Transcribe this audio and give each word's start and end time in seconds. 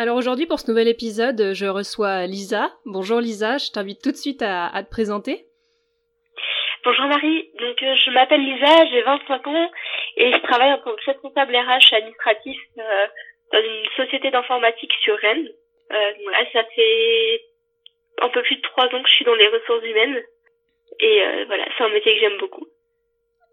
Alors 0.00 0.16
aujourd'hui, 0.16 0.46
pour 0.46 0.58
ce 0.58 0.70
nouvel 0.70 0.88
épisode, 0.88 1.52
je 1.52 1.66
reçois 1.66 2.24
Lisa. 2.24 2.72
Bonjour 2.86 3.20
Lisa, 3.20 3.58
je 3.58 3.70
t'invite 3.70 4.00
tout 4.00 4.12
de 4.12 4.16
suite 4.16 4.40
à, 4.40 4.82
te 4.82 4.88
présenter. 4.88 5.44
Bonjour 6.82 7.04
Marie, 7.04 7.50
donc 7.60 7.82
euh, 7.82 7.94
je 7.96 8.10
m'appelle 8.10 8.40
Lisa, 8.40 8.86
j'ai 8.86 9.02
25 9.02 9.46
ans 9.46 9.70
et 10.16 10.32
je 10.32 10.38
travaille 10.38 10.72
en 10.72 10.78
tant 10.78 10.96
que 10.96 11.04
responsable 11.04 11.54
RH 11.54 11.92
administratif 11.92 12.58
euh, 12.78 13.06
dans 13.52 13.58
une 13.58 13.84
société 13.94 14.30
d'informatique 14.30 14.94
sur 15.02 15.18
Rennes. 15.18 15.50
Euh, 15.92 16.12
ça 16.54 16.64
fait 16.74 17.42
un 18.22 18.30
peu 18.30 18.40
plus 18.40 18.56
de 18.56 18.62
trois 18.62 18.86
ans 18.86 19.02
que 19.02 19.08
je 19.10 19.14
suis 19.16 19.26
dans 19.26 19.34
les 19.34 19.48
ressources 19.48 19.84
humaines 19.84 20.22
et 21.00 21.22
euh, 21.24 21.44
voilà, 21.44 21.66
c'est 21.76 21.84
un 21.84 21.90
métier 21.90 22.14
que 22.14 22.20
j'aime 22.20 22.38
beaucoup. 22.38 22.66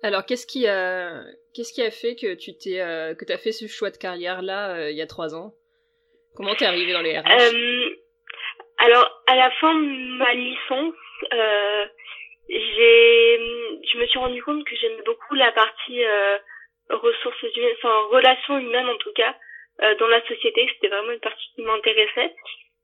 Alors 0.01 0.25
qu'est-ce 0.25 0.47
qui 0.47 0.65
a 0.65 1.25
qu'est-ce 1.53 1.73
qui 1.73 1.81
a 1.81 1.91
fait 1.91 2.15
que 2.15 2.35
tu 2.35 2.57
t'es 2.57 2.77
que 3.19 3.25
t'as 3.25 3.37
fait 3.37 3.51
ce 3.51 3.67
choix 3.67 3.91
de 3.91 3.97
carrière 3.97 4.41
là 4.41 4.89
il 4.89 4.95
y 4.95 5.01
a 5.01 5.07
trois 5.07 5.35
ans? 5.35 5.51
Comment 6.37 6.53
t'es 6.53 6.67
arrivée 6.67 6.93
dans 6.93 7.01
les 7.01 7.17
RH 7.17 7.23
euh, 7.31 7.89
Alors, 8.77 9.23
à 9.25 9.35
la 9.35 9.49
fin 9.59 9.73
de 9.73 10.17
ma 10.17 10.31
licence, 10.35 10.93
euh, 11.33 11.85
j'ai, 12.47 13.39
je 13.91 13.97
me 13.97 14.05
suis 14.05 14.19
rendu 14.19 14.43
compte 14.43 14.63
que 14.63 14.75
j'aimais 14.75 15.01
beaucoup 15.03 15.33
la 15.33 15.51
partie 15.51 16.05
euh, 16.05 16.37
ressources 16.91 17.41
humaines, 17.55 17.73
enfin 17.77 18.01
relations 18.11 18.59
humaines 18.59 18.87
en 18.87 18.97
tout 18.97 19.11
cas, 19.13 19.35
euh, 19.81 19.95
dans 19.95 20.05
la 20.05 20.21
société. 20.27 20.69
C'était 20.75 20.89
vraiment 20.89 21.11
une 21.11 21.19
partie 21.19 21.47
qui 21.55 21.63
m'intéressait. 21.63 22.35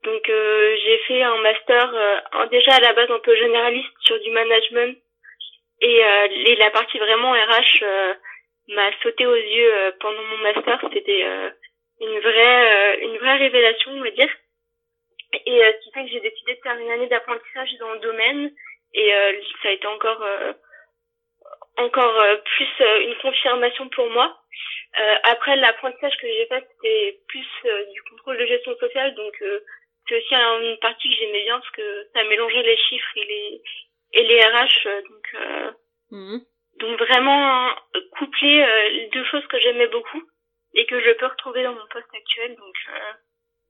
Donc, 0.03 0.27
euh, 0.29 0.75
j'ai 0.83 0.97
fait 1.07 1.21
un 1.21 1.37
master 1.37 1.93
déjà 2.49 2.73
à 2.73 2.79
la 2.79 2.93
base 2.93 3.11
un 3.11 3.19
peu 3.19 3.35
généraliste 3.35 3.93
sur 3.99 4.19
du 4.19 4.31
management 4.31 4.97
et, 5.79 5.99
et 5.99 6.55
la 6.55 6.71
partie 6.71 6.97
vraiment 6.97 7.33
RH 7.33 7.85
m'a 8.69 8.89
sauté 9.03 9.27
aux 9.27 9.35
yeux 9.35 9.93
pendant 9.99 10.23
mon 10.23 10.37
master. 10.37 10.79
C'était 10.91 11.23
une 11.99 12.19
vraie, 12.19 12.95
euh, 12.95 13.01
une 13.01 13.17
vraie 13.17 13.37
révélation, 13.37 13.91
on 13.91 14.01
va 14.01 14.11
dire. 14.11 14.29
Et 15.45 15.63
euh, 15.63 15.71
ce 15.73 15.83
qui 15.83 15.91
fait 15.91 16.05
que 16.05 16.11
j'ai 16.11 16.19
décidé 16.19 16.55
de 16.55 16.61
faire 16.61 16.77
une 16.77 16.91
année 16.91 17.07
d'apprentissage 17.07 17.73
dans 17.79 17.93
le 17.93 17.99
domaine. 17.99 18.51
Et 18.93 19.13
euh, 19.13 19.33
ça 19.61 19.69
a 19.69 19.71
été 19.71 19.87
encore, 19.87 20.23
encore 21.77 22.25
plus 22.55 22.69
une 23.01 23.15
confirmation 23.21 23.89
pour 23.89 24.07
moi. 24.11 24.37
après, 25.23 25.55
l'apprentissage 25.55 26.15
que 26.17 26.27
j'ai 26.27 26.45
fait, 26.45 26.67
c'était 26.75 27.19
plus 27.27 27.47
du 27.91 28.03
contrôle 28.03 28.37
de 28.37 28.45
gestion 28.45 28.75
sociale. 28.77 29.15
Donc, 29.15 29.33
c'est 30.07 30.17
aussi 30.17 30.35
une 30.35 30.77
partie 30.77 31.09
que 31.09 31.15
j'aimais 31.15 31.43
bien 31.43 31.59
parce 31.59 31.71
que 31.71 32.07
ça 32.13 32.23
mélangeait 32.25 32.61
les 32.61 32.77
chiffres 32.77 33.17
et 33.17 33.25
les, 33.25 33.61
et 34.13 34.23
les 34.23 34.41
RH. 34.41 34.87
donc, 35.09 35.35
mmh. 36.11 36.37
donc 36.79 36.99
vraiment 36.99 37.75
coupler 38.11 39.09
deux 39.11 39.25
choses 39.25 39.47
que 39.47 39.59
j'aimais 39.59 39.87
beaucoup 39.87 40.21
et 40.73 40.85
que 40.85 40.99
je 40.99 41.11
peux 41.17 41.27
retrouver 41.27 41.63
dans 41.63 41.73
mon 41.73 41.87
poste 41.91 42.13
actuel. 42.13 42.55
Donc 42.55 42.75
euh, 42.89 43.11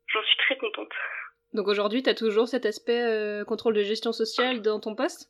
j'en 0.08 0.24
suis 0.24 0.38
très 0.38 0.58
contente. 0.58 0.92
Donc 1.54 1.68
aujourd'hui, 1.68 2.02
tu 2.02 2.10
as 2.10 2.16
toujours 2.16 2.48
cet 2.48 2.66
aspect 2.66 3.02
euh, 3.02 3.46
contrôle 3.46 3.76
de 3.76 3.84
gestion 3.84 4.12
sociale 4.12 4.62
dans 4.62 4.80
ton 4.80 4.96
poste? 4.96 5.30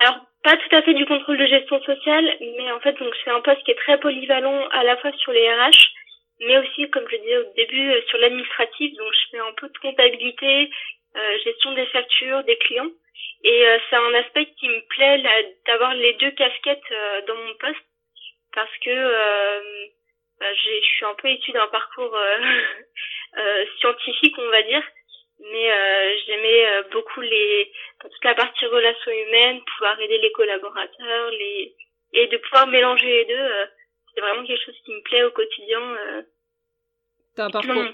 Alors 0.00 0.16
pas 0.42 0.56
tout 0.56 0.74
à 0.74 0.82
fait 0.82 0.94
du 0.94 1.04
contrôle 1.04 1.36
de 1.36 1.46
gestion 1.46 1.82
sociale, 1.82 2.24
mais 2.40 2.72
en 2.72 2.80
fait 2.80 2.94
donc 2.94 3.14
c'est 3.22 3.30
un 3.30 3.42
poste 3.42 3.62
qui 3.64 3.72
est 3.72 3.82
très 3.86 4.00
polyvalent 4.00 4.68
à 4.68 4.82
la 4.84 4.96
fois 4.96 5.12
sur 5.12 5.32
les 5.32 5.52
RH, 5.52 5.92
mais 6.40 6.56
aussi 6.58 6.88
comme 6.90 7.06
je 7.10 7.16
disais 7.16 7.36
au 7.36 7.52
début 7.54 7.90
euh, 7.92 8.00
sur 8.08 8.18
l'administratif. 8.18 8.96
Donc 8.96 9.12
je 9.12 9.30
fais 9.30 9.38
un 9.38 9.52
peu 9.52 9.68
de 9.68 9.78
comptabilité, 9.78 10.70
gestion 11.44 11.72
des 11.72 11.86
factures, 11.86 12.44
des 12.44 12.56
clients. 12.58 12.90
Et 13.42 13.64
c'est 13.88 13.96
un 13.96 14.14
aspect 14.14 14.46
qui 14.58 14.68
me 14.68 14.80
plaît 14.88 15.22
d'avoir 15.66 15.94
les 15.94 16.12
deux 16.14 16.30
casquettes 16.32 16.94
dans 17.26 17.34
mon 17.34 17.54
poste 17.54 17.84
parce 18.52 18.76
que 18.84 19.90
bah, 20.40 20.46
je 20.54 20.80
suis 20.80 21.04
un 21.04 21.14
peu 21.20 21.28
issue 21.28 21.52
d'un 21.52 21.68
parcours 21.68 22.16
euh, 22.16 22.38
euh, 23.38 23.64
scientifique, 23.78 24.34
on 24.38 24.48
va 24.48 24.62
dire, 24.62 24.82
mais 25.38 25.70
euh, 25.70 26.16
j'aimais 26.26 26.82
beaucoup 26.92 27.20
les 27.20 27.70
toute 28.00 28.24
la 28.24 28.34
partie 28.34 28.64
relations 28.64 29.12
humaines, 29.12 29.60
pouvoir 29.76 30.00
aider 30.00 30.18
les 30.18 30.32
collaborateurs, 30.32 31.30
les 31.32 31.76
et 32.14 32.26
de 32.26 32.38
pouvoir 32.38 32.66
mélanger 32.66 33.06
les 33.06 33.24
deux. 33.26 33.48
c'est 34.14 34.20
vraiment 34.22 34.44
quelque 34.44 34.64
chose 34.64 34.80
qui 34.84 34.92
me 34.92 35.02
plaît 35.02 35.22
au 35.24 35.30
quotidien. 35.30 35.96
T'as 37.36 37.44
un 37.44 37.50
parcours, 37.50 37.84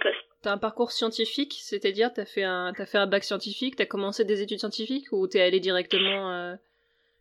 t'as 0.42 0.52
un 0.52 0.58
parcours 0.58 0.92
scientifique, 0.92 1.54
c'est-à-dire 1.58 2.12
t'as 2.14 2.24
fait 2.24 2.44
un, 2.44 2.72
t'as 2.76 2.86
fait 2.86 2.98
un 2.98 3.06
bac 3.06 3.24
scientifique, 3.24 3.74
t'as 3.76 3.86
commencé 3.86 4.24
des 4.24 4.40
études 4.40 4.60
scientifiques 4.60 5.08
ou 5.10 5.26
t'es 5.26 5.40
allé 5.40 5.58
directement 5.58 6.56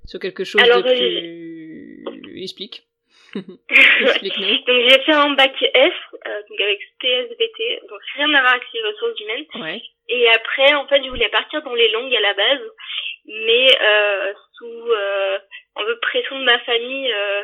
sur 0.06 0.20
quelque 0.20 0.44
chose 0.44 0.62
de 0.62 2.04
plus, 2.04 2.42
explique? 2.44 2.88
donc 4.68 4.90
j'ai 4.90 5.00
fait 5.04 5.12
un 5.12 5.32
bac 5.32 5.54
S, 5.62 5.94
euh, 6.28 6.42
donc 6.50 6.62
avec 6.62 6.80
PSVT, 7.00 7.82
donc 7.90 8.00
rien 8.16 8.34
à 8.34 8.42
voir 8.42 8.54
avec 8.54 8.66
les 8.74 8.84
ressources 8.84 9.20
humaines. 9.20 9.46
Ouais. 9.56 9.82
Et 10.08 10.30
après, 10.30 10.74
en 10.74 10.88
fait, 10.88 11.04
je 11.04 11.10
voulais 11.10 11.30
partir 11.30 11.62
dans 11.64 11.74
les 11.74 11.90
langues 11.90 12.16
à 12.16 12.22
la 12.22 12.34
base, 12.34 12.62
mais 13.26 13.78
euh, 13.82 14.34
sous 14.58 14.92
euh, 14.92 15.40
un 15.76 15.84
peu 15.84 16.00
pression 16.00 16.40
de 16.40 16.44
ma 16.44 16.60
famille, 16.60 17.12
euh, 17.12 17.44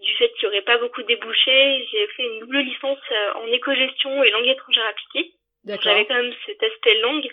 du 0.00 0.14
fait 0.14 0.28
qu'il 0.30 0.48
n'y 0.48 0.54
aurait 0.54 0.64
pas 0.64 0.78
beaucoup 0.78 1.02
débouchés, 1.02 1.86
j'ai 1.90 2.06
fait 2.08 2.22
une 2.24 2.40
double 2.40 2.60
licence 2.60 2.98
euh, 3.12 3.32
en 3.34 3.46
éco-gestion 3.46 4.22
et 4.22 4.30
langue 4.30 4.46
étrangère 4.46 4.86
appliquée. 4.86 5.32
J'avais 5.64 6.06
quand 6.06 6.14
même 6.14 6.32
cet 6.46 6.62
aspect 6.62 6.94
langue 7.00 7.28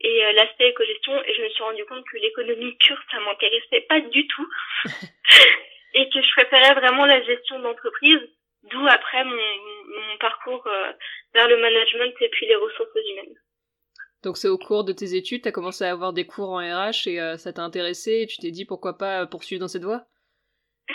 et 0.00 0.32
l'aspect 0.32 0.68
éco-gestion, 0.68 1.22
et 1.24 1.34
je 1.34 1.42
me 1.42 1.48
suis 1.50 1.62
rendu 1.62 1.84
compte 1.84 2.04
que 2.10 2.18
l'économie 2.18 2.76
pure, 2.78 2.98
ça 3.10 3.20
m'intéressait 3.20 3.82
pas 3.88 4.00
du 4.00 4.26
tout. 4.26 4.48
et 5.94 6.08
que 6.10 6.20
je 6.20 6.32
préférais 6.32 6.74
vraiment 6.74 7.06
la 7.06 7.22
gestion 7.22 7.58
d'entreprise, 7.60 8.20
d'où 8.64 8.86
après 8.86 9.24
mon, 9.24 9.36
mon 9.36 10.18
parcours 10.18 10.66
euh, 10.66 10.92
vers 11.34 11.48
le 11.48 11.56
management 11.56 12.14
et 12.20 12.28
puis 12.28 12.46
les 12.46 12.56
ressources 12.56 12.90
humaines. 13.12 13.36
Donc 14.22 14.36
c'est 14.36 14.48
au 14.48 14.58
cours 14.58 14.84
de 14.84 14.92
tes 14.92 15.14
études, 15.14 15.42
tu 15.42 15.48
as 15.48 15.52
commencé 15.52 15.84
à 15.84 15.92
avoir 15.92 16.12
des 16.12 16.26
cours 16.26 16.50
en 16.50 16.58
RH 16.58 17.06
et 17.06 17.20
euh, 17.20 17.36
ça 17.36 17.52
t'a 17.52 17.62
intéressé 17.62 18.22
et 18.22 18.26
tu 18.26 18.38
t'es 18.38 18.50
dit 18.50 18.64
pourquoi 18.64 18.96
pas 18.96 19.26
poursuivre 19.26 19.60
dans 19.60 19.68
cette 19.68 19.84
voie? 19.84 20.04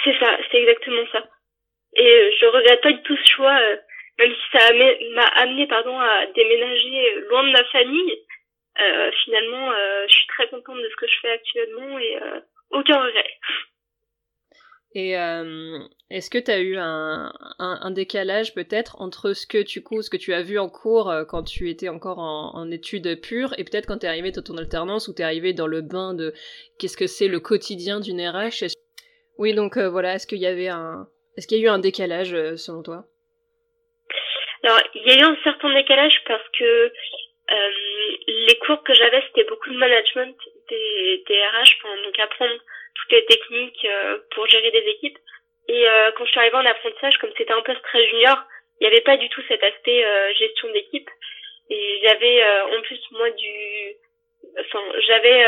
C'est 0.03 0.17
ça, 0.19 0.37
c'est 0.51 0.57
exactement 0.57 1.05
ça. 1.11 1.23
Et 1.95 2.05
euh, 2.05 2.31
je 2.39 2.45
regrette 2.47 2.81
pas 2.81 2.91
du 2.91 3.01
tout 3.03 3.17
ce 3.17 3.31
choix, 3.31 3.59
même 4.17 4.33
si 4.33 4.57
ça 4.57 4.73
m'a 5.13 5.27
amené 5.41 5.67
pardon, 5.67 5.97
à 5.99 6.25
déménager 6.27 7.21
loin 7.29 7.43
de 7.43 7.51
ma 7.51 7.63
famille. 7.65 8.25
finalement, 9.23 9.71
je 10.07 10.13
suis 10.13 10.27
très 10.27 10.47
contente 10.49 10.77
de 10.77 10.89
ce 10.89 10.95
que 10.95 11.07
je 11.07 11.19
fais 11.21 11.31
actuellement 11.31 11.99
et 11.99 12.17
aucun 12.71 13.03
regret. 13.03 13.39
Et 14.95 15.17
euh, 15.17 15.79
est-ce 16.09 16.31
que 16.31 16.39
tu 16.39 16.49
as 16.49 16.59
eu 16.59 16.75
un, 16.77 17.91
décalage 17.91 18.55
peut-être 18.55 18.99
entre 18.99 19.33
ce 19.33 19.45
que 19.45 19.61
tu 19.61 19.83
ce 20.01 20.09
que 20.09 20.17
tu 20.17 20.33
as 20.33 20.41
vu 20.41 20.57
en 20.57 20.67
cours 20.67 21.11
euh, 21.11 21.25
quand 21.25 21.43
tu 21.43 21.69
étais 21.69 21.89
encore 21.89 22.17
en, 22.17 22.71
études 22.71 23.21
pures 23.21 23.53
et 23.59 23.63
peut-être 23.63 23.85
quand 23.85 23.99
tu 23.99 24.07
es 24.07 24.09
arrivé 24.09 24.31
dans 24.31 24.41
ton 24.41 24.57
alternance 24.57 25.07
ou 25.07 25.13
tu 25.13 25.21
es 25.21 25.25
arrivé 25.25 25.53
dans 25.53 25.67
le 25.67 25.81
bain 25.81 26.15
de 26.15 26.33
qu'est-ce 26.79 26.97
que 26.97 27.05
c'est 27.05 27.27
le 27.27 27.39
quotidien 27.39 27.99
d'une 27.99 28.19
RH 28.19 28.65
Oui, 29.37 29.53
donc 29.53 29.77
euh, 29.77 29.89
voilà, 29.89 30.15
est-ce 30.15 30.25
qu'il 30.25 30.39
y 30.39 30.47
avait 30.47 30.69
un 30.69 31.07
est-ce 31.37 31.47
qu'il 31.47 31.59
y 31.59 31.61
a 31.61 31.65
eu 31.65 31.69
un 31.69 31.79
décalage 31.79 32.31
selon 32.57 32.81
toi? 32.81 33.05
Alors, 34.63 34.81
il 34.93 35.07
y 35.07 35.11
a 35.11 35.19
eu 35.19 35.23
un 35.23 35.37
certain 35.43 35.73
décalage 35.73 36.21
parce 36.27 36.43
que 36.57 36.91
les 38.27 38.57
cours 38.65 38.83
que 38.83 38.93
j'avais, 38.93 39.21
c'était 39.27 39.47
beaucoup 39.47 39.69
de 39.69 39.77
management 39.77 40.35
des, 40.69 41.23
des 41.27 41.35
RH, 41.35 42.03
donc 42.03 42.19
apprendre 42.19 42.59
toutes 42.99 43.11
les 43.11 43.25
techniques 43.25 43.85
euh, 43.85 44.17
pour 44.31 44.47
gérer 44.47 44.71
des 44.71 44.85
équipes. 44.89 45.17
Et 45.67 45.87
euh, 45.87 46.11
quand 46.17 46.25
je 46.25 46.31
suis 46.31 46.39
arrivée 46.39 46.55
en 46.55 46.65
apprentissage, 46.65 47.17
comme 47.19 47.31
c'était 47.37 47.53
un 47.53 47.61
poste 47.61 47.81
très 47.83 48.05
junior, 48.07 48.37
il 48.79 48.87
n'y 48.87 48.93
avait 48.93 49.03
pas 49.03 49.17
du 49.17 49.29
tout 49.29 49.41
cet 49.47 49.63
aspect 49.63 50.03
euh, 50.03 50.33
gestion 50.33 50.71
d'équipe. 50.71 51.09
Et 51.69 51.99
j'avais 52.03 52.43
en 52.43 52.81
plus 52.81 52.99
moi 53.11 53.29
du, 53.29 53.95
enfin 54.59 54.81
j'avais 55.05 55.45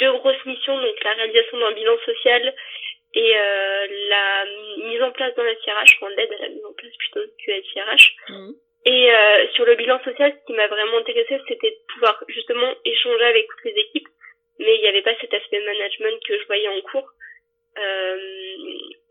deux 0.00 0.10
grosses 0.14 0.44
missions, 0.46 0.76
donc 0.80 1.04
la 1.04 1.12
réalisation 1.12 1.58
d'un 1.58 1.70
bilan 1.70 1.96
social 2.04 2.52
et 3.14 3.32
la 4.08 4.44
mise 4.78 5.00
en 5.02 5.12
place 5.12 5.32
d'un 5.36 5.54
SIRH, 5.62 5.98
enfin 6.00 6.12
l'aide 6.16 6.32
à 6.32 6.42
la 6.42 6.48
mise 6.48 6.64
en 6.64 6.72
place 6.72 6.90
plutôt 6.98 7.20
que 7.20 7.62
SIRH. 7.70 8.16
Mmh. 8.30 8.50
Et 8.86 9.12
sur 9.54 9.64
le 9.64 9.76
bilan 9.76 10.02
social, 10.02 10.32
ce 10.32 10.46
qui 10.48 10.54
m'a 10.54 10.66
vraiment 10.66 10.98
intéressé, 10.98 11.38
c'était 11.46 11.70
de 11.70 11.94
pouvoir 11.94 12.24
justement 12.26 12.74
échanger 12.84 13.26
avec 13.26 13.46
toutes 13.46 13.64
les 13.66 13.80
équipes 13.82 14.08
mais 14.58 14.74
il 14.76 14.80
n'y 14.80 14.88
avait 14.88 15.02
pas 15.02 15.14
cet 15.20 15.32
aspect 15.34 15.60
management 15.60 16.20
que 16.26 16.38
je 16.38 16.46
voyais 16.46 16.68
en 16.68 16.80
cours. 16.82 17.08
Euh, 17.78 18.18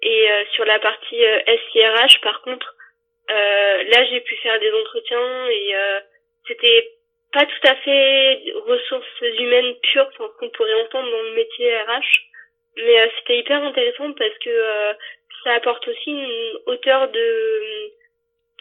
et 0.02 0.32
euh, 0.32 0.44
sur 0.54 0.66
la 0.66 0.80
partie 0.80 1.24
euh, 1.24 1.40
SIRH, 1.72 2.22
par 2.22 2.42
contre, 2.42 2.76
euh, 3.30 3.84
là 3.84 4.06
j'ai 4.06 4.22
pu 4.22 4.36
faire 4.38 4.60
des 4.60 4.72
entretiens 4.72 5.48
et 5.50 5.74
c'était 6.48 6.92
pas 7.32 7.46
tout 7.46 7.68
à 7.68 7.76
fait 7.76 8.54
ressources 8.66 9.22
humaines 9.22 9.76
pures, 9.82 10.08
enfin, 10.14 10.32
qu'on 10.40 10.50
pourrait 10.50 10.82
entendre 10.82 11.10
dans 11.10 11.24
le 11.24 11.34
métier 11.34 11.76
RH, 11.78 12.22
mais 12.78 13.12
c'était 13.18 13.40
hyper 13.40 13.64
intéressant 13.64 14.14
parce 14.14 14.38
que 14.44 14.96
ça 15.44 15.54
apporte 15.54 15.88
aussi 15.88 16.12
une 16.12 16.60
hauteur 16.66 17.10
de 17.10 17.92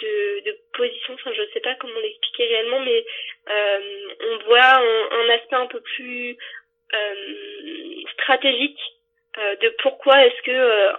de, 0.01 0.41
de 0.45 0.59
position, 0.73 1.15
enfin 1.15 1.33
je 1.35 1.53
sais 1.53 1.61
pas 1.61 1.75
comment 1.77 2.01
l'expliquer 2.01 2.47
réellement, 2.47 2.81
mais 2.81 3.05
euh, 3.49 4.09
on 4.21 4.45
voit 4.47 4.83
un, 4.83 5.29
aspect 5.31 5.57
un 5.57 5.67
peu 5.67 5.81
plus 5.81 6.31
euh, 6.31 6.35
stratégique 8.13 8.79
euh, 9.37 9.57
de 9.57 9.75
pourquoi 9.83 10.25
est-ce 10.25 10.43
que 10.43 10.51
euh, 10.53 10.93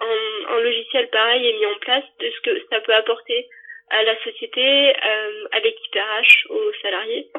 un, 0.49 0.59
logiciel 0.59 1.09
pareil 1.09 1.47
est 1.47 1.53
mis 1.53 1.65
en 1.65 1.79
place, 1.79 2.03
de 2.19 2.29
ce 2.29 2.41
que 2.41 2.65
ça 2.69 2.81
peut 2.81 2.93
apporter 2.93 3.47
à 3.91 4.03
la 4.03 4.21
société, 4.23 4.89
euh, 4.89 5.47
à 5.51 5.59
l'équipe 5.59 5.95
RH, 5.95 6.49
aux 6.49 6.73
salariés. 6.81 7.31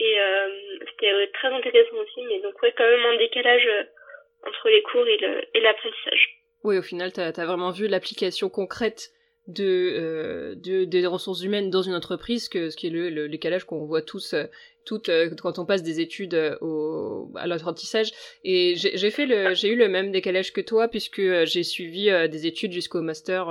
Et 0.00 0.16
c'était 0.90 1.30
très 1.32 1.48
intéressant 1.48 1.96
aussi, 1.96 2.22
mais 2.28 2.40
donc 2.40 2.60
ouais, 2.60 2.74
quand 2.76 2.84
même 2.84 3.06
un 3.06 3.16
décalage 3.18 3.68
entre 4.44 4.68
les 4.68 4.82
cours 4.82 5.06
et 5.06 5.60
l'apprentissage. 5.60 6.42
Oui, 6.64 6.76
au 6.76 6.82
final, 6.82 7.12
tu 7.12 7.20
as, 7.20 7.30
vraiment 7.30 7.70
vu 7.70 7.86
l'application 7.86 8.48
concrète 8.48 9.12
de, 9.46 9.64
euh, 9.64 10.54
de, 10.56 10.84
des 10.84 11.06
ressources 11.06 11.42
humaines 11.42 11.70
dans 11.70 11.82
une 11.82 11.94
entreprise, 11.94 12.48
que 12.48 12.70
ce 12.70 12.76
qui 12.76 12.88
est 12.88 12.90
le, 12.90 13.10
le 13.10 13.28
décalage 13.28 13.64
qu'on 13.64 13.84
voit 13.84 14.02
tous 14.02 14.34
euh, 14.34 14.44
toutes 14.84 15.08
euh, 15.08 15.30
quand 15.40 15.58
on 15.58 15.64
passe 15.64 15.82
des 15.82 16.00
études 16.00 16.34
euh, 16.34 16.56
au, 16.60 17.30
à 17.36 17.46
l'apprentissage. 17.46 18.12
Et 18.44 18.74
j'ai 18.76 19.10
fait 19.10 19.26
le, 19.26 19.54
j'ai 19.54 19.68
eu 19.68 19.76
le 19.76 19.88
même 19.88 20.12
décalage 20.12 20.52
que 20.52 20.60
toi 20.60 20.88
puisque 20.88 21.18
euh, 21.18 21.46
j'ai 21.46 21.62
suivi 21.62 22.10
des 22.30 22.46
études 22.46 22.72
jusqu'au 22.72 23.02
master 23.02 23.48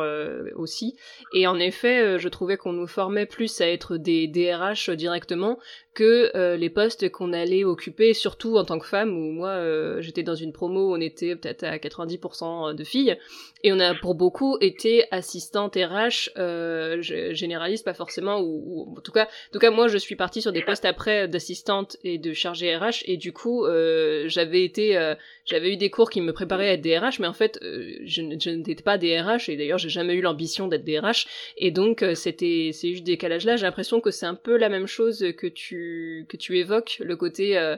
aussi. 0.56 0.95
Et 1.33 1.48
en 1.48 1.60
effet, 1.60 2.19
je 2.19 2.30
trouvais 2.30 2.57
qu'on 2.57 2.74
nous 2.74 2.88
formait 2.88 3.25
plus 3.25 3.62
à 3.62 3.68
être 3.68 3.98
des 3.98 4.28
DRH 4.28 4.89
directement 4.89 5.60
que 5.94 6.56
les 6.56 6.69
postes 6.69 7.10
qu'on 7.10 7.34
allait 7.34 7.63
occuper, 7.63 8.13
surtout 8.13 8.57
en 8.57 8.63
tant 8.63 8.80
que 8.80 8.88
femme, 8.88 9.12
où 9.12 9.31
moi 9.31 10.01
j'étais 10.01 10.24
dans 10.24 10.36
une 10.36 10.54
promo 10.54 10.92
où 10.92 10.95
on 10.95 11.01
était 11.01 11.36
peut-être 11.36 11.63
à 11.63 11.77
90% 11.77 12.74
de 12.74 12.84
filles, 12.84 13.18
et 13.63 13.72
on 13.72 13.80
a 13.80 13.94
pour 13.95 14.16
beaucoup 14.16 14.57
été 14.60 15.06
assistante 15.12 15.75
RH 15.75 16.30
euh, 16.38 17.01
généraliste, 17.01 17.86
pas 17.86 17.94
forcément, 17.94 18.39
ou, 18.39 18.63
ou, 18.66 18.98
en 18.98 19.01
tout 19.01 19.12
cas, 19.12 19.25
en 19.25 19.51
tout 19.54 19.60
cas 19.60 19.72
moi 19.72 19.88
je 19.88 19.98
suis 19.98 20.16
partie 20.16 20.42
sur 20.42 20.51
des 20.51 20.63
postes 20.63 20.86
après 20.86 21.20
d'assistante 21.27 21.97
et 22.03 22.18
de 22.18 22.33
chargée 22.33 22.75
RH 22.75 23.03
et 23.06 23.18
du 23.18 23.33
coup 23.33 23.65
euh, 23.65 24.25
j'avais 24.27 24.63
été 24.63 24.97
euh, 24.97 25.15
j'avais 25.45 25.73
eu 25.73 25.77
des 25.77 25.89
cours 25.89 26.09
qui 26.09 26.21
me 26.21 26.33
préparaient 26.33 26.69
à 26.69 26.73
être 26.73 26.81
DRH 26.81 27.19
mais 27.19 27.27
en 27.27 27.33
fait 27.33 27.59
euh, 27.62 27.95
je, 28.03 28.21
n'étais 28.21 28.83
pas 28.83 28.97
DRH 28.97 29.50
et 29.50 29.57
d'ailleurs 29.57 29.77
j'ai 29.77 29.89
jamais 29.89 30.13
eu 30.13 30.21
l'ambition 30.21 30.68
d'être 30.68 30.85
DRH 30.85 31.27
et 31.57 31.71
donc 31.71 32.06
c'était 32.15 32.71
c'est 32.73 32.91
juste 32.91 33.03
décalage 33.03 33.45
là 33.45 33.56
j'ai 33.56 33.65
l'impression 33.65 34.01
que 34.01 34.12
c'est 34.12 34.25
un 34.25 34.35
peu 34.35 34.57
la 34.57 34.69
même 34.69 34.88
chose 34.88 35.25
que 35.38 35.47
tu 35.47 36.25
que 36.29 36.38
tu 36.38 36.57
évoques 36.57 36.97
le 37.03 37.15
côté 37.15 37.75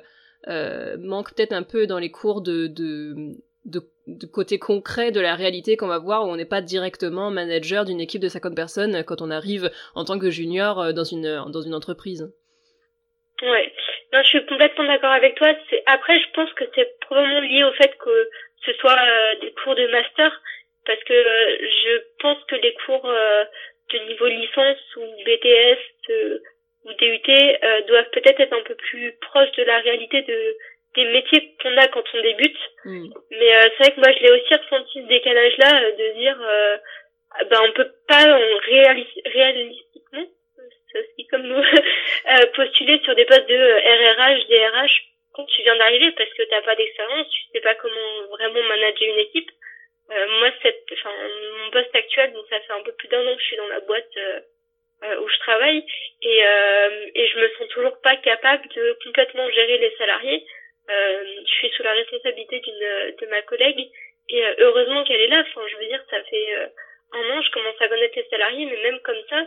manque 1.00 1.34
peut-être 1.34 1.54
un 1.54 1.64
peu 1.64 1.88
dans 1.88 2.00
les 2.00 2.12
cours 2.12 2.42
de, 2.42 2.68
de 2.68 3.36
de, 3.66 3.82
de, 4.08 4.26
côté 4.26 4.60
concret 4.60 5.12
de 5.12 5.22
la 5.22 5.36
réalité 5.36 5.78
qu'on 5.78 5.88
va 5.88 5.98
voir 5.98 6.26
où 6.26 6.30
on 6.30 6.36
n'est 6.36 6.44
pas 6.44 6.62
directement 6.62 7.32
manager 7.32 7.86
d'une 7.86 8.02
équipe 8.02 8.22
de 8.22 8.28
50 8.28 8.54
personnes 8.54 9.04
quand 9.06 9.22
on 9.22 9.32
arrive 9.32 9.72
en 9.96 10.04
tant 10.04 10.20
que 10.20 10.30
junior 10.30 10.94
dans 10.94 11.06
une 11.06 11.46
dans 11.50 11.62
une 11.62 11.74
entreprise. 11.74 12.30
Ouais. 13.44 13.74
Non, 14.14 14.22
je 14.24 14.28
suis 14.28 14.46
complètement 14.46 14.86
d'accord 14.86 15.12
avec 15.12 15.36
toi. 15.36 15.50
C'est 15.70 15.84
après, 15.86 16.18
je 16.20 16.32
pense 16.34 16.52
que 16.54 16.64
c'est 16.76 17.00
probablement 17.02 17.42
lié 17.42 17.64
au 17.64 17.74
fait 17.74 17.96
que 17.98 18.30
ce 18.66 18.74
soit 18.74 18.98
euh, 18.98 19.36
des 19.42 19.52
cours 19.52 19.76
de 19.76 19.88
master, 19.88 20.42
parce 20.86 21.04
que 21.04 21.14
euh, 21.14 21.58
je 21.60 22.02
pense 22.20 22.42
que 22.46 22.56
les 22.56 22.74
cours 22.86 23.06
euh, 23.06 23.44
de 23.92 24.00
niveau 24.08 24.28
licence 24.28 24.96
ou 24.96 25.06
BTS 25.26 25.80
ou 26.86 26.94
DUT 26.94 27.22
doivent 27.88 28.10
peut-être 28.12 28.40
être 28.40 28.54
un 28.54 28.64
peu 28.64 28.76
plus 28.76 29.14
proches 29.22 29.52
de 29.54 29.64
la 29.64 29.80
réalité 29.80 30.22
de 30.22 30.58
des 30.96 31.06
métiers 31.06 31.56
qu'on 31.62 31.76
a 31.78 31.88
quand 31.88 32.04
on 32.14 32.22
débute. 32.22 32.58
Mm. 32.86 33.08
Mais 33.32 33.52
c'est 33.62 33.84
vrai 33.84 33.92
que 33.92 34.00
moi, 34.00 34.12
je 34.12 34.24
l'ai 34.24 34.32
aussi 34.32 34.54
ressenti 34.54 35.02
ce 35.02 35.08
décalage-là 35.08 35.92
de 35.92 36.20
dire, 36.20 36.38
ben 37.50 37.60
on 37.68 37.72
peut 37.72 37.92
pas 38.08 38.38
réaliser 38.68 39.22
réalistiquement 39.26 40.28
aussi 40.96 41.28
comme 41.28 41.44
nous, 41.44 41.64
euh, 42.32 42.46
postuler 42.56 43.00
sur 43.04 43.16
des 43.16 43.26
postes 43.26 43.48
de 43.48 43.56
RRH, 43.56 44.48
DRH 44.48 45.04
quand 45.34 45.46
tu 45.46 45.64
viens 45.64 45.76
d'arriver 45.76 46.12
parce 46.12 46.30
que 46.34 46.44
t'as 46.44 46.62
pas 46.62 46.76
d'expérience, 46.76 47.28
tu 47.30 47.42
sais 47.54 47.62
pas 47.62 47.76
comment 47.76 48.28
vraiment 48.30 48.64
manager 48.64 49.10
une 49.10 49.20
équipe. 49.20 49.50
Euh, 50.12 50.28
moi, 50.40 50.50
cette, 50.62 50.84
enfin, 50.92 51.12
mon 51.64 51.72
poste 51.72 51.96
actuel, 51.96 52.34
donc 52.34 52.46
ça 52.50 52.60
fait 52.60 52.74
un 52.74 52.84
peu 52.84 52.92
plus 52.94 53.08
d'un 53.08 53.26
an 53.26 53.36
que 53.36 53.42
je 53.42 53.48
suis 53.48 53.58
dans 53.58 53.68
la 53.68 53.80
boîte 53.80 54.18
euh, 54.18 54.40
euh 55.04 55.20
où 55.22 55.28
je 55.28 55.40
travaille 55.40 55.86
et, 56.22 56.40
et 57.16 57.28
je 57.28 57.40
me 57.40 57.50
sens 57.58 57.68
toujours 57.70 58.00
pas 58.02 58.16
capable 58.18 58.68
de 58.70 58.98
complètement 59.04 59.50
gérer 59.50 59.78
les 59.80 59.96
salariés. 59.98 60.46
je 60.88 61.52
suis 61.52 61.70
sous 61.70 61.84
la 61.84 61.94
responsabilité 61.94 62.60
d'une 62.60 63.16
de 63.20 63.26
ma 63.28 63.42
collègue 63.42 63.90
et 64.30 64.44
heureusement 64.60 65.04
qu'elle 65.04 65.22
est 65.22 65.28
là. 65.28 65.44
Enfin, 65.48 65.68
je 65.68 65.78
veux 65.78 65.88
dire, 65.88 66.04
ça 66.10 66.24
fait 66.24 66.56
un 67.14 67.30
an, 67.30 67.42
je 67.42 67.52
commence 67.52 67.80
à 67.80 67.88
connaître 67.88 68.18
les 68.18 68.28
salariés, 68.30 68.66
mais 68.66 68.82
même 68.84 69.00
comme 69.02 69.22
ça, 69.30 69.46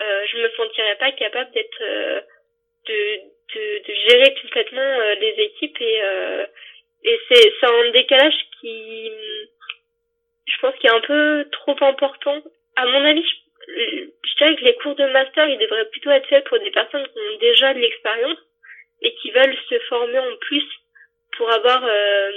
euh, 0.00 0.26
je 0.30 0.38
me 0.38 0.50
sentirais 0.50 0.96
pas 0.96 1.12
capable 1.12 1.52
d'être 1.52 1.82
euh, 1.82 2.20
de, 2.86 3.20
de, 3.54 3.86
de, 3.86 3.94
gérer 4.08 4.34
complètement 4.42 4.80
euh, 4.80 5.14
les 5.14 5.34
équipes 5.44 5.80
et 5.80 6.00
et 7.04 7.20
c'est 7.28 7.52
c'est 7.60 7.66
un 7.66 7.90
décalage 7.90 8.34
qui 8.60 9.10
je 10.46 10.58
pense 10.60 10.74
qui 10.76 10.86
est 10.86 10.90
un 10.90 11.00
peu 11.00 11.46
trop 11.52 11.76
important 11.80 12.42
à 12.76 12.86
mon 12.86 13.04
avis 13.04 13.24
je, 13.68 14.06
je 14.24 14.36
dirais 14.36 14.56
que 14.56 14.64
les 14.64 14.74
cours 14.76 14.94
de 14.94 15.06
master 15.06 15.48
ils 15.48 15.58
devraient 15.58 15.88
plutôt 15.90 16.10
être 16.10 16.28
faits 16.28 16.44
pour 16.44 16.58
des 16.58 16.70
personnes 16.70 17.06
qui 17.06 17.18
ont 17.18 17.38
déjà 17.38 17.74
de 17.74 17.80
l'expérience 17.80 18.38
et 19.02 19.14
qui 19.16 19.30
veulent 19.30 19.56
se 19.68 19.78
former 19.80 20.18
en 20.18 20.36
plus 20.40 20.64
pour 21.36 21.50
avoir 21.50 21.84
euh, 21.84 22.30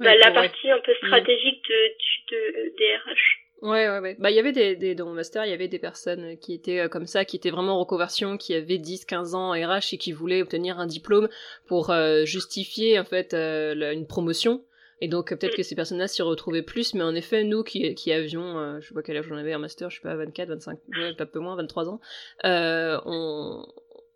bah, 0.00 0.14
la 0.16 0.30
partie 0.32 0.70
un 0.70 0.80
peu 0.80 0.92
mm. 0.92 1.06
stratégique 1.06 1.62
de, 1.68 1.88
de, 2.30 2.52
de 2.52 2.74
DRH. 2.76 3.43
Ouais, 3.62 3.88
ouais, 3.88 3.98
ouais. 4.00 4.16
Bah, 4.18 4.30
il 4.30 4.36
y 4.36 4.38
avait 4.38 4.52
des, 4.52 4.94
dans 4.94 5.06
mon 5.06 5.14
master, 5.14 5.46
il 5.46 5.50
y 5.50 5.54
avait 5.54 5.68
des 5.68 5.78
personnes 5.78 6.36
qui 6.38 6.52
étaient 6.52 6.80
euh, 6.80 6.88
comme 6.88 7.06
ça, 7.06 7.24
qui 7.24 7.36
étaient 7.36 7.50
vraiment 7.50 7.76
en 7.76 7.80
reconversion, 7.80 8.36
qui 8.36 8.54
avaient 8.54 8.78
10, 8.78 9.06
15 9.06 9.34
ans 9.34 9.52
RH 9.52 9.94
et 9.94 9.98
qui 9.98 10.12
voulaient 10.12 10.42
obtenir 10.42 10.78
un 10.78 10.86
diplôme 10.86 11.28
pour 11.66 11.90
euh, 11.90 12.24
justifier, 12.24 12.98
en 12.98 13.04
fait, 13.04 13.32
euh, 13.32 13.92
une 13.92 14.06
promotion. 14.06 14.64
Et 15.00 15.08
donc, 15.08 15.30
peut-être 15.30 15.56
que 15.56 15.62
ces 15.62 15.74
personnes-là 15.74 16.08
s'y 16.08 16.22
retrouvaient 16.22 16.62
plus, 16.62 16.94
mais 16.94 17.04
en 17.04 17.14
effet, 17.14 17.42
nous 17.44 17.62
qui, 17.62 17.94
qui 17.94 18.12
avions, 18.12 18.80
je 18.80 18.92
vois 18.92 19.02
quel 19.02 19.16
âge 19.16 19.26
j'en 19.28 19.36
avais 19.36 19.52
un 19.52 19.58
master, 19.58 19.90
je 19.90 19.96
sais 19.96 20.02
pas, 20.02 20.14
24, 20.14 20.48
25, 20.50 20.78
ouais, 20.96 21.12
un 21.18 21.26
peu 21.26 21.40
moins, 21.40 21.56
23 21.56 21.88
ans, 21.88 22.00
on, 22.44 23.66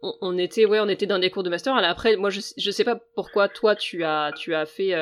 on, 0.02 0.38
était, 0.38 0.66
ouais, 0.66 0.78
on 0.80 0.88
était 0.88 1.06
dans 1.06 1.18
des 1.18 1.30
cours 1.30 1.42
de 1.42 1.50
master. 1.50 1.74
Alors 1.74 1.90
après, 1.90 2.16
moi, 2.16 2.30
je, 2.30 2.40
je 2.56 2.70
sais 2.70 2.84
pas 2.84 2.96
pourquoi 3.16 3.48
toi, 3.48 3.74
tu 3.74 4.04
as, 4.04 4.32
tu 4.36 4.54
as 4.54 4.66
fait 4.66 4.94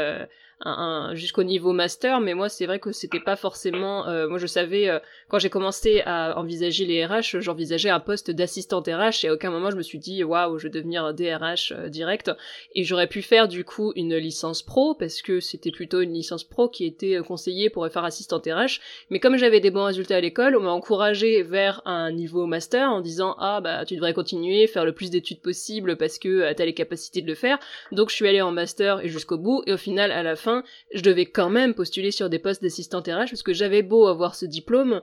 un, 0.61 1.15
jusqu'au 1.15 1.43
niveau 1.43 1.73
master, 1.73 2.21
mais 2.21 2.33
moi 2.33 2.49
c'est 2.49 2.65
vrai 2.65 2.79
que 2.79 2.91
c'était 2.91 3.21
pas 3.21 3.37
forcément. 3.37 4.09
Euh, 4.09 4.27
moi 4.27 4.39
je 4.39 4.47
savais 4.47 4.89
euh, 4.89 4.99
quand 5.29 5.39
j'ai 5.39 5.51
commencé 5.51 6.03
à 6.07 6.39
envisager 6.39 6.87
les 6.87 7.05
RH, 7.05 7.41
j'envisageais 7.41 7.91
un 7.91 8.01
poste 8.01 8.31
d'assistante 8.31 8.89
RH 8.89 9.25
et 9.25 9.29
à 9.29 9.35
aucun 9.35 9.51
moment 9.51 9.71
je 9.71 9.77
me 9.77 9.83
suis 9.83 9.99
dit 9.99 10.25
waouh 10.25 10.59
je 10.59 10.65
vais 10.65 10.71
devenir 10.71 11.13
DRH 11.13 11.73
euh, 11.73 11.89
direct. 11.89 12.31
Et 12.75 12.85
j'aurais 12.85 13.07
pu 13.07 13.21
faire 13.21 13.49
du 13.49 13.65
coup 13.65 13.93
une 13.97 14.17
licence 14.17 14.63
pro 14.63 14.95
parce 14.95 15.21
que 15.21 15.41
c'était 15.41 15.71
plutôt 15.71 16.01
une 16.01 16.15
licence 16.15 16.45
pro 16.45 16.71
qui 16.71 16.87
était 16.87 17.19
conseillée 17.27 17.69
pour 17.69 17.87
faire 17.89 18.05
assistante 18.05 18.47
RH, 18.47 18.81
mais 19.11 19.21
comme 19.21 19.37
j'avais 19.37 19.61
des 19.61 19.71
bons 19.71 19.85
résultats 19.85 20.17
à 20.17 20.21
l'école, 20.21 20.57
on 20.57 20.61
m'a 20.61 20.71
encouragé 20.71 21.43
vers 21.43 21.83
un 21.85 22.11
niveau 22.13 22.47
master 22.47 22.91
en 22.91 23.03
disant 23.03 23.37
ah 23.39 23.61
bah 23.61 23.85
tu 23.85 23.95
devrais 23.95 24.15
continuer 24.15 24.67
faire 24.67 24.87
le 24.87 24.93
plus 24.93 25.11
d'études 25.11 25.43
possible 25.43 25.97
parce 25.99 26.19
que 26.19 26.51
t'as 26.55 26.65
les 26.65 26.75
capacités 26.75 27.21
de 27.21 27.27
le 27.27 27.35
faire, 27.35 27.59
donc 27.93 28.09
je 28.09 28.15
suis 28.15 28.27
allée 28.27 28.41
en 28.41 28.53
master 28.53 29.05
et 29.05 29.09
jusqu'au 29.09 29.37
bout. 29.37 29.63
Et 29.67 29.75
au 29.75 29.77
final 29.77 30.11
à 30.13 30.23
la 30.23 30.35
fin 30.35 30.46
je 30.95 31.03
devais 31.03 31.26
quand 31.26 31.50
même 31.50 31.75
postuler 31.75 32.11
sur 32.11 32.29
des 32.29 32.38
postes 32.38 32.62
d'assistant 32.62 33.00
RH 33.00 33.31
parce 33.31 33.43
que 33.43 33.53
j'avais 33.53 33.83
beau 33.83 34.07
avoir 34.07 34.35
ce 34.35 34.47
diplôme, 34.47 35.00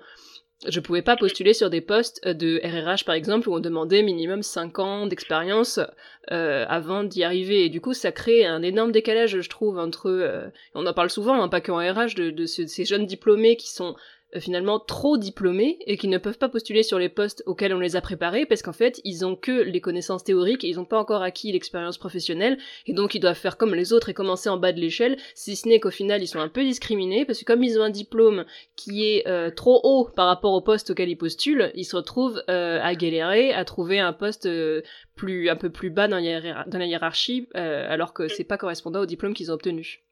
je 0.68 0.80
pouvais 0.80 1.02
pas 1.02 1.18
postuler 1.18 1.54
sur 1.54 1.70
des 1.70 1.82
postes 1.82 2.26
de 2.28 2.62
RRH 2.64 3.04
par 3.06 3.16
exemple 3.16 3.50
où 3.50 3.54
on 3.54 3.60
demandait 3.60 4.02
minimum 4.02 4.44
5 4.44 4.80
ans 4.80 5.08
d'expérience 5.08 5.80
euh, 6.32 6.66
avant 6.68 7.04
d'y 7.04 7.24
arriver. 7.24 7.66
Et 7.66 7.70
du 7.70 7.82
coup 7.82 7.94
ça 7.94 8.12
crée 8.12 8.46
un 8.46 8.62
énorme 8.62 8.92
décalage 8.92 9.42
je 9.42 9.50
trouve 9.50 9.78
entre 9.78 10.10
euh, 10.10 10.48
on 10.74 10.86
en 10.86 10.94
parle 10.94 11.10
souvent 11.10 11.42
hein, 11.42 11.50
pas 11.50 11.62
qu'en 11.62 11.78
RH 11.78 12.16
de, 12.16 12.46
ces 12.46 12.86
jeunes 12.86 13.06
diplômés 13.06 13.58
qui 13.58 13.72
sont 13.72 13.90
euh, 13.90 13.96
finalement 14.40 14.80
trop 14.80 15.18
diplômés 15.18 15.78
et 15.86 15.98
qui 15.98 16.08
ne 16.08 16.18
peuvent 16.18 16.38
pas 16.38 16.50
postuler 16.50 16.84
sur 16.84 17.00
les 17.00 17.10
postes 17.10 17.44
auxquels 17.46 17.74
on 17.74 17.80
les 17.80 17.96
a 17.96 18.02
préparés 18.02 18.46
parce 18.46 18.62
qu'en 18.62 18.74
fait 18.74 19.02
ils 19.04 19.26
ont 19.26 19.36
que 19.36 19.52
les 19.52 19.82
connaissances 19.82 20.24
théoriques 20.24 20.64
et 20.64 20.70
ils 20.70 20.78
n'ont 20.78 20.86
pas 20.86 21.00
encore 21.00 21.22
acquis 21.22 21.52
l'expérience 21.52 21.98
professionnelle 21.98 22.58
et 22.86 22.94
donc 22.94 23.16
ils 23.16 23.20
doivent 23.20 23.38
faire 23.38 23.58
comme 23.58 23.76
les 23.76 23.94
autres 23.94 24.10
et 24.10 24.14
commencer 24.14 24.50
en 24.50 24.58
bas 24.58 24.72
de 24.72 24.80
l'échelle 24.80 25.18
si 25.36 25.56
ce 25.56 25.68
n'est 25.68 25.80
qu'au 25.80 25.92
final 25.92 26.22
ils 26.22 26.28
sont 26.28 26.40
un 26.40 26.50
peu 26.50 26.64
discriminés 26.64 27.26
parce 27.26 27.40
que 27.40 27.46
comme 27.46 27.64
ils 27.64 27.80
ont 27.80 27.84
un 27.84 27.90
diplôme 27.90 28.46
qui 28.76 29.06
est 29.06 29.28
euh, 29.28 29.50
trop 29.50 29.80
haut 29.84 30.10
par 30.16 30.28
rapport 30.28 30.54
au 30.54 30.62
poste 30.62 30.92
auquel 30.92 31.10
ils 31.10 31.18
postulent 31.18 31.72
ils 31.76 31.86
se 31.86 31.96
retrouvent 31.96 32.42
euh, 32.50 32.80
à 32.82 32.96
galérer 32.96 33.54
à 33.54 33.66
trouver 33.66 34.00
un 34.00 34.14
poste 34.14 34.50
plus 35.16 35.50
un 35.50 35.56
peu 35.56 35.70
plus 35.70 35.90
bas 35.90 36.08
dans, 36.08 36.18
la 36.18 36.86
hiérarchie 36.86 37.48
alors 37.54 38.14
que 38.14 38.28
c'est 38.28 38.44
pas 38.44 38.58
correspondant 38.58 39.02
au 39.02 39.06
diplôme 39.06 39.34
qu'ils 39.34 39.52
ont 39.52 39.56
obtenu. 39.56 40.03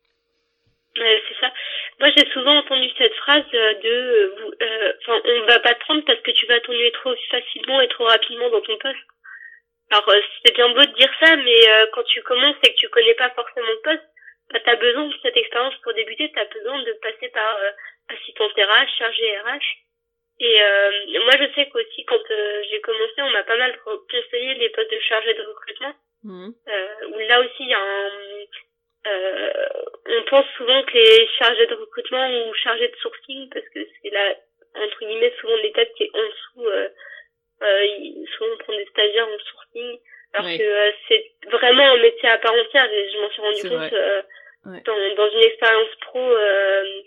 Moi, 2.01 2.09
j'ai 2.17 2.25
souvent 2.31 2.57
entendu 2.57 2.89
cette 2.97 3.13
phrase 3.13 3.45
de, 3.51 4.33
euh, 4.59 4.93
enfin, 5.01 5.21
on 5.23 5.45
va 5.45 5.59
pas 5.59 5.75
te 5.75 5.81
prendre 5.81 6.03
parce 6.03 6.19
que 6.21 6.31
tu 6.31 6.47
vas 6.47 6.59
t'ennuyer 6.59 6.91
trop 6.93 7.13
facilement 7.29 7.79
et 7.79 7.87
trop 7.89 8.05
rapidement 8.05 8.49
dans 8.49 8.61
ton 8.61 8.75
poste. 8.79 9.05
Alors 9.91 10.11
c'est 10.43 10.55
bien 10.55 10.69
beau 10.69 10.81
de 10.81 10.95
dire 10.97 11.11
ça, 11.19 11.35
mais 11.35 11.59
quand 11.93 12.03
tu 12.03 12.23
commences 12.23 12.55
et 12.63 12.73
que 12.73 12.77
tu 12.77 12.89
connais 12.89 13.13
pas 13.13 13.29
forcément 13.31 13.67
le 13.67 13.81
poste, 13.83 14.07
bah, 14.49 14.59
tu 14.61 14.69
as 14.69 14.77
besoin 14.77 15.05
de 15.05 15.13
cette 15.21 15.37
expérience 15.37 15.75
pour 15.83 15.93
débuter, 15.93 16.31
tu 16.31 16.39
as 16.39 16.45
besoin 16.45 16.81
de 16.81 16.93
passer 17.03 17.29
par 17.29 17.59
assistant 18.07 18.47
RH, 18.47 18.97
chargé 18.97 19.37
RH. 19.39 19.67
Et 20.39 21.19
moi 21.19 21.33
je 21.37 21.53
sais 21.53 21.69
qu'aussi 21.69 22.05
quand 22.05 22.23
j'ai 22.71 22.81
commencé, 22.81 23.21
on 23.21 23.31
m'a 23.31 23.43
pas 23.43 23.57
mal 23.57 23.77
conseillé 24.09 24.53
les 24.55 24.69
postes 24.69 24.91
de 24.91 24.99
chargé 25.01 25.33
de 25.33 25.43
recrutement. 25.43 25.93
Mmh. 26.23 26.51
où 27.09 27.19
là 27.19 27.41
aussi 27.41 27.61
il 27.61 27.69
y 27.69 27.73
a 27.73 27.79
un 27.79 28.09
euh, 29.07 29.51
on 30.05 30.23
pense 30.29 30.45
souvent 30.57 30.83
que 30.83 30.93
les 30.93 31.27
chargés 31.39 31.65
de 31.67 31.75
recrutement 31.75 32.47
ou 32.47 32.53
chargés 32.53 32.87
de 32.87 32.95
sourcing, 32.97 33.49
parce 33.49 33.67
que 33.69 33.79
c'est 34.01 34.09
là, 34.11 34.35
entre 34.75 34.99
guillemets, 35.05 35.33
souvent 35.39 35.55
l'étape 35.57 35.91
qui 35.95 36.03
est 36.03 36.11
en 36.13 36.23
dessous, 36.23 36.67
euh, 36.67 36.89
euh, 37.63 38.25
souvent 38.37 38.51
on 38.53 38.57
prend 38.57 38.73
des 38.73 38.85
stagiaires 38.85 39.27
en 39.27 39.39
sourcing, 39.39 39.99
alors 40.33 40.51
que 40.57 40.63
euh, 40.63 40.91
c'est 41.07 41.31
vraiment 41.51 41.93
un 41.93 41.97
métier 41.97 42.29
à 42.29 42.37
part 42.37 42.53
entière, 42.53 42.91
et 42.91 43.09
je 43.11 43.17
m'en 43.19 43.29
suis 43.31 43.41
rendu 43.41 43.61
compte 43.69 43.93
euh, 43.93 44.21
dans, 44.85 45.15
dans 45.15 45.31
une 45.31 45.43
expérience 45.43 45.95
pro 46.01 46.19
euh, 46.19 47.01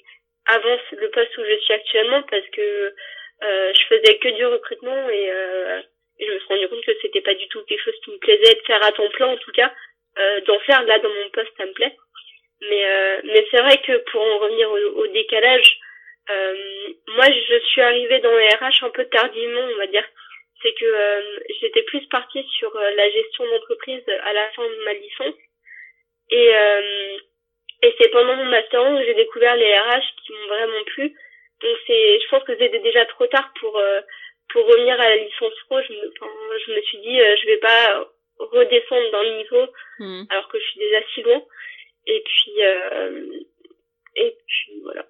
avant 0.47 0.77
le 0.93 1.11
poste 1.11 1.39
où 1.39 1.45
je 1.45 1.59
suis 1.61 1.75
actuellement, 1.75 2.23
parce 2.23 2.47
que 2.49 2.95
je 3.43 3.85
faisais 3.89 4.17
que 4.19 4.29
du 4.29 4.47
recrutement 4.47 5.09
et, 5.11 5.29
et 6.19 6.27
je 6.27 6.33
me 6.33 6.39
suis 6.39 6.49
rendu 6.49 6.69
compte 6.69 6.85
que 6.85 6.93
c'était 7.03 7.21
pas 7.21 7.35
du 7.35 7.47
tout 7.49 7.63
quelque 7.65 7.85
chose 7.85 8.01
qui 8.05 8.11
me 8.13 8.19
plaisait 8.19 8.55
de 8.55 8.63
faire 8.67 8.83
à 8.83 8.91
ton 8.93 9.09
plan 9.11 9.33
en 9.33 9.37
tout 9.37 9.53
cas 9.53 9.71
euh, 10.19 10.41
d'en 10.43 10.59
faire 10.61 10.83
là 10.85 10.99
dans 10.99 11.09
mon 11.09 11.29
poste 11.31 11.53
ça 11.57 11.67
me 11.67 11.73
plaît. 11.73 11.97
Mais 12.61 12.85
euh, 12.85 13.21
mais 13.25 13.47
c'est 13.51 13.61
vrai 13.61 13.79
que 13.79 13.97
pour 14.11 14.23
en 14.23 14.39
revenir 14.39 14.71
au, 14.71 15.07
décalage 15.09 15.79
euh, 16.31 16.55
moi 17.09 17.27
je 17.31 17.59
suis 17.67 17.83
arrivée 17.83 18.21
dans 18.21 18.35
les 18.37 18.49
RH 18.49 18.85
un 18.85 18.91
peu 18.91 19.05
tardivement 19.07 19.61
on 19.61 19.77
va 19.77 19.87
dire. 19.87 20.05
C'est 20.63 20.73
que 20.75 20.85
euh, 20.85 21.39
j'étais 21.61 21.83
plus 21.83 22.07
partie 22.07 22.43
sur 22.59 22.75
euh, 22.75 22.91
la 22.95 23.11
gestion 23.11 23.45
d'entreprise 23.47 24.03
à 24.23 24.33
la 24.33 24.51
fin 24.53 24.63
de 24.63 24.85
ma 24.85 24.95
licence. 24.95 25.35
Et 26.31 26.51
et 27.83 27.95
c'est 27.99 28.09
pendant 28.09 28.37
mon 28.37 28.47
master 28.47 28.83
que 28.83 29.05
j'ai 29.05 29.15
découvert 29.15 29.57
les 29.57 29.79
RH 29.79 30.07
qui 30.25 30.33
m'ont 30.33 30.47
vraiment 30.47 30.85
plu. 30.87 31.15
Donc 31.61 31.77
c'est 31.87 32.19
je 32.19 32.29
pense 32.31 32.45
que 32.45 32.57
c'était 32.57 32.79
déjà 32.79 33.05
trop 33.07 33.27
tard 33.27 33.53
pour 33.61 33.79
pour 34.49 34.67
revenir 34.67 34.99
à 34.99 35.09
la 35.11 35.17
licence 35.17 35.53
pro. 35.67 35.83
Je 35.83 35.93
me 35.93 36.59
je 36.67 36.73
me 36.73 36.81
suis 36.81 36.99
dit 36.99 37.19
je 37.19 37.47
vais 37.47 37.59
pas 37.59 38.09
redescendre 38.39 39.11
d'un 39.13 39.37
niveau 39.37 39.73
hmm. 39.99 40.25
alors 40.31 40.49
que 40.49 40.59
je 40.59 40.65
suis 40.65 40.81
déjà 40.81 41.01
si 41.15 41.23
loin. 41.23 41.43
Et 42.07 42.23
puis, 42.25 42.63
euh, 42.63 43.29
et 44.17 44.37
puis 44.47 44.81
voilà. 44.83 45.07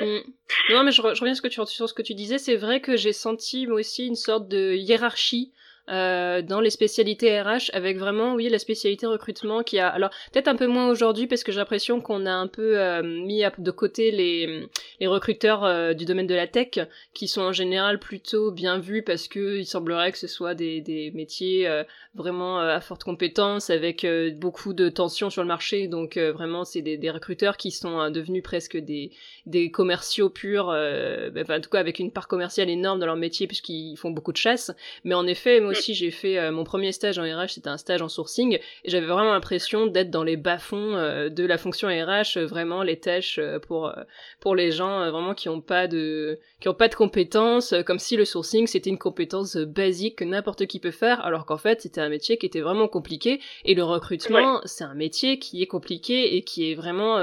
Hmm. 0.00 0.20
Non, 0.70 0.84
mais 0.84 0.92
je, 0.92 1.02
reviens 1.02 1.34
sur 1.34 1.36
ce, 1.36 1.42
que 1.42 1.48
tu, 1.48 1.66
sur 1.66 1.88
ce 1.88 1.94
que 1.94 2.02
tu 2.02 2.14
disais. 2.14 2.38
C'est 2.38 2.56
vrai 2.56 2.80
que 2.80 2.96
j'ai 2.96 3.12
senti 3.12 3.66
moi 3.66 3.80
aussi 3.80 4.06
une 4.06 4.16
sorte 4.16 4.48
de 4.48 4.74
hiérarchie 4.74 5.52
euh, 5.88 6.42
dans 6.42 6.60
les 6.60 6.70
spécialités 6.70 7.40
RH 7.40 7.70
avec 7.72 7.96
vraiment 7.96 8.34
oui 8.34 8.48
la 8.48 8.58
spécialité 8.58 9.06
recrutement 9.06 9.62
qui 9.62 9.78
a 9.78 9.88
alors 9.88 10.10
peut-être 10.32 10.48
un 10.48 10.56
peu 10.56 10.66
moins 10.66 10.88
aujourd'hui 10.88 11.28
parce 11.28 11.44
que 11.44 11.52
j'ai 11.52 11.58
l'impression 11.58 12.00
qu'on 12.00 12.26
a 12.26 12.32
un 12.32 12.48
peu 12.48 12.76
euh, 12.80 13.04
mis 13.04 13.44
de 13.58 13.70
côté 13.70 14.10
les 14.10 14.66
les 14.98 15.06
recruteurs 15.06 15.64
euh, 15.64 15.92
du 15.92 16.04
domaine 16.04 16.26
de 16.26 16.34
la 16.34 16.48
tech 16.48 16.80
qui 17.14 17.28
sont 17.28 17.42
en 17.42 17.52
général 17.52 18.00
plutôt 18.00 18.50
bien 18.50 18.80
vus 18.80 19.02
parce 19.02 19.28
que 19.28 19.58
il 19.58 19.64
semblerait 19.66 20.10
que 20.10 20.18
ce 20.18 20.26
soit 20.26 20.54
des 20.54 20.80
des 20.80 21.12
métiers 21.12 21.68
vraiment 22.14 22.58
à 22.58 22.80
forte 22.80 23.04
compétence 23.04 23.70
avec 23.70 24.04
beaucoup 24.34 24.72
de 24.72 24.88
tensions 24.88 25.30
sur 25.30 25.42
le 25.42 25.48
marché. 25.48 25.86
Donc 25.86 26.18
vraiment 26.18 26.64
c'est 26.64 26.82
des, 26.82 26.96
des 26.96 27.10
recruteurs 27.10 27.56
qui 27.56 27.70
sont 27.70 28.10
devenus 28.10 28.42
presque 28.42 28.76
des 28.76 29.12
des 29.46 29.70
commerciaux 29.70 30.30
purs 30.30 30.66
enfin, 30.66 31.58
en 31.58 31.60
tout 31.60 31.70
cas 31.70 31.78
avec 31.78 32.00
une 32.00 32.10
part 32.10 32.26
commerciale 32.26 32.70
énorme 32.70 32.98
dans 32.98 33.06
leur 33.06 33.16
métier 33.16 33.46
puisqu'ils 33.46 33.96
font 33.96 34.10
beaucoup 34.10 34.32
de 34.32 34.36
chasse. 34.36 34.72
Mais 35.04 35.14
en 35.14 35.26
effet 35.26 35.60
aussi 35.76 35.94
j'ai 35.94 36.10
fait 36.10 36.38
euh, 36.38 36.52
mon 36.52 36.64
premier 36.64 36.92
stage 36.92 37.18
en 37.18 37.22
RH, 37.22 37.50
c'était 37.50 37.68
un 37.68 37.76
stage 37.76 38.02
en 38.02 38.08
sourcing, 38.08 38.54
et 38.54 38.90
j'avais 38.90 39.06
vraiment 39.06 39.32
l'impression 39.32 39.86
d'être 39.86 40.10
dans 40.10 40.22
les 40.22 40.36
bas-fonds 40.36 40.96
euh, 40.96 41.28
de 41.28 41.44
la 41.44 41.58
fonction 41.58 41.88
RH, 41.88 42.36
euh, 42.36 42.46
vraiment 42.46 42.82
les 42.82 42.98
tâches 42.98 43.40
pour 43.66 43.92
pour 44.40 44.54
les 44.54 44.70
gens 44.70 45.10
vraiment 45.10 45.34
qui 45.34 45.48
ont 45.48 45.60
pas 45.60 45.86
de 45.86 46.38
qui 46.60 46.68
ont 46.68 46.74
pas 46.74 46.88
de 46.88 46.94
compétences, 46.94 47.74
comme 47.86 47.98
si 47.98 48.16
le 48.16 48.24
sourcing 48.24 48.66
c'était 48.66 48.90
une 48.90 48.98
compétence 48.98 49.56
basique 49.56 50.16
que 50.16 50.24
n'importe 50.24 50.66
qui 50.66 50.80
peut 50.80 50.90
faire, 50.90 51.24
alors 51.24 51.46
qu'en 51.46 51.58
fait 51.58 51.82
c'était 51.82 52.00
un 52.00 52.08
métier 52.08 52.38
qui 52.38 52.46
était 52.46 52.60
vraiment 52.60 52.88
compliqué, 52.88 53.40
et 53.64 53.74
le 53.74 53.84
recrutement 53.84 54.60
c'est 54.64 54.84
un 54.84 54.94
métier 54.94 55.38
qui 55.38 55.62
est 55.62 55.66
compliqué 55.66 56.36
et 56.36 56.42
qui 56.42 56.70
est 56.70 56.74
vraiment 56.74 57.18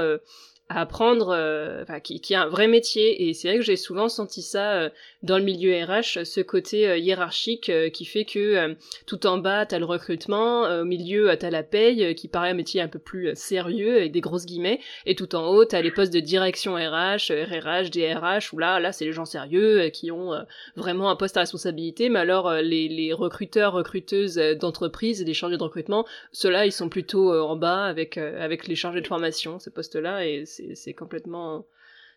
à 0.68 0.80
apprendre, 0.80 1.28
euh, 1.30 1.82
enfin, 1.82 2.00
qui, 2.00 2.20
qui, 2.20 2.34
a 2.34 2.42
un 2.42 2.48
vrai 2.48 2.66
métier. 2.68 3.28
Et 3.28 3.34
c'est 3.34 3.48
vrai 3.48 3.58
que 3.58 3.64
j'ai 3.64 3.76
souvent 3.76 4.08
senti 4.08 4.40
ça 4.42 4.72
euh, 4.72 4.90
dans 5.24 5.38
le 5.38 5.44
milieu 5.44 5.72
RH, 5.84 6.24
ce 6.24 6.40
côté 6.40 6.86
euh, 6.86 6.98
hiérarchique 6.98 7.72
qui 7.92 8.04
fait 8.04 8.24
que 8.24 8.76
tout 9.06 9.26
en 9.26 9.38
bas, 9.38 9.66
t'as 9.66 9.78
le 9.78 9.84
recrutement, 9.84 10.62
au 10.80 10.84
milieu, 10.84 11.34
t'as 11.38 11.50
la 11.50 11.62
paye, 11.62 12.14
qui 12.14 12.28
paraît 12.28 12.50
un 12.50 12.54
métier 12.54 12.80
un 12.80 12.88
peu 12.88 12.98
plus 12.98 13.30
sérieux, 13.34 13.96
avec 13.96 14.12
des 14.12 14.20
grosses 14.20 14.46
guillemets, 14.46 14.80
et 15.06 15.14
tout 15.14 15.34
en 15.34 15.46
haut, 15.48 15.64
t'as 15.64 15.80
les 15.80 15.90
postes 15.90 16.12
de 16.12 16.20
direction 16.20 16.74
RH, 16.74 17.32
RRH, 17.32 17.90
DRH, 17.90 18.52
où 18.52 18.58
là, 18.58 18.78
là, 18.80 18.92
c'est 18.92 19.04
les 19.04 19.12
gens 19.12 19.24
sérieux 19.24 19.88
qui 19.88 20.10
ont 20.10 20.32
vraiment 20.76 21.10
un 21.10 21.16
poste 21.16 21.36
à 21.36 21.40
responsabilité, 21.40 22.08
mais 22.08 22.18
alors 22.18 22.52
les, 22.54 22.88
les 22.88 23.12
recruteurs, 23.12 23.72
recruteuses 23.72 24.36
d'entreprise 24.36 25.24
des 25.24 25.34
chargés 25.34 25.56
de 25.56 25.62
recrutement, 25.62 26.06
ceux-là, 26.32 26.66
ils 26.66 26.72
sont 26.72 26.88
plutôt 26.88 27.32
en 27.32 27.56
bas 27.56 27.84
avec, 27.84 28.18
avec 28.18 28.66
les 28.66 28.74
chargés 28.74 29.00
de 29.00 29.06
formation, 29.06 29.58
ces 29.58 29.70
postes-là, 29.70 30.26
et 30.26 30.44
c'est 30.46 30.94
complètement 30.94 31.66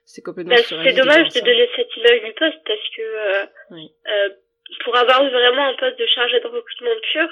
c'est 0.08 0.24
complètement 0.24 0.56
bah, 0.56 0.62
c'est 0.64 0.94
dommage 0.94 1.28
de 1.34 1.40
donner 1.42 1.70
cette 1.76 1.96
image 1.98 2.24
du 2.24 2.34
poste 2.34 2.64
parce 2.66 2.90
que 2.96 3.02
euh, 3.02 3.46
euh, 4.08 4.30
pour 4.86 4.96
avoir 4.96 5.24
eu 5.26 5.30
vraiment 5.30 5.68
un 5.68 5.76
poste 5.76 6.00
de 6.00 6.08
chargé 6.08 6.40
de 6.40 6.48
recrutement 6.48 6.96
pur 7.12 7.28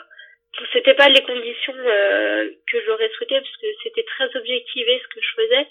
c'était 0.71 0.93
pas 0.93 1.09
les 1.09 1.23
conditions 1.23 1.75
euh, 1.75 2.49
que 2.71 2.77
j'aurais 2.85 3.09
souhaité 3.17 3.35
parce 3.35 3.57
que 3.57 3.67
c'était 3.83 4.03
très 4.03 4.33
objectivé 4.37 5.01
ce 5.03 5.07
que 5.13 5.21
je 5.21 5.41
faisais. 5.41 5.67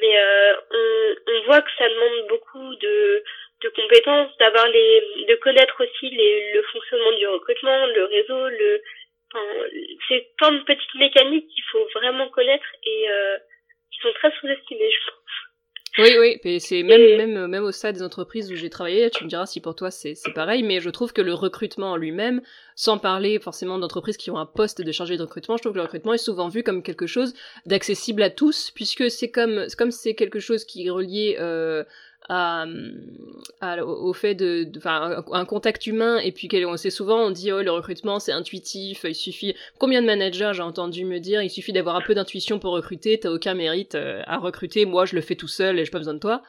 Mais 0.00 0.18
euh, 0.18 0.54
on, 0.70 1.14
on 1.32 1.42
voit 1.44 1.62
que 1.62 1.70
ça 1.78 1.88
demande 1.88 2.28
beaucoup 2.28 2.74
de 2.76 3.22
de 3.62 3.68
compétences 3.70 4.36
d'avoir 4.38 4.68
les 4.68 5.24
de 5.28 5.34
connaître 5.36 5.82
aussi 5.82 6.10
les, 6.10 6.52
le 6.52 6.62
fonctionnement 6.62 7.12
du 7.12 7.26
recrutement 7.28 7.86
le 7.86 8.04
réseau 8.04 8.48
le 8.48 8.82
enfin, 9.32 9.46
c'est 10.08 10.26
plein 10.38 10.52
de 10.52 10.64
petites 10.64 10.94
mécaniques 10.96 11.48
qu'il 11.48 11.64
faut 11.72 11.86
vraiment 11.94 12.28
connaître 12.28 12.66
et 12.84 13.10
euh, 13.10 13.38
sont 14.00 14.12
très 14.14 14.32
sous-estimés, 14.32 14.90
je 14.90 15.10
pense. 15.10 15.49
Oui, 16.02 16.38
oui, 16.44 16.60
c'est 16.60 16.82
même, 16.82 17.16
même, 17.16 17.46
même 17.46 17.64
au 17.64 17.72
sein 17.72 17.92
des 17.92 18.02
entreprises 18.02 18.50
où 18.50 18.54
j'ai 18.54 18.70
travaillé, 18.70 19.10
tu 19.10 19.24
me 19.24 19.28
diras 19.28 19.46
si 19.46 19.60
pour 19.60 19.74
toi 19.74 19.90
c'est 19.90 20.14
pareil, 20.34 20.62
mais 20.62 20.80
je 20.80 20.90
trouve 20.90 21.12
que 21.12 21.20
le 21.20 21.34
recrutement 21.34 21.92
en 21.92 21.96
lui-même, 21.96 22.40
sans 22.74 22.98
parler 22.98 23.38
forcément 23.38 23.78
d'entreprises 23.78 24.16
qui 24.16 24.30
ont 24.30 24.38
un 24.38 24.46
poste 24.46 24.80
de 24.80 24.92
chargé 24.92 25.16
de 25.16 25.22
recrutement, 25.22 25.56
je 25.56 25.62
trouve 25.62 25.72
que 25.72 25.78
le 25.78 25.84
recrutement 25.84 26.14
est 26.14 26.18
souvent 26.18 26.48
vu 26.48 26.62
comme 26.62 26.82
quelque 26.82 27.06
chose 27.06 27.34
d'accessible 27.66 28.22
à 28.22 28.30
tous, 28.30 28.70
puisque 28.74 29.10
c'est 29.10 29.30
comme 29.30 29.66
comme 29.76 29.90
c'est 29.90 30.14
quelque 30.14 30.40
chose 30.40 30.64
qui 30.64 30.86
est 30.86 30.90
relié 30.90 31.36
euh, 31.40 31.84
à, 32.28 32.66
au 33.82 34.12
fait 34.12 34.34
de, 34.34 34.70
un, 34.84 35.44
contact 35.44 35.86
humain 35.86 36.18
et 36.18 36.32
puis 36.32 36.48
on 36.64 36.76
sait 36.76 36.90
souvent 36.90 37.26
on 37.26 37.30
dit 37.30 37.50
oh 37.50 37.62
le 37.62 37.70
recrutement 37.70 38.20
c'est 38.20 38.32
intuitif, 38.32 39.04
il 39.04 39.14
suffit. 39.14 39.54
Combien 39.78 40.00
de 40.00 40.06
managers 40.06 40.52
j'ai 40.54 40.62
entendu 40.62 41.04
me 41.04 41.18
dire 41.18 41.42
il 41.42 41.50
suffit 41.50 41.72
d'avoir 41.72 41.96
un 41.96 42.00
peu 42.00 42.14
d'intuition 42.14 42.58
pour 42.58 42.72
recruter, 42.72 43.18
t'as 43.18 43.30
aucun 43.30 43.54
mérite 43.54 43.94
euh, 43.94 44.22
à 44.26 44.38
recruter, 44.38 44.84
moi 44.84 45.06
je 45.06 45.16
le 45.16 45.22
fais 45.22 45.34
tout 45.34 45.48
seul 45.48 45.78
et 45.78 45.84
j'ai 45.84 45.90
pas 45.90 45.98
besoin 45.98 46.14
de 46.14 46.20
toi. 46.20 46.42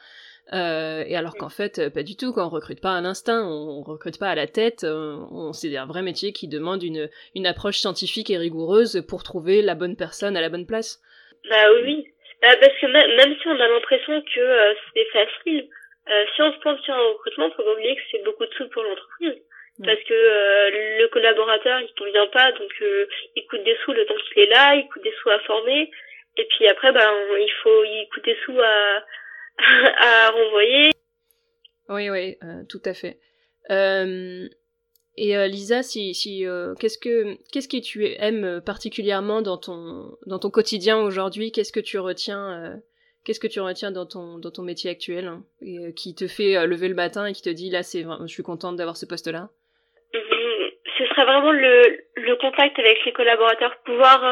Euh, 0.52 1.04
et 1.06 1.16
alors 1.16 1.34
qu'en 1.36 1.48
fait, 1.48 1.78
euh, 1.78 1.88
pas 1.88 2.02
du 2.02 2.16
tout. 2.16 2.32
Quand 2.32 2.44
on 2.44 2.50
recrute 2.50 2.80
pas 2.80 2.96
à 2.96 3.00
l'instinct, 3.00 3.46
on, 3.46 3.80
recrute 3.82 4.18
pas 4.18 4.28
à 4.28 4.34
la 4.34 4.46
tête. 4.46 4.84
On, 4.84 5.52
c'est 5.52 5.74
un 5.76 5.86
vrai 5.86 6.02
métier 6.02 6.32
qui 6.32 6.48
demande 6.48 6.82
une, 6.82 7.08
une 7.34 7.46
approche 7.46 7.78
scientifique 7.78 8.28
et 8.28 8.36
rigoureuse 8.36 9.02
pour 9.06 9.22
trouver 9.22 9.62
la 9.62 9.74
bonne 9.74 9.96
personne 9.96 10.36
à 10.36 10.40
la 10.40 10.50
bonne 10.50 10.66
place. 10.66 11.00
Bah 11.48 11.64
oui, 11.84 12.06
euh, 12.44 12.56
parce 12.60 12.78
que 12.78 12.86
même, 12.86 13.36
si 13.40 13.48
on 13.48 13.60
a 13.60 13.68
l'impression 13.68 14.20
que 14.22 14.40
euh, 14.40 14.74
c'est 14.94 15.04
facile, 15.12 15.68
euh, 16.10 16.24
si 16.34 16.42
on 16.42 16.52
se 16.52 16.58
pense 16.58 16.80
sur 16.80 16.94
un 16.94 17.08
recrutement, 17.12 17.50
faut 17.50 17.62
pas 17.62 17.72
oublier 17.72 17.94
que 17.94 18.02
c'est 18.10 18.24
beaucoup 18.24 18.46
de 18.46 18.54
sous 18.54 18.68
pour 18.68 18.82
l'entreprise. 18.82 19.40
Parce 19.82 20.02
que 20.04 20.14
le 21.00 21.08
collaborateur, 21.08 21.80
il 21.80 21.92
convient 21.94 22.26
pas, 22.26 22.52
donc 22.52 22.70
il 23.34 23.46
coûte 23.46 23.64
des 23.64 23.76
sous 23.84 23.92
le 23.92 24.04
temps 24.04 24.14
qu'il 24.32 24.42
est 24.42 24.46
là, 24.46 24.74
il 24.74 24.86
coûte 24.88 25.02
des 25.02 25.14
sous 25.22 25.30
à 25.30 25.38
former, 25.40 25.90
et 26.36 26.44
puis 26.44 26.68
après, 26.68 26.92
ben, 26.92 27.10
il 27.40 27.50
faut, 27.62 27.82
il 27.82 28.06
coûte 28.12 28.24
des 28.24 28.36
sous 28.44 28.60
à, 28.60 29.02
à 29.96 30.30
renvoyer. 30.30 30.90
Oui, 31.88 32.10
oui, 32.10 32.36
tout 32.68 32.82
à 32.84 32.92
fait. 32.92 33.16
Euh, 35.12 35.22
et 35.22 35.36
euh, 35.36 35.46
Lisa, 35.46 35.82
si, 35.82 36.14
si 36.14 36.46
euh, 36.46 36.74
qu'est-ce 36.78 36.98
que 36.98 37.36
qu'est-ce 37.52 37.68
que 37.68 37.82
tu 37.82 38.06
aimes 38.18 38.62
particulièrement 38.64 39.42
dans 39.42 39.58
ton 39.58 40.16
dans 40.26 40.38
ton 40.38 40.50
quotidien 40.50 40.98
aujourd'hui? 40.98 41.52
Qu'est-ce 41.52 41.72
que 41.72 41.80
tu 41.80 41.98
retiens 41.98 42.52
euh, 42.52 42.76
Qu'est-ce 43.24 43.40
que 43.40 43.46
tu 43.46 43.60
retiens 43.60 43.92
dans 43.92 44.06
ton 44.06 44.38
dans 44.38 44.50
ton 44.50 44.62
métier 44.62 44.90
actuel 44.90 45.26
hein, 45.28 45.42
et, 45.60 45.94
qui 45.94 46.14
te 46.14 46.26
fait 46.26 46.66
lever 46.66 46.88
le 46.88 46.94
matin 46.94 47.26
et 47.26 47.32
qui 47.32 47.42
te 47.42 47.50
dit 47.50 47.70
là 47.70 47.82
c'est 47.82 48.02
je 48.02 48.32
suis 48.32 48.42
contente 48.42 48.76
d'avoir 48.76 48.96
ce 48.96 49.06
poste-là? 49.06 49.48
Mmh, 50.14 50.18
Ce 50.98 51.06
serait 51.06 51.24
vraiment 51.24 51.52
le 51.52 51.82
le 52.16 52.36
contact 52.36 52.78
avec 52.78 53.04
les 53.04 53.12
collaborateurs, 53.12 53.76
pouvoir 53.84 54.24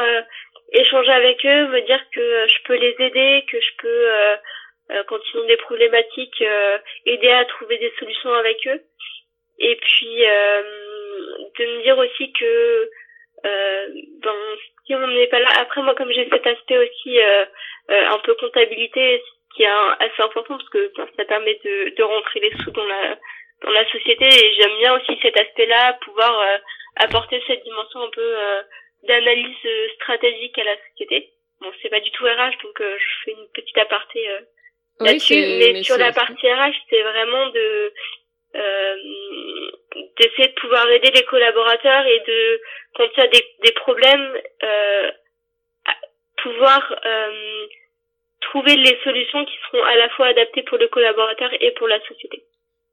échanger 0.73 1.11
avec 1.11 1.45
eux, 1.45 1.67
me 1.67 1.85
dire 1.85 2.01
que 2.13 2.47
je 2.47 2.63
peux 2.65 2.75
les 2.75 2.95
aider, 2.99 3.45
que 3.49 3.59
je 3.61 3.69
peux 3.81 5.03
quand 5.07 5.19
ils 5.33 5.39
ont 5.39 5.47
des 5.47 5.57
problématiques 5.57 6.43
aider 7.05 7.29
à 7.29 7.45
trouver 7.45 7.77
des 7.77 7.93
solutions 7.97 8.33
avec 8.33 8.57
eux 8.67 8.81
et 9.61 9.75
puis, 9.75 10.25
euh, 10.25 10.63
de 11.57 11.65
me 11.65 11.83
dire 11.83 11.97
aussi 11.97 12.33
que 12.33 12.89
euh, 13.45 13.87
ben, 14.21 14.35
si 14.85 14.95
on 14.95 15.07
n'est 15.07 15.27
pas 15.27 15.39
là, 15.39 15.49
après 15.59 15.81
moi 15.81 15.95
comme 15.95 16.11
j'ai 16.11 16.29
cet 16.29 16.45
aspect 16.45 16.77
aussi 16.77 17.19
euh, 17.19 17.45
euh, 17.89 18.09
un 18.09 18.19
peu 18.19 18.35
comptabilité, 18.35 19.23
qui 19.55 19.63
est 19.63 19.67
assez 19.67 20.21
important 20.21 20.57
parce 20.57 20.69
que 20.69 20.91
ben, 20.95 21.07
ça 21.17 21.25
permet 21.25 21.59
de, 21.63 21.95
de 21.95 22.03
rentrer 22.03 22.39
les 22.39 22.51
sous 22.63 22.71
dans 22.71 22.85
la 22.85 23.17
dans 23.63 23.71
la 23.71 23.89
société 23.91 24.25
et 24.25 24.53
j'aime 24.55 24.77
bien 24.79 24.95
aussi 24.95 25.19
cet 25.21 25.39
aspect-là, 25.39 25.93
pouvoir 26.05 26.39
euh, 26.39 26.57
apporter 26.97 27.41
cette 27.45 27.63
dimension 27.63 28.01
un 28.01 28.09
peu 28.09 28.35
d'analyse 29.03 29.55
stratégique 29.95 30.57
à 30.57 30.63
la 30.63 30.75
société. 30.89 31.29
Bon, 31.61 31.71
c'est 31.81 31.89
pas 31.89 31.99
du 31.99 32.09
tout 32.11 32.25
RH, 32.25 32.57
donc 32.63 32.79
je 32.79 33.23
fais 33.23 33.31
une 33.31 33.47
petite 33.53 33.77
aparté 33.77 34.27
là-dessus, 34.99 35.35
mais, 35.35 35.83
sur 35.83 35.97
la 35.97 36.11
partie 36.11 36.51
RH, 36.51 36.75
c'est 36.89 37.01
vraiment 37.01 37.47
de 37.47 37.59
euh, 37.59 37.89
d'essayer 40.17 40.47
de 40.49 40.59
pouvoir 40.59 40.89
aider 40.89 41.11
les 41.11 41.23
collaborateurs 41.23 42.05
et 42.05 42.19
de 42.19 42.61
quand 42.95 43.05
il 43.15 43.19
y 43.19 43.23
a 43.23 43.27
des, 43.27 43.45
des 43.63 43.71
problèmes 43.73 44.37
euh, 44.63 45.11
pouvoir 46.37 46.99
euh, 47.05 47.65
trouver 48.41 48.75
les 48.75 48.97
solutions 49.03 49.45
qui 49.45 49.57
seront 49.65 49.83
à 49.83 49.95
la 49.95 50.09
fois 50.09 50.27
adaptées 50.27 50.63
pour 50.63 50.77
le 50.77 50.87
collaborateur 50.87 51.49
et 51.59 51.71
pour 51.71 51.87
la 51.87 51.99
société. 52.01 52.43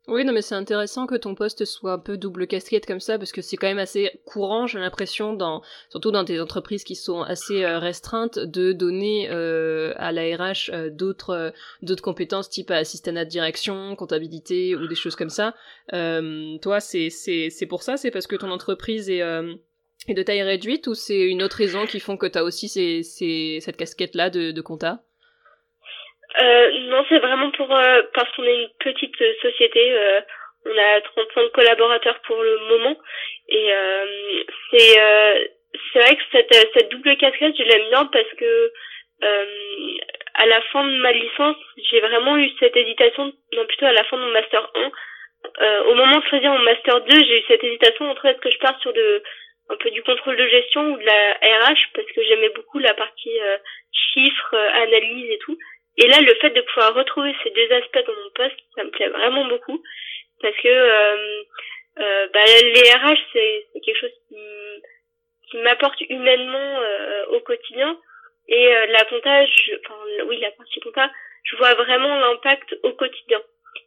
Oui, 0.09 0.25
non, 0.25 0.33
mais 0.33 0.41
c'est 0.41 0.55
intéressant 0.55 1.07
que 1.07 1.17
ton 1.17 1.35
poste 1.35 1.67
soit 1.67 1.93
un 1.93 1.99
peu 1.99 2.17
double 2.17 2.47
casquette 2.47 2.87
comme 2.87 2.99
ça, 2.99 3.19
parce 3.19 3.31
que 3.31 3.43
c'est 3.43 3.59
quand 3.59 3.67
même 3.67 3.79
assez 3.79 4.11
courant, 4.25 4.67
j'ai 4.67 4.79
l'impression, 4.79 5.35
dans, 5.35 5.61
surtout 5.91 6.11
dans 6.11 6.25
des 6.25 6.41
entreprises 6.41 6.83
qui 6.83 6.97
sont 6.97 7.21
assez 7.21 7.63
euh, 7.63 7.79
restreintes, 7.79 8.39
de 8.39 8.73
donner 8.73 9.29
euh, 9.31 9.93
à 9.97 10.11
la 10.13 10.23
RH 10.35 10.71
euh, 10.71 10.89
d'autres 10.89 11.53
d'autres 11.83 12.03
compétences, 12.03 12.49
type 12.49 12.71
assistant 12.71 13.13
de 13.13 13.25
direction, 13.25 13.95
comptabilité 13.97 14.75
ou 14.75 14.87
des 14.87 14.95
choses 14.95 15.15
comme 15.15 15.29
ça. 15.29 15.55
toi, 15.91 16.81
c'est 16.81 17.11
c'est 17.11 17.67
pour 17.69 17.83
ça, 17.83 17.99
c'est 17.99 18.11
parce 18.11 18.27
que 18.27 18.37
ton 18.37 18.51
entreprise 18.51 19.11
est 19.11 19.21
est 20.09 20.15
de 20.15 20.23
taille 20.23 20.43
réduite 20.43 20.87
ou 20.87 20.95
c'est 20.95 21.21
une 21.21 21.43
autre 21.43 21.57
raison 21.57 21.85
qui 21.87 22.01
font 22.01 22.17
que 22.17 22.27
tu 22.27 22.39
as 22.39 22.45
aussi 22.45 22.69
ces, 22.69 23.03
ces, 23.03 23.59
cette 23.61 23.77
casquette 23.77 24.15
là 24.15 24.31
de, 24.31 24.53
de 24.53 24.61
compta? 24.63 25.03
Euh, 26.41 26.71
non, 26.89 27.05
c'est 27.09 27.19
vraiment 27.19 27.51
pour 27.53 27.75
euh, 27.75 28.03
parce 28.15 28.31
qu'on 28.33 28.45
est 28.45 28.63
une 28.63 28.71
petite 28.81 29.17
société. 29.41 29.93
Euh, 29.93 30.21
on 30.67 30.77
a 30.77 31.01
35 31.01 31.53
collaborateurs 31.53 32.21
pour 32.27 32.43
le 32.43 32.59
moment 32.69 32.97
et 33.49 33.73
euh, 33.73 34.43
c'est 34.71 35.49
c'est 35.93 36.01
vrai 36.01 36.17
que 36.17 36.23
cette 36.33 36.71
cette 36.75 36.91
double 36.91 37.17
casquette, 37.17 37.57
je 37.57 37.63
l'aime 37.63 37.89
bien 37.89 38.05
parce 38.07 38.31
que 38.37 38.73
à 40.35 40.47
la 40.47 40.61
fin 40.73 40.85
de 40.85 40.97
ma 40.99 41.13
licence, 41.13 41.57
j'ai 41.91 42.01
vraiment 42.01 42.37
eu 42.37 42.51
cette 42.61 42.77
hésitation, 42.77 43.33
non 43.55 43.67
plutôt 43.67 43.87
à 43.87 43.93
la 43.93 44.05
fin 44.05 44.17
de 44.17 44.23
mon 44.23 44.31
master 44.31 44.71
1. 44.75 45.81
au 45.87 45.95
moment 45.95 46.19
de 46.19 46.27
choisir 46.27 46.53
mon 46.53 46.59
master 46.61 47.01
2, 47.01 47.25
j'ai 47.25 47.41
eu 47.41 47.45
cette 47.49 47.65
hésitation 47.65 48.11
entre 48.11 48.27
est-ce 48.27 48.39
que 48.39 48.51
je 48.51 48.59
pars 48.59 48.79
sur 48.81 48.93
de 48.93 49.23
un 49.71 49.77
peu 49.77 49.91
du 49.91 50.03
contrôle 50.03 50.37
de 50.37 50.49
gestion 50.49 50.93
ou 50.93 50.99
de 50.99 51.05
la 51.05 51.33
RH 51.33 51.91
parce 51.95 52.11
que 52.13 52.23
j'aimais 52.23 52.51
beaucoup 52.51 52.79
la 52.79 52.95
partie 52.95 53.39
chiffres, 53.93 54.55
analyse 54.55 55.31
et 55.31 55.39
tout. 55.39 55.59
Et 55.99 56.07
là, 56.07 56.21
le 56.21 56.35
fait 56.37 56.51
de 56.51 56.61
pouvoir 56.61 56.95
retrouver 56.95 57.35
ces 57.43 57.51
deux 57.51 57.73
aspects 57.73 58.07
dans 58.07 58.15
mon 58.15 58.31
poste, 58.31 58.59
ça 58.77 58.85
me 58.85 58.91
plaît 58.91 59.09
vraiment 59.09 59.45
beaucoup 59.47 59.83
parce 60.41 60.57
que 60.57 60.69
euh, 60.69 61.43
euh, 61.99 62.29
bah, 62.33 62.45
les 62.63 62.93
RH, 62.93 63.19
c'est 63.33 63.67
quelque 63.85 63.99
chose 63.99 64.15
qui, 64.29 65.59
m'apporte 65.63 66.01
humainement 66.03 66.81
euh, 66.81 67.27
au 67.31 67.41
quotidien. 67.41 67.99
Et 68.49 68.75
euh, 68.75 68.87
la 68.89 69.05
comptage, 69.07 69.73
enfin 69.85 69.99
oui, 70.27 70.39
la 70.39 70.51
partie 70.53 70.81
compta, 70.81 71.11
je 71.45 71.57
vois 71.57 71.75
vraiment 71.75 72.15
l'impact 72.21 72.77
au 72.83 72.93
quotidien. 72.93 73.41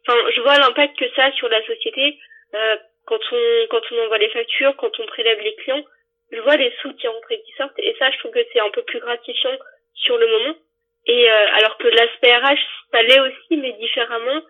Enfin, 0.06 0.18
je 0.34 0.40
vois 0.40 0.58
l'impact 0.58 0.98
que 0.98 1.08
ça 1.14 1.26
a 1.26 1.32
sur 1.32 1.48
la 1.48 1.64
société 1.64 2.18
euh, 2.54 2.76
quand 3.06 3.20
on 3.32 3.66
quand 3.70 3.80
on 3.90 4.04
envoie 4.04 4.18
les 4.18 4.28
factures, 4.30 4.76
quand 4.76 4.98
on 5.00 5.06
prélève 5.06 5.40
les 5.40 5.54
clients. 5.56 5.84
Je 6.30 6.40
vois 6.40 6.56
les 6.56 6.72
sous 6.80 6.92
qui 6.94 7.06
rentrent 7.06 7.30
et 7.30 7.42
qui 7.42 7.52
sortent, 7.52 7.78
et 7.78 7.94
ça, 7.98 8.10
je 8.10 8.18
trouve 8.18 8.32
que 8.32 8.44
c'est 8.52 8.60
un 8.60 8.70
peu 8.70 8.82
plus 8.82 9.00
gratifiant 9.00 9.56
sur 9.94 10.16
le 10.16 10.26
moment. 10.26 10.56
Et 11.06 11.30
euh, 11.30 11.46
alors 11.54 11.76
que 11.78 11.88
l'aspect 11.88 12.36
RH, 12.36 12.58
ça 12.92 13.02
l'est 13.02 13.20
aussi, 13.20 13.56
mais 13.56 13.72
différemment. 13.72 14.42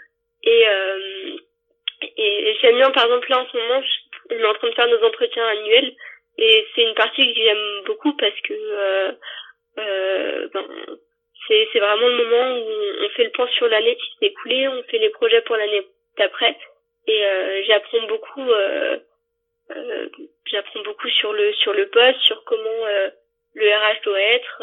Et, 0.42 0.68
euh, 0.68 1.36
et 2.16 2.56
j'aime 2.60 2.76
bien, 2.76 2.90
par 2.90 3.04
exemple, 3.04 3.30
là 3.30 3.40
en 3.40 3.46
ce 3.46 3.56
moment, 3.56 3.82
on 4.30 4.34
est 4.34 4.44
en 4.44 4.54
train 4.54 4.68
de 4.68 4.74
faire 4.74 4.88
nos 4.88 5.04
entretiens 5.04 5.46
annuels. 5.46 5.94
Et 6.38 6.66
c'est 6.74 6.82
une 6.82 6.94
partie 6.94 7.32
que 7.32 7.40
j'aime 7.40 7.82
beaucoup 7.86 8.16
parce 8.16 8.40
que 8.40 8.54
euh, 9.78 10.48
ben, 10.52 10.66
c'est, 11.46 11.68
c'est 11.72 11.78
vraiment 11.78 12.06
le 12.06 12.24
moment 12.24 12.58
où 12.58 13.04
on 13.04 13.08
fait 13.10 13.24
le 13.24 13.30
point 13.30 13.48
sur 13.48 13.68
l'année 13.68 13.96
qui 13.96 14.10
s'est 14.18 14.26
écoulée, 14.26 14.68
on 14.68 14.82
fait 14.84 14.98
les 14.98 15.10
projets 15.10 15.42
pour 15.42 15.56
l'année 15.56 15.86
d'après. 16.18 16.56
Et 17.06 17.24
euh, 17.24 17.62
j'apprends 17.66 18.06
beaucoup 18.06 18.48
euh, 18.48 18.98
euh, 19.70 20.08
j'apprends 20.46 20.82
beaucoup 20.82 21.08
sur 21.08 21.32
le 21.32 21.52
sur 21.54 21.72
le 21.72 21.88
poste, 21.88 22.20
sur 22.20 22.44
comment 22.44 22.86
le 23.54 23.68
RH 23.68 24.02
doit 24.04 24.20
être. 24.20 24.62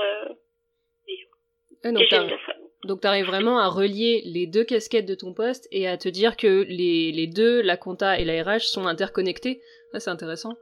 Ah, 1.83 1.91
donc, 2.85 3.01
tu 3.01 3.07
arrives 3.07 3.25
vraiment 3.25 3.59
à 3.59 3.67
relier 3.67 4.21
les 4.25 4.47
deux 4.47 4.63
casquettes 4.63 5.05
de 5.05 5.15
ton 5.15 5.33
poste 5.33 5.67
et 5.71 5.87
à 5.87 5.97
te 5.97 6.07
dire 6.07 6.37
que 6.37 6.65
les, 6.67 7.11
les 7.11 7.27
deux, 7.27 7.61
la 7.61 7.75
compta 7.75 8.17
et 8.17 8.23
la 8.23 8.41
RH, 8.41 8.61
sont 8.61 8.87
interconnectés. 8.87 9.59
Ça, 9.91 9.99
c'est 9.99 10.09
intéressant. 10.09 10.55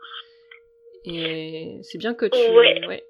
Et 1.05 1.77
c'est 1.83 1.99
bien 1.99 2.15
que 2.15 2.25
tu. 2.25 2.39
Ouais. 2.51 3.03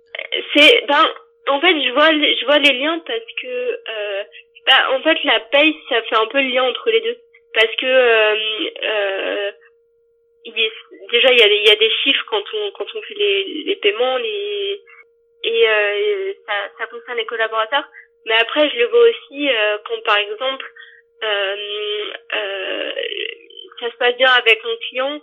C'est. 0.54 0.86
Ben, 0.88 1.06
en 1.48 1.62
fait, 1.62 1.82
je 1.82 1.92
vois, 1.94 2.12
je 2.12 2.46
vois 2.46 2.60
les 2.60 2.74
liens 2.74 3.00
parce 3.06 3.32
que. 3.42 3.48
Euh, 3.48 4.24
bah, 4.66 4.92
en 4.92 5.02
fait, 5.02 5.18
la 5.24 5.40
paye, 5.40 5.74
ça 5.90 6.02
fait 6.04 6.18
un 6.18 6.28
peu 6.28 6.42
le 6.42 6.50
lien 6.50 6.64
entre 6.64 6.90
les 6.90 7.02
deux. 7.02 7.18
Parce 7.54 7.76
que. 7.78 7.86
Euh, 7.86 8.36
euh, 8.84 9.52
déjà, 11.12 11.32
il 11.32 11.40
y 11.40 11.42
a, 11.42 11.48
y 11.48 11.70
a 11.70 11.76
des 11.76 11.92
chiffres 12.04 12.26
quand 12.30 12.44
on, 12.54 12.72
quand 12.72 12.86
on 12.94 13.02
fait 13.02 13.16
les, 13.16 13.64
les 13.66 13.76
paiements, 13.78 14.18
les 14.18 14.82
et 15.48 15.70
euh, 15.70 16.34
ça, 16.46 16.54
ça 16.78 16.88
concerne 16.88 17.18
les 17.18 17.26
collaborateurs. 17.26 17.88
Mais 18.26 18.36
après, 18.36 18.70
je 18.70 18.76
le 18.78 18.88
vois 18.88 19.08
aussi 19.08 19.50
euh, 19.50 19.78
quand, 19.88 20.04
par 20.04 20.18
exemple, 20.18 20.66
euh, 21.24 21.56
euh, 22.36 22.92
ça 23.80 23.90
se 23.90 23.98
passe 23.98 24.18
bien 24.18 24.32
avec 24.32 24.62
mon 24.66 24.76
client. 24.90 25.22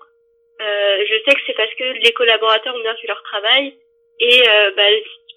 Euh, 0.60 1.04
je 1.06 1.14
sais 1.24 1.34
que 1.34 1.40
c'est 1.46 1.56
parce 1.56 1.74
que 1.74 1.84
les 2.02 2.12
collaborateurs 2.12 2.74
ont 2.74 2.80
bien 2.80 2.96
fait 2.96 3.08
leur 3.08 3.22
travail 3.24 3.76
et 4.20 4.42
bah, 4.76 4.88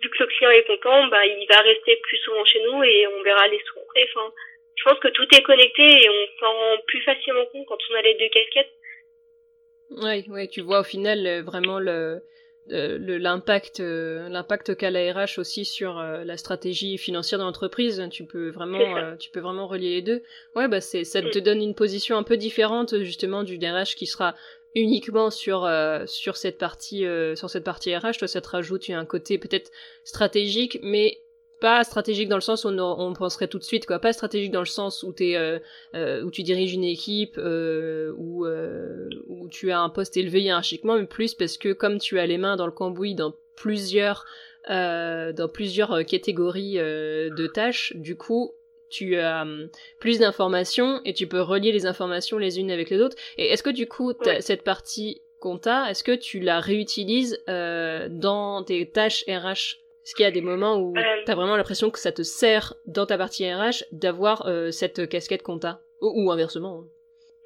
vu 0.01 0.09
que 0.09 0.23
le 0.23 0.27
client 0.27 0.51
est 0.51 0.67
content, 0.67 1.07
bah, 1.07 1.25
il 1.25 1.47
va 1.49 1.59
rester 1.61 1.97
plus 1.97 2.17
souvent 2.17 2.45
chez 2.45 2.61
nous 2.61 2.83
et 2.83 3.07
on 3.07 3.23
verra 3.23 3.47
les 3.47 3.59
sous 3.59 3.79
Enfin, 3.79 4.31
je 4.75 4.83
pense 4.83 4.99
que 4.99 5.07
tout 5.07 5.27
est 5.35 5.41
connecté 5.41 6.03
et 6.03 6.09
on 6.09 6.39
s'en 6.39 6.53
rend 6.53 6.77
plus 6.85 7.01
facilement 7.01 7.45
compte 7.47 7.65
quand 7.67 7.77
on 7.89 7.95
a 7.95 8.01
les 8.03 8.13
deux 8.13 8.29
casquettes. 8.29 8.71
Oui, 9.89 10.23
oui, 10.29 10.47
tu 10.49 10.61
vois 10.61 10.81
au 10.81 10.83
final 10.83 11.43
vraiment 11.43 11.79
le, 11.79 12.21
euh, 12.71 12.97
l'impact 13.19 13.79
euh, 13.79 14.29
l'impact 14.29 14.75
qu'a 14.75 14.91
la 14.91 15.13
RH 15.13 15.39
aussi 15.39 15.65
sur 15.65 15.99
euh, 15.99 16.23
la 16.23 16.37
stratégie 16.37 16.97
financière 16.97 17.39
de 17.39 17.43
l'entreprise. 17.43 18.05
Tu 18.11 18.25
peux 18.25 18.49
vraiment 18.49 19.15
tu 19.17 19.29
peux 19.29 19.39
vraiment 19.39 19.67
relier 19.67 19.95
les 19.95 20.01
deux. 20.01 20.23
Ouais 20.55 20.67
bah 20.67 20.81
c'est 20.81 21.03
ça 21.03 21.21
te 21.21 21.37
mm. 21.37 21.41
donne 21.41 21.61
une 21.61 21.75
position 21.75 22.17
un 22.17 22.23
peu 22.23 22.37
différente 22.37 22.97
justement 23.03 23.43
du 23.43 23.57
DRH 23.57 23.95
qui 23.95 24.05
sera 24.05 24.35
uniquement 24.75 25.29
sur 25.29 25.69
sur 26.05 26.37
cette 26.37 26.57
partie 26.57 27.05
sur 27.35 27.49
cette 27.49 27.63
partie 27.63 27.95
RH 27.95 28.19
toi 28.19 28.27
ça 28.27 28.41
te 28.41 28.49
rajoute 28.49 28.89
un 28.89 29.05
côté 29.05 29.37
peut-être 29.37 29.71
stratégique 30.03 30.79
mais 30.83 31.19
pas 31.59 31.83
stratégique 31.83 32.29
dans 32.29 32.37
le 32.37 32.41
sens 32.41 32.65
où 32.65 32.69
on, 32.69 33.13
penserait 33.13 33.47
tout 33.47 33.57
de 33.57 33.63
suite 33.63 33.85
quoi. 33.85 33.99
Pas 33.99 34.13
stratégique 34.13 34.51
dans 34.51 34.59
le 34.59 34.65
sens 34.65 35.03
où 35.03 35.11
t'es 35.11 35.35
euh, 35.35 35.59
euh, 35.95 36.23
où 36.23 36.31
tu 36.31 36.43
diriges 36.43 36.73
une 36.73 36.83
équipe 36.83 37.37
euh, 37.37 38.13
où 38.17 38.45
euh, 38.45 39.09
où 39.27 39.47
tu 39.49 39.71
as 39.71 39.79
un 39.79 39.89
poste 39.89 40.17
élevé 40.17 40.41
hiérarchiquement 40.41 40.95
mais 40.95 41.05
plus 41.05 41.33
parce 41.33 41.57
que 41.57 41.73
comme 41.73 41.97
tu 41.97 42.19
as 42.19 42.27
les 42.27 42.37
mains 42.37 42.55
dans 42.55 42.65
le 42.65 42.71
cambouis 42.71 43.15
dans 43.15 43.33
plusieurs 43.55 44.25
dans 44.69 45.49
plusieurs 45.51 46.05
catégories 46.05 46.75
de 46.75 47.47
tâches 47.47 47.93
du 47.95 48.17
coup 48.17 48.51
tu 48.89 49.15
as 49.17 49.45
plus 49.99 50.19
d'informations 50.19 50.99
et 51.05 51.13
tu 51.13 51.25
peux 51.25 51.41
relier 51.41 51.71
les 51.71 51.85
informations 51.85 52.37
les 52.37 52.59
unes 52.59 52.69
avec 52.69 52.89
les 52.89 52.99
autres. 52.99 53.15
Et 53.37 53.47
est-ce 53.47 53.63
que 53.63 53.69
du 53.69 53.87
coup 53.87 54.13
cette 54.41 54.63
partie 54.63 55.21
compta 55.39 55.89
est-ce 55.89 56.03
que 56.03 56.11
tu 56.11 56.41
la 56.41 56.59
réutilises 56.59 57.39
dans 57.47 58.63
tes 58.65 58.89
tâches 58.89 59.23
RH 59.29 59.86
est-ce 60.07 60.15
qu'il 60.15 60.23
y 60.23 60.27
a 60.29 60.31
des 60.31 60.39
moments 60.39 60.77
où 60.77 60.95
euh, 60.95 61.01
tu 61.25 61.29
as 61.29 61.35
vraiment 61.35 61.57
l'impression 61.57 61.91
que 61.91 61.99
ça 61.99 62.13
te 62.13 62.21
sert 62.21 62.75
dans 62.85 63.05
ta 63.05 63.17
partie 63.17 63.43
RH 63.43 63.83
d'avoir 63.91 64.47
euh, 64.47 64.71
cette 64.71 65.09
casquette 65.09 65.43
compta 65.43 65.79
ou, 65.99 66.31
inversement 66.31 66.79
hein. 66.79 66.87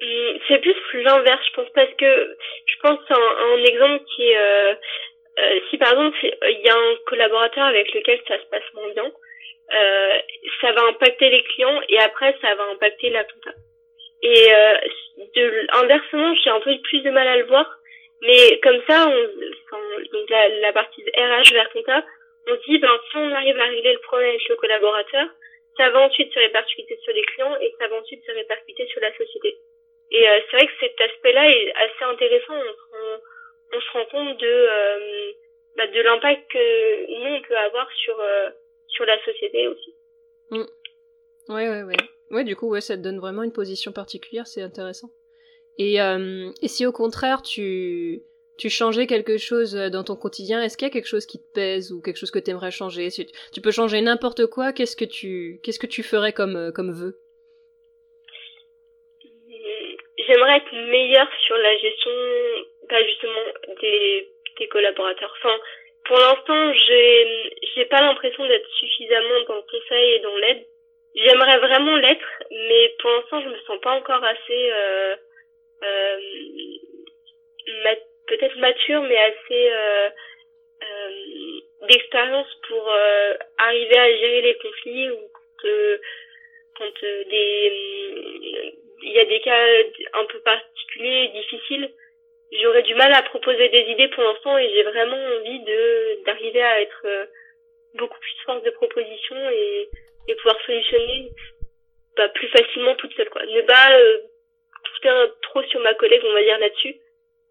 hum, 0.00 0.38
C'est 0.46 0.60
plus 0.60 1.02
l'inverse, 1.02 1.42
je 1.50 1.54
pense, 1.56 1.68
parce 1.74 1.92
que 1.98 2.36
je 2.66 2.76
pense 2.80 3.00
à 3.10 3.16
un, 3.18 3.64
exemple 3.64 4.04
qui 4.14 4.28
est... 4.28 4.38
Euh, 4.38 4.74
si 5.70 5.78
par 5.78 5.90
exemple 5.90 6.16
il 6.22 6.60
y 6.64 6.68
a 6.68 6.76
un 6.76 6.94
collaborateur 7.06 7.64
avec 7.64 7.92
lequel 7.94 8.20
ça 8.28 8.38
se 8.38 8.46
passe 8.46 8.74
moins 8.74 8.92
bien, 8.94 9.10
ça 10.60 10.70
va 10.70 10.82
impacter 10.86 11.30
les 11.30 11.42
clients 11.42 11.80
et 11.88 11.98
après 11.98 12.36
ça 12.42 12.54
va 12.54 12.62
impacter 12.74 13.10
la 13.10 13.24
compta. 13.24 13.50
Et 14.22 14.50
de, 15.34 15.82
inversement, 15.82 16.32
j'ai 16.44 16.50
un 16.50 16.60
peu 16.60 16.78
plus 16.84 17.00
de 17.00 17.10
mal 17.10 17.26
à 17.26 17.38
le 17.38 17.46
voir, 17.46 17.66
mais 18.20 18.60
comme 18.62 18.80
ça, 18.88 19.08
on, 19.08 20.00
donc 20.12 20.30
la, 20.30 20.48
la 20.60 20.72
partie 20.72 21.02
RH 21.16 21.54
vers 21.54 21.72
compta, 21.72 22.04
on 22.46 22.54
dit, 22.66 22.78
ben, 22.78 22.98
si 23.10 23.16
on 23.16 23.30
arrive 23.32 23.58
à 23.58 23.64
régler 23.64 23.92
le 23.92 23.98
problème 24.00 24.30
avec 24.30 24.48
le 24.48 24.56
collaborateur, 24.56 25.28
ça 25.76 25.90
va 25.90 26.00
ensuite 26.00 26.32
se 26.32 26.38
répercuter 26.38 26.98
sur 27.02 27.12
les 27.12 27.22
clients 27.22 27.56
et 27.60 27.74
ça 27.78 27.88
va 27.88 27.96
ensuite 27.96 28.24
se 28.24 28.32
répercuter 28.32 28.86
sur 28.88 29.00
la 29.00 29.12
société. 29.16 29.56
Et 30.10 30.28
euh, 30.28 30.40
c'est 30.50 30.56
vrai 30.56 30.66
que 30.66 30.72
cet 30.80 31.00
aspect-là 31.00 31.48
est 31.48 31.72
assez 31.72 32.04
intéressant. 32.04 32.54
On 33.74 33.80
se 33.80 33.90
rend 33.92 34.04
compte 34.06 34.38
de 34.38 35.34
bah, 35.76 35.86
de 35.86 36.00
l'impact 36.02 36.50
que 36.50 37.06
nous 37.06 37.36
on 37.36 37.42
peut 37.42 37.56
avoir 37.56 37.90
sur 37.92 38.20
sur 38.88 39.06
la 39.06 39.18
société 39.24 39.68
aussi. 39.68 39.94
Mm. 40.50 40.64
Ouais 41.48 41.68
ouais 41.70 41.82
ouais. 41.84 41.96
Ouais, 42.32 42.44
du 42.44 42.56
coup, 42.56 42.68
ouais, 42.68 42.80
ça 42.80 42.96
te 42.96 43.02
donne 43.02 43.18
vraiment 43.18 43.42
une 43.42 43.52
position 43.52 43.92
particulière, 43.92 44.46
c'est 44.46 44.62
intéressant. 44.62 45.10
Et, 45.78 46.00
euh, 46.00 46.50
et 46.62 46.68
si 46.68 46.86
au 46.86 46.92
contraire, 46.92 47.42
tu, 47.42 48.22
tu 48.62 48.70
changeais 48.70 49.08
quelque 49.08 49.38
chose 49.38 49.74
dans 49.74 50.04
ton 50.04 50.14
quotidien, 50.14 50.62
est-ce 50.62 50.76
qu'il 50.76 50.86
y 50.86 50.90
a 50.90 50.92
quelque 50.92 51.08
chose 51.08 51.26
qui 51.26 51.38
te 51.42 51.52
pèse 51.52 51.90
ou 51.90 52.00
quelque 52.00 52.16
chose 52.16 52.30
que 52.30 52.38
tu 52.38 52.52
aimerais 52.52 52.70
changer? 52.70 53.10
Si 53.10 53.26
tu, 53.52 53.60
peux 53.60 53.72
changer 53.72 54.00
n'importe 54.00 54.46
quoi, 54.46 54.72
qu'est-ce 54.72 54.94
que 54.94 55.04
tu 55.04 55.58
qu'est-ce 55.64 55.80
que 55.80 55.88
tu 55.88 56.04
ferais 56.04 56.32
comme 56.32 56.54
euh, 56.54 56.70
comme 56.70 56.92
vœu? 56.92 57.18
J'aimerais 60.16 60.58
être 60.58 60.72
meilleure 60.92 61.32
sur 61.44 61.56
la 61.56 61.76
gestion 61.76 62.12
bah, 62.88 63.02
justement 63.04 63.44
des, 63.80 64.28
des 64.60 64.68
collaborateurs. 64.68 65.34
Enfin, 65.38 65.58
pour 66.04 66.18
l'instant, 66.18 66.72
j'ai 66.72 67.50
j'ai 67.74 67.86
pas 67.86 68.00
l'impression 68.00 68.46
d'être 68.46 68.70
suffisamment 68.78 69.40
dans 69.48 69.56
le 69.56 69.62
conseil 69.62 70.12
et 70.12 70.20
dans 70.20 70.36
l'aide. 70.36 70.64
J'aimerais 71.16 71.58
vraiment 71.58 71.96
l'être, 71.96 72.32
mais 72.52 72.94
pour 73.00 73.10
l'instant, 73.10 73.42
je 73.42 73.48
me 73.48 73.58
sens 73.66 73.80
pas 73.80 73.98
encore 73.98 74.22
assez 74.22 74.70
euh, 74.70 75.16
euh, 75.82 76.18
peut-être 78.36 78.56
mature, 78.58 79.02
mais 79.02 79.18
assez 79.18 79.70
euh, 79.70 80.08
euh, 80.82 81.86
d'expérience 81.88 82.48
pour 82.68 82.90
euh, 82.90 83.34
arriver 83.58 83.98
à 83.98 84.16
gérer 84.16 84.42
les 84.42 84.54
conflits 84.56 85.10
ou 85.10 85.18
quand 86.78 87.04
des 87.28 88.74
il 89.04 89.12
y 89.12 89.18
a 89.18 89.24
des 89.24 89.40
cas 89.40 89.66
un 90.14 90.24
peu 90.26 90.40
particuliers, 90.40 91.28
difficiles, 91.28 91.90
j'aurais 92.62 92.82
du 92.82 92.94
mal 92.94 93.12
à 93.12 93.22
proposer 93.22 93.68
des 93.68 93.90
idées 93.90 94.08
pour 94.08 94.22
l'instant 94.22 94.56
et 94.58 94.70
j'ai 94.70 94.82
vraiment 94.82 95.16
envie 95.38 95.60
de 95.60 96.24
d'arriver 96.24 96.62
à 96.62 96.80
être 96.80 97.28
beaucoup 97.94 98.18
plus 98.18 98.44
force 98.44 98.62
de 98.62 98.70
proposition 98.70 99.36
et 99.50 99.88
et 100.28 100.34
pouvoir 100.36 100.56
solutionner 100.64 101.30
bah, 102.16 102.28
plus 102.30 102.48
facilement 102.48 102.94
toute 102.96 103.14
seule 103.14 103.30
quoi. 103.30 103.44
Ne 103.44 103.62
pas 103.62 103.98
euh, 103.98 104.18
trop 105.42 105.62
sur 105.64 105.80
ma 105.80 105.94
collègue 105.94 106.22
on 106.24 106.32
va 106.32 106.42
dire 106.42 106.58
là-dessus, 106.58 106.96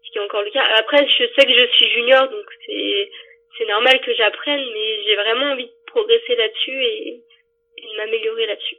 ce 0.02 0.12
qui 0.12 0.18
est 0.18 0.22
encore 0.22 0.42
le 0.42 0.50
cas. 0.50 0.64
Après 0.78 1.06
je 1.06 1.24
sais 1.34 1.46
que 1.46 1.54
je 1.54 1.66
suis 1.74 1.88
junior 1.90 2.28
donc 2.28 2.44
c'est 2.66 3.10
c'est 3.58 3.66
normal 3.66 4.00
que 4.04 4.14
j'apprenne 4.14 4.64
mais 4.72 5.02
j'ai 5.04 5.16
vraiment 5.16 5.52
envie 5.52 5.66
de 5.66 5.72
progresser 5.86 6.36
là-dessus 6.36 6.84
et, 6.84 7.24
et 7.78 7.82
de 7.82 7.96
m'améliorer 7.96 8.46
là-dessus. 8.46 8.76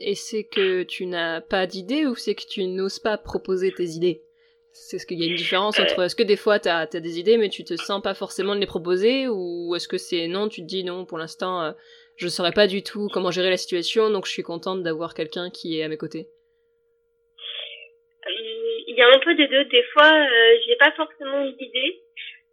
Et 0.00 0.14
c'est 0.14 0.44
que 0.44 0.82
tu 0.82 1.06
n'as 1.06 1.40
pas 1.40 1.66
d'idées 1.66 2.06
ou 2.06 2.16
c'est 2.16 2.34
que 2.34 2.46
tu 2.48 2.64
n'oses 2.64 2.98
pas 2.98 3.18
proposer 3.18 3.72
tes 3.72 3.84
idées? 3.84 4.22
C'est 4.72 4.98
ce 4.98 5.06
qu'il 5.06 5.20
y 5.20 5.24
a 5.24 5.26
une 5.26 5.36
différence 5.36 5.78
entre 5.78 6.02
est-ce 6.02 6.16
que 6.16 6.22
des 6.22 6.36
fois 6.36 6.58
t'as 6.58 6.86
as 6.90 7.00
des 7.00 7.18
idées 7.18 7.36
mais 7.36 7.50
tu 7.50 7.62
te 7.62 7.76
sens 7.76 8.02
pas 8.02 8.14
forcément 8.14 8.54
de 8.54 8.60
les 8.60 8.66
proposer 8.66 9.28
ou 9.28 9.74
est-ce 9.76 9.86
que 9.86 9.98
c'est 9.98 10.28
non 10.28 10.48
tu 10.48 10.62
te 10.62 10.66
dis 10.66 10.82
non 10.82 11.04
pour 11.04 11.18
l'instant 11.18 11.62
euh, 11.62 11.72
je 12.16 12.28
saurais 12.28 12.52
pas 12.52 12.66
du 12.66 12.82
tout 12.82 13.08
comment 13.12 13.30
gérer 13.30 13.50
la 13.50 13.56
situation, 13.56 14.10
donc 14.10 14.26
je 14.26 14.32
suis 14.32 14.42
contente 14.42 14.82
d'avoir 14.82 15.14
quelqu'un 15.14 15.50
qui 15.50 15.78
est 15.78 15.82
à 15.82 15.88
mes 15.88 15.96
côtés? 15.96 16.28
Y 19.02 19.04
a 19.04 19.16
un 19.16 19.18
peu 19.18 19.34
des 19.34 19.48
deux. 19.48 19.64
Des 19.64 19.82
fois, 19.92 20.12
euh, 20.12 20.56
j'ai 20.64 20.76
pas 20.76 20.92
forcément 20.92 21.44
d'idée. 21.46 22.00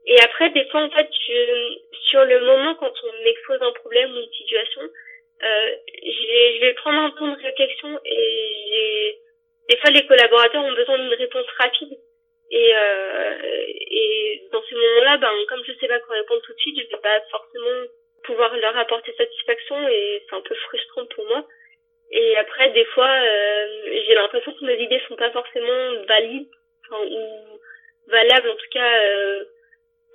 Et 0.07 0.19
après, 0.21 0.49
des 0.49 0.65
fois, 0.69 0.81
en 0.81 0.89
fait, 0.89 1.07
je, 1.27 1.77
sur 2.09 2.25
le 2.25 2.39
moment, 2.39 2.75
quand 2.75 2.91
on 3.03 3.23
m'expose 3.23 3.61
un 3.61 3.71
problème 3.73 4.11
ou 4.11 4.19
une 4.19 4.33
situation, 4.33 4.81
euh, 4.81 5.75
je 6.03 6.59
vais 6.61 6.73
prendre 6.73 6.99
un 6.99 7.11
temps 7.11 7.27
de 7.27 7.41
réflexion 7.41 7.99
et 8.05 9.19
des 9.69 9.77
fois, 9.77 9.91
les 9.91 10.05
collaborateurs 10.07 10.63
ont 10.63 10.73
besoin 10.73 10.97
d'une 10.97 11.13
réponse 11.13 11.45
rapide. 11.59 11.97
Et, 12.51 12.71
euh, 12.75 13.35
et 13.67 14.41
dans 14.51 14.63
ces 14.67 14.75
moments-là, 14.75 15.17
ben, 15.17 15.31
comme 15.47 15.63
je 15.67 15.73
sais 15.79 15.87
pas 15.87 15.99
quoi 15.99 16.15
répondre 16.15 16.41
tout 16.41 16.53
de 16.53 16.59
suite, 16.59 16.79
je 16.79 16.89
vais 16.89 17.01
pas 17.01 17.21
forcément 17.29 17.85
pouvoir 18.23 18.55
leur 18.57 18.75
apporter 18.77 19.13
satisfaction 19.13 19.87
et 19.87 20.23
c'est 20.27 20.35
un 20.35 20.41
peu 20.41 20.55
frustrant 20.55 21.05
pour 21.05 21.25
moi. 21.27 21.45
Et 22.11 22.37
après, 22.37 22.71
des 22.71 22.85
fois, 22.85 23.09
euh, 23.09 23.67
j'ai 24.07 24.15
l'impression 24.15 24.53
que 24.53 24.65
mes 24.65 24.81
idées 24.81 25.01
sont 25.07 25.15
pas 25.15 25.31
forcément 25.31 26.03
valides 26.07 26.49
enfin, 26.85 27.03
ou 27.05 27.59
valables 28.07 28.49
en 28.49 28.55
tout 28.55 28.69
cas 28.71 29.03
euh, 29.03 29.43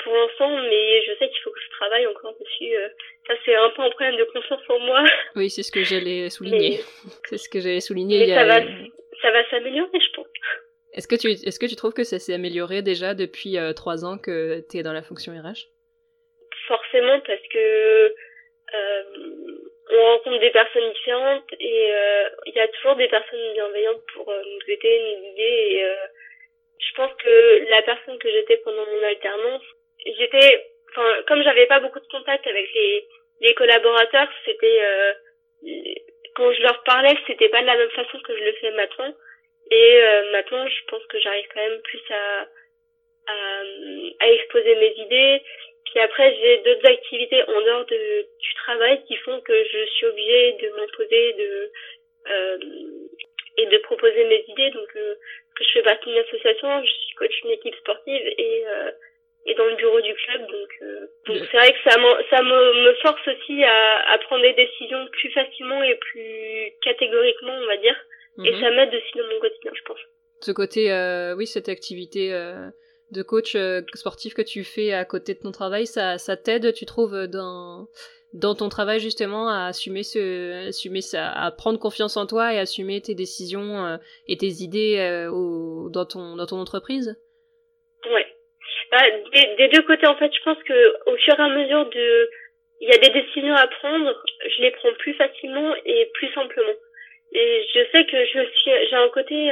pour 0.03 0.13
l'instant, 0.13 0.51
mais 0.51 1.03
je 1.03 1.13
sais 1.19 1.29
qu'il 1.29 1.41
faut 1.45 1.51
que 1.51 1.61
je 1.61 1.71
travaille 1.71 2.07
encore 2.09 2.35
dessus. 2.41 2.75
Euh. 2.75 2.89
Ça, 3.29 3.35
c'est 3.45 3.55
un 3.55 3.71
peu 3.71 3.83
un 3.83 3.91
problème 3.91 4.17
de 4.17 4.25
confiance 4.25 4.61
en 4.69 4.79
moi. 4.81 5.05
Oui, 5.37 5.51
c'est 5.51 5.63
ce 5.63 5.71
que 5.71 5.85
j'allais 5.85 6.31
souligner. 6.31 6.81
C'est 7.29 7.39
ce 7.39 7.49
que 7.49 7.61
j'allais 7.61 7.81
souligner. 7.81 8.27
Mais 8.27 8.35
ça, 8.35 8.45
va, 8.45 8.61
ça 9.23 9.31
va 9.31 9.49
s'améliorer, 9.51 10.01
je 10.01 10.11
pense. 10.15 10.27
Est-ce 10.93 11.09
que 11.09 11.17
tu 11.17 11.29
est-ce 11.29 11.59
que 11.59 11.67
tu 11.67 11.75
trouves 11.75 11.95
que 11.95 12.05
ça 12.05 12.19
s'est 12.21 12.35
amélioré 12.35 12.83
déjà 12.83 13.15
depuis 13.15 13.57
trois 13.75 14.05
ans 14.05 14.17
que 14.17 14.65
tu 14.71 14.79
es 14.79 14.83
dans 14.85 14.93
la 14.93 15.03
fonction 15.03 15.33
RH 15.33 15.67
forcément 16.67 17.21
parce 17.21 17.47
que 17.53 18.15
on 19.91 20.05
rencontre 20.05 20.41
des 20.41 20.51
personnes 20.51 20.93
différentes 20.93 21.53
et 21.61 21.95
euh, 21.95 22.29
il 22.47 22.55
y 22.55 22.61
a 22.61 22.69
toujours 22.69 22.97
des 22.97 23.09
personnes 23.09 23.53
bienveillantes 23.53 24.03
pour 24.15 24.29
euh, 24.31 24.43
nous 24.43 24.73
aider, 24.73 25.01
nous 25.01 25.23
guider. 25.23 25.67
Et 25.71 25.85
euh, 25.85 26.07
je 26.79 26.95
pense 26.95 27.13
que 27.23 27.71
la 27.71 27.83
personne 27.83 28.19
que 28.19 28.31
j'étais 28.31 28.57
pendant 28.59 28.87
mon 28.87 29.03
alternance, 29.03 29.63
j'étais, 30.19 30.67
enfin, 30.91 31.23
comme 31.29 31.43
j'avais 31.43 31.67
pas 31.67 31.81
beaucoup 31.81 32.01
de 32.01 32.07
contact 32.07 32.47
avec 32.47 32.73
les, 32.75 33.07
les 33.41 33.55
collaborateurs, 33.55 34.29
c'était 34.45 34.81
quand 36.35 36.53
je 36.53 36.63
leur 36.63 36.83
parlais, 36.83 37.17
c'était 37.27 37.49
pas 37.49 37.61
de 37.61 37.67
la 37.67 37.77
même 37.77 37.91
façon 37.91 38.19
que 38.21 38.37
je 38.37 38.45
le 38.45 38.53
fais 38.55 38.71
maintenant. 38.73 39.15
Et 39.71 40.01
maintenant, 40.33 40.67
je 40.67 40.85
pense 40.89 41.05
que 41.07 41.19
j'arrive 41.21 41.47
quand 41.55 41.61
même 41.61 41.81
plus 41.83 42.03
à, 42.11 42.49
à, 43.29 43.63
à 44.21 44.29
exposer 44.29 44.75
mes 44.77 44.95
idées 44.99 45.43
puis 45.95 46.03
après, 46.03 46.35
j'ai 46.35 46.59
d'autres 46.59 46.91
activités 46.91 47.41
en 47.45 47.61
dehors 47.63 47.87
de, 47.87 48.23
du 48.23 48.55
travail 48.65 49.01
qui 49.07 49.15
font 49.19 49.41
que 49.43 49.55
je 49.55 49.87
suis 49.93 50.07
obligée 50.07 50.53
de 50.55 50.69
m'imposer 50.71 51.33
de, 51.35 51.73
euh, 52.33 52.59
et 53.59 53.67
de 53.67 53.79
proposer 53.79 54.25
mes 54.25 54.45
idées. 54.49 54.71
Donc, 54.73 54.89
euh, 54.97 55.15
que 55.55 55.63
je 55.63 55.71
fais 55.71 55.83
partie 55.83 56.11
d'une 56.11 56.19
association, 56.19 56.83
je 56.83 56.91
suis 56.91 57.15
coach 57.15 57.41
d'une 57.43 57.53
équipe 57.53 57.77
sportive 57.77 58.27
et, 58.27 58.65
euh, 58.67 58.91
et 59.47 59.55
dans 59.55 59.67
le 59.67 59.77
bureau 59.77 60.01
du 60.01 60.13
club. 60.15 60.41
Donc, 60.41 60.71
euh, 60.83 61.07
donc 61.29 61.49
c'est 61.49 61.59
vrai 61.59 61.73
que 61.73 61.89
ça, 61.89 61.97
ça 62.31 62.43
me, 62.43 62.87
me 62.87 62.95
force 62.95 63.29
aussi 63.29 63.63
à, 63.63 64.11
à 64.15 64.19
prendre 64.19 64.43
des 64.43 64.55
décisions 64.55 65.07
plus 65.13 65.31
facilement 65.31 65.81
et 65.85 65.95
plus 65.95 66.73
catégoriquement, 66.83 67.55
on 67.55 67.67
va 67.67 67.77
dire. 67.77 67.97
Et 68.45 68.51
mhm. 68.51 68.61
ça 68.61 68.71
m'aide 68.73 68.93
aussi 68.93 69.17
dans 69.17 69.29
mon 69.33 69.39
quotidien, 69.39 69.71
je 69.77 69.83
pense. 69.83 70.01
Ce 70.41 70.51
côté, 70.51 70.91
euh, 70.91 71.37
oui, 71.37 71.47
cette 71.47 71.69
activité 71.69 72.33
de 73.15 73.23
coach 73.23 73.55
euh, 73.55 73.81
sportif 73.95 74.35
que 74.35 74.43
tu 74.43 74.65
fais 74.65 74.93
à 74.93 75.05
côté 75.05 75.35
de 75.35 75.41
ton 75.41 75.53
travail, 75.53 75.87
ça, 75.87 76.19
t'aide, 76.37 76.75
tu 76.75 76.85
trouves, 76.85 77.27
dans, 77.27 77.87
dans 78.35 78.55
ton 78.55 78.69
travail 78.69 79.01
justement 79.01 79.49
à 79.49 79.67
assumer 79.67 80.03
ce, 80.03 80.69
assumer 80.69 81.01
ça, 81.01 81.31
à 81.31 81.51
prendre 81.51 81.79
confiance 81.79 82.17
en 82.17 82.27
toi 82.27 82.53
et 82.53 82.59
assumer 82.59 83.01
tes 83.01 83.15
décisions 83.15 83.87
euh, 83.87 83.97
et 84.29 84.37
tes 84.37 84.63
idées 84.63 84.99
euh, 84.99 85.31
dans 85.91 86.05
ton, 86.05 86.37
dans 86.37 86.47
ton 86.47 86.59
entreprise? 86.59 87.17
Ouais. 88.11 88.27
Bah, 88.91 89.03
des, 89.59 89.69
deux 89.69 89.83
côtés, 89.83 90.07
en 90.07 90.17
fait, 90.17 90.33
je 90.35 90.43
pense 90.45 90.63
que 90.65 91.11
au 91.11 91.17
fur 91.17 91.39
et 91.39 91.43
à 91.43 91.49
mesure 91.49 91.89
de, 91.89 92.31
il 92.81 92.89
y 92.89 92.93
a 92.93 92.99
des 92.99 93.21
décisions 93.21 93.55
à 93.55 93.67
prendre, 93.67 94.23
je 94.57 94.63
les 94.63 94.73
prends 94.73 94.93
plus 94.99 95.15
facilement 95.15 95.75
et 95.87 96.11
plus 96.15 96.33
simplement. 96.35 96.75
Et 97.33 97.67
je 97.75 97.81
sais 97.91 98.05
que 98.05 98.25
je 98.27 98.47
suis, 98.55 98.71
j'ai 98.91 98.97
un 98.97 99.09
côté 99.09 99.51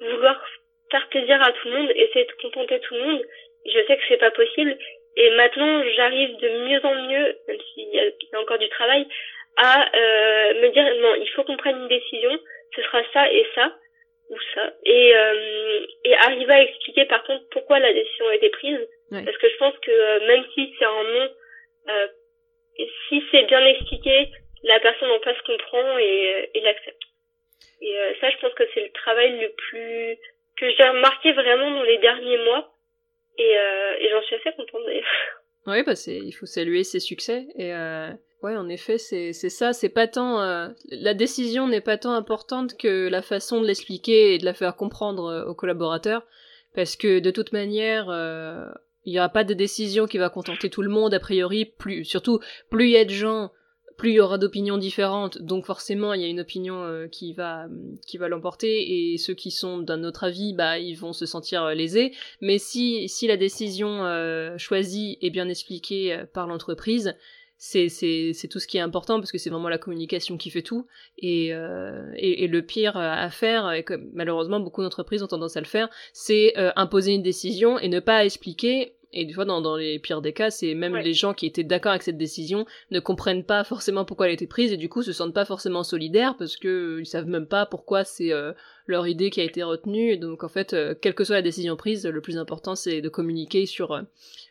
vouloir 0.00 0.42
faire 0.90 1.08
plaisir 1.08 1.40
à 1.42 1.52
tout 1.52 1.68
le 1.68 1.76
monde, 1.78 1.90
essayer 1.94 2.24
de 2.24 2.42
contenter 2.42 2.80
tout 2.80 2.94
le 2.94 3.02
monde. 3.02 3.22
Je 3.66 3.84
sais 3.86 3.96
que 3.96 4.02
c'est 4.08 4.16
pas 4.16 4.30
possible. 4.30 4.76
Et 5.16 5.30
maintenant, 5.30 5.82
j'arrive 5.96 6.36
de 6.38 6.48
mieux 6.68 6.84
en 6.84 6.94
mieux, 6.94 7.38
même 7.48 7.58
s'il 7.74 7.88
y, 7.88 8.00
a 8.00 8.40
encore 8.40 8.58
du 8.58 8.68
travail, 8.68 9.06
à 9.56 9.90
euh, 9.94 10.54
me 10.62 10.68
dire 10.70 10.84
non, 11.00 11.14
il 11.16 11.28
faut 11.30 11.44
qu'on 11.44 11.56
prenne 11.56 11.80
une 11.80 11.88
décision. 11.88 12.38
Ce 12.74 12.82
sera 12.82 13.02
ça 13.12 13.30
et 13.32 13.46
ça 13.54 13.74
ou 14.30 14.36
ça. 14.54 14.72
Et 14.84 15.12
euh, 15.14 15.86
et 16.04 16.14
arriver 16.14 16.52
à 16.52 16.62
expliquer 16.62 17.04
par 17.06 17.24
contre 17.24 17.44
pourquoi 17.50 17.80
la 17.80 17.92
décision 17.92 18.28
a 18.28 18.34
été 18.36 18.48
prise. 18.50 18.88
Parce 19.10 19.36
que 19.38 19.48
je 19.48 19.56
pense 19.56 19.76
que 19.78 19.90
euh, 19.90 20.26
même 20.28 20.44
si 20.54 20.72
c'est 20.78 20.84
un 20.84 21.02
non, 21.02 21.30
euh, 21.88 22.06
si 23.08 23.22
c'est 23.30 23.42
bien 23.42 23.64
expliqué, 23.66 24.28
la 24.62 24.78
personne 24.78 25.10
en 25.10 25.18
face 25.20 25.40
comprend 25.42 25.98
et, 25.98 26.50
et 26.54 26.60
l'accepte. 26.60 27.02
Et 27.82 27.94
ça, 28.20 28.30
je 28.30 28.36
pense 28.38 28.52
que 28.54 28.62
c'est 28.72 28.82
le 28.82 28.92
travail 28.92 29.38
le 29.40 29.48
plus 29.48 30.18
que 30.60 30.66
j'ai 30.70 30.88
remarqué 30.88 31.32
vraiment 31.32 31.70
dans 31.70 31.82
les 31.82 31.98
derniers 31.98 32.38
mois. 32.44 32.72
Et, 33.38 33.56
euh, 33.56 33.94
et 33.98 34.10
j'en 34.10 34.22
suis 34.22 34.36
assez 34.36 34.52
contente 34.54 34.82
d'ailleurs. 34.84 35.04
Oui, 35.66 35.82
bah 35.82 35.94
c'est, 35.94 36.16
il 36.16 36.32
faut 36.32 36.46
saluer 36.46 36.84
ses 36.84 37.00
succès. 37.00 37.46
Et 37.56 37.72
euh, 37.74 38.10
ouais, 38.42 38.56
en 38.56 38.68
effet, 38.68 38.98
c'est, 38.98 39.32
c'est 39.32 39.50
ça. 39.50 39.72
C'est 39.72 39.88
pas 39.88 40.06
tant 40.06 40.42
euh, 40.42 40.68
la 40.90 41.14
décision 41.14 41.66
n'est 41.66 41.80
pas 41.80 41.96
tant 41.96 42.12
importante 42.12 42.76
que 42.76 43.08
la 43.08 43.22
façon 43.22 43.60
de 43.60 43.66
l'expliquer 43.66 44.34
et 44.34 44.38
de 44.38 44.44
la 44.44 44.54
faire 44.54 44.76
comprendre 44.76 45.26
euh, 45.26 45.44
aux 45.44 45.54
collaborateurs, 45.54 46.22
parce 46.74 46.96
que 46.96 47.18
de 47.18 47.30
toute 47.30 47.52
manière, 47.52 48.10
euh, 48.10 48.66
il 49.04 49.14
y 49.14 49.18
aura 49.18 49.28
pas 49.30 49.44
de 49.44 49.54
décision 49.54 50.06
qui 50.06 50.18
va 50.18 50.28
contenter 50.28 50.68
tout 50.68 50.82
le 50.82 50.90
monde 50.90 51.14
a 51.14 51.20
priori. 51.20 51.64
Plus, 51.64 52.04
surtout, 52.04 52.40
plus 52.70 52.86
il 52.86 52.92
y 52.92 52.98
a 52.98 53.04
de 53.04 53.10
gens 53.10 53.50
plus 54.00 54.12
il 54.12 54.14
y 54.14 54.20
aura 54.20 54.38
d'opinions 54.38 54.78
différentes, 54.78 55.42
donc 55.42 55.66
forcément 55.66 56.14
il 56.14 56.22
y 56.22 56.24
a 56.24 56.28
une 56.28 56.40
opinion 56.40 56.82
euh, 56.84 57.06
qui 57.06 57.34
va 57.34 57.66
qui 58.06 58.16
va 58.16 58.28
l'emporter 58.28 59.12
et 59.12 59.18
ceux 59.18 59.34
qui 59.34 59.50
sont 59.50 59.76
d'un 59.76 60.04
autre 60.04 60.24
avis, 60.24 60.54
bah 60.54 60.78
ils 60.78 60.94
vont 60.94 61.12
se 61.12 61.26
sentir 61.26 61.64
euh, 61.64 61.74
lésés. 61.74 62.12
Mais 62.40 62.56
si 62.56 63.10
si 63.10 63.26
la 63.26 63.36
décision 63.36 64.06
euh, 64.06 64.56
choisie 64.56 65.18
est 65.20 65.28
bien 65.28 65.50
expliquée 65.50 66.18
par 66.32 66.46
l'entreprise, 66.46 67.14
c'est 67.58 67.90
c'est 67.90 68.32
c'est 68.32 68.48
tout 68.48 68.58
ce 68.58 68.66
qui 68.66 68.78
est 68.78 68.80
important 68.80 69.18
parce 69.18 69.32
que 69.32 69.36
c'est 69.36 69.50
vraiment 69.50 69.68
la 69.68 69.76
communication 69.76 70.38
qui 70.38 70.48
fait 70.48 70.62
tout 70.62 70.86
et, 71.18 71.50
le 71.52 72.60
pire 72.60 72.96
à 72.96 73.28
faire 73.28 73.70
et 73.70 73.84
que 73.84 74.00
malheureusement 74.14 74.60
beaucoup 74.60 74.80
d'entreprises 74.80 75.22
ont 75.22 75.26
tendance 75.26 75.58
à 75.58 75.60
le 75.60 75.66
faire, 75.66 75.90
c'est 76.14 76.54
imposer 76.56 77.12
une 77.12 77.22
décision 77.22 77.78
et 77.78 77.88
ne 77.88 78.00
pas 78.00 78.24
expliquer 78.24 78.94
et 79.12 79.24
des 79.24 79.32
fois, 79.32 79.44
dans, 79.44 79.60
dans 79.60 79.76
les 79.76 79.98
pires 79.98 80.20
des 80.20 80.32
cas, 80.32 80.50
c'est 80.50 80.74
même 80.74 80.96
les 80.96 81.14
gens 81.14 81.34
qui 81.34 81.46
étaient 81.46 81.64
d'accord 81.64 81.90
avec 81.90 82.02
cette 82.02 82.16
décision 82.16 82.64
ne 82.92 83.00
comprennent 83.00 83.44
pas 83.44 83.64
forcément 83.64 84.04
pourquoi 84.04 84.26
elle 84.26 84.30
a 84.30 84.34
été 84.34 84.46
prise 84.46 84.72
et 84.72 84.76
du 84.76 84.88
coup 84.88 85.02
se 85.02 85.12
sentent 85.12 85.34
pas 85.34 85.44
forcément 85.44 85.82
solidaires 85.82 86.36
parce 86.38 86.56
que 86.56 86.68
euh, 86.68 87.00
ils 87.00 87.06
savent 87.06 87.26
même 87.26 87.48
pas 87.48 87.66
pourquoi 87.66 88.04
c'est 88.04 88.32
euh, 88.32 88.52
leur 88.86 89.08
idée 89.08 89.30
qui 89.30 89.40
a 89.40 89.44
été 89.44 89.64
retenue. 89.64 90.12
Et 90.12 90.16
donc 90.16 90.44
en 90.44 90.48
fait, 90.48 90.74
euh, 90.74 90.94
quelle 91.00 91.14
que 91.14 91.24
soit 91.24 91.36
la 91.36 91.42
décision 91.42 91.76
prise, 91.76 92.06
le 92.06 92.20
plus 92.20 92.38
important 92.38 92.76
c'est 92.76 93.00
de 93.00 93.08
communiquer 93.08 93.66
sur 93.66 94.00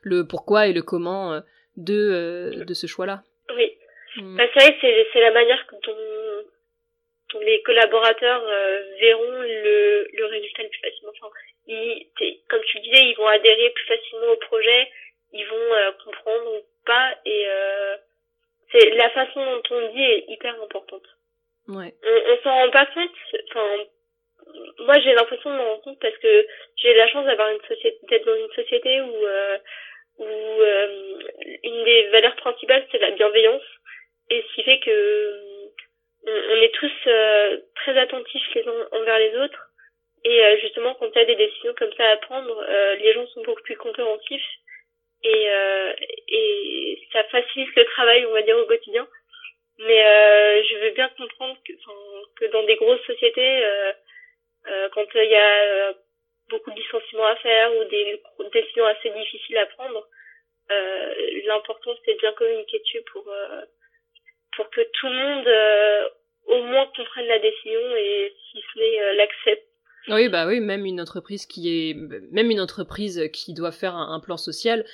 le 0.01 0.27
pourquoi 0.27 0.67
et 0.67 0.73
le 0.73 0.81
comment 0.81 1.41
de 1.77 2.63
de 2.65 2.73
ce 2.73 2.87
choix-là. 2.87 3.23
Oui. 3.55 3.71
Mm. 4.17 4.37
Bah, 4.37 4.43
c'est 4.53 4.59
vrai 4.59 4.73
que 4.73 4.87
c'est 5.13 5.21
la 5.21 5.31
manière 5.31 5.65
dont 5.71 5.79
dont 5.87 6.38
les 7.41 7.61
collaborateurs 7.61 8.43
verront 8.99 9.41
le, 9.41 10.07
le 10.11 10.25
résultat 10.25 10.63
le 10.63 10.69
plus 10.69 10.79
facilement. 10.79 11.11
Enfin, 11.21 11.31
ils, 11.67 12.07
comme 12.49 12.63
tu 12.63 12.79
disais, 12.79 13.09
ils 13.09 13.15
vont 13.15 13.27
adhérer 13.27 13.69
plus 13.69 13.85
facilement 13.85 14.31
au 14.33 14.37
projet, 14.37 14.89
ils 15.31 15.45
vont 15.45 15.73
euh, 15.73 15.91
comprendre 16.03 16.55
ou 16.55 16.65
pas, 16.85 17.15
et 17.25 17.45
euh, 17.47 17.95
c'est 18.71 18.89
la 18.91 19.09
façon 19.11 19.45
dont 19.45 19.63
on 19.69 19.93
dit 19.93 20.03
est 20.03 20.25
hyper 20.29 20.59
importante. 20.61 21.05
Ouais. 21.67 21.93
On, 22.03 22.33
on 22.33 22.37
s'en 22.41 22.55
rend 22.55 22.71
pas 22.71 22.87
compte. 22.87 23.11
Enfin, 23.49 23.85
moi 24.79 24.99
j'ai 25.01 25.13
l'impression 25.13 25.51
de 25.51 25.57
m'en 25.57 25.65
rendre 25.65 25.83
compte 25.83 25.99
parce 25.99 26.17
que 26.17 26.47
j'ai 26.77 26.93
la 26.95 27.07
chance 27.07 27.25
d'avoir 27.25 27.49
une 27.49 27.61
société, 27.67 27.99
d'être 28.09 28.25
dans 28.25 28.35
une 28.35 28.53
société 28.53 29.01
où 29.01 29.25
euh, 29.27 29.57
où 30.17 30.25
euh, 30.25 31.19
une 31.63 31.83
des 31.83 32.07
valeurs 32.07 32.35
principales 32.37 32.87
c'est 32.91 32.97
la 32.97 33.11
bienveillance, 33.11 33.61
et 34.31 34.41
ce 34.41 34.55
qui 34.55 34.63
fait 34.63 34.79
que 34.79 35.48
on, 36.51 36.61
est 36.61 36.73
tous 36.73 37.09
très 37.75 37.97
attentifs 37.97 38.53
les 38.55 38.67
uns 38.67 38.87
envers 38.91 39.19
les 39.19 39.35
autres 39.37 39.69
et 40.23 40.43
euh, 40.43 40.57
justement, 40.59 40.95
quand 40.95 41.09
tu 41.11 41.19
as 41.19 41.25
des 41.25 41.35
décisions 41.35 41.73
comme 41.75 41.93
ça 41.93 42.09
à 42.09 42.17
prendre, 42.17 42.65
euh, 42.67 42.95
les 42.95 43.13
gens 43.13 43.25
sont 43.27 43.43
beaucoup 43.43 43.61
plus 43.61 43.77
compréhensifs 43.77 44.49
et, 45.23 45.49
euh, 45.49 45.93
et 46.27 47.01
ça 47.13 47.23
facilite 47.25 47.75
le 47.75 47.85
travail, 47.85 48.25
on 48.25 48.33
va 48.33 48.41
dire, 48.41 48.57
au 48.57 48.65
quotidien. 48.65 49.07
Mais 49.79 50.63
je 50.63 50.77
veux 50.79 50.89
bien 50.89 51.07
comprendre 51.17 51.57
que, 51.65 51.71
que 52.35 52.51
dans 52.51 52.63
des 52.63 52.75
grosses 52.75 53.05
sociétés, 53.05 53.63
quand 54.91 55.05
il 55.15 55.29
y 55.29 55.35
a 55.35 55.93
beaucoup 56.49 56.71
de 56.71 56.75
licenciements 56.75 57.27
à 57.27 57.37
faire 57.37 57.73
ou 57.77 57.85
des 57.85 58.21
décisions 58.51 58.85
assez 58.85 59.09
difficiles 59.09 59.57
à 59.57 59.67
prendre, 59.67 60.05
l'important 61.45 61.95
c'est 62.03 62.15
de 62.15 62.19
bien 62.19 62.33
communiquer 62.33 62.79
dessus 62.79 63.01
pour 63.13 63.33
pour 64.57 64.69
que 64.69 64.81
tout 64.81 65.07
le 65.07 65.15
monde 65.15 66.11
au 66.49 66.61
moins 66.63 66.85
comprenne 66.95 67.27
la 67.27 67.39
décision 67.39 67.95
et 67.95 68.33
si 68.51 68.61
ce 68.73 68.79
n'est 68.79 69.15
l'accepte 69.15 69.68
oui, 70.07 70.29
bah 70.29 70.47
oui, 70.47 70.59
même 70.59 70.85
une 70.85 71.01
entreprise 71.01 71.45
qui 71.45 71.69
est, 71.69 71.93
même 72.31 72.49
une 72.49 72.61
entreprise 72.61 73.23
qui 73.33 73.53
doit 73.53 73.71
faire 73.71 73.95
un, 73.95 74.19
plan 74.19 74.37
social 74.37 74.85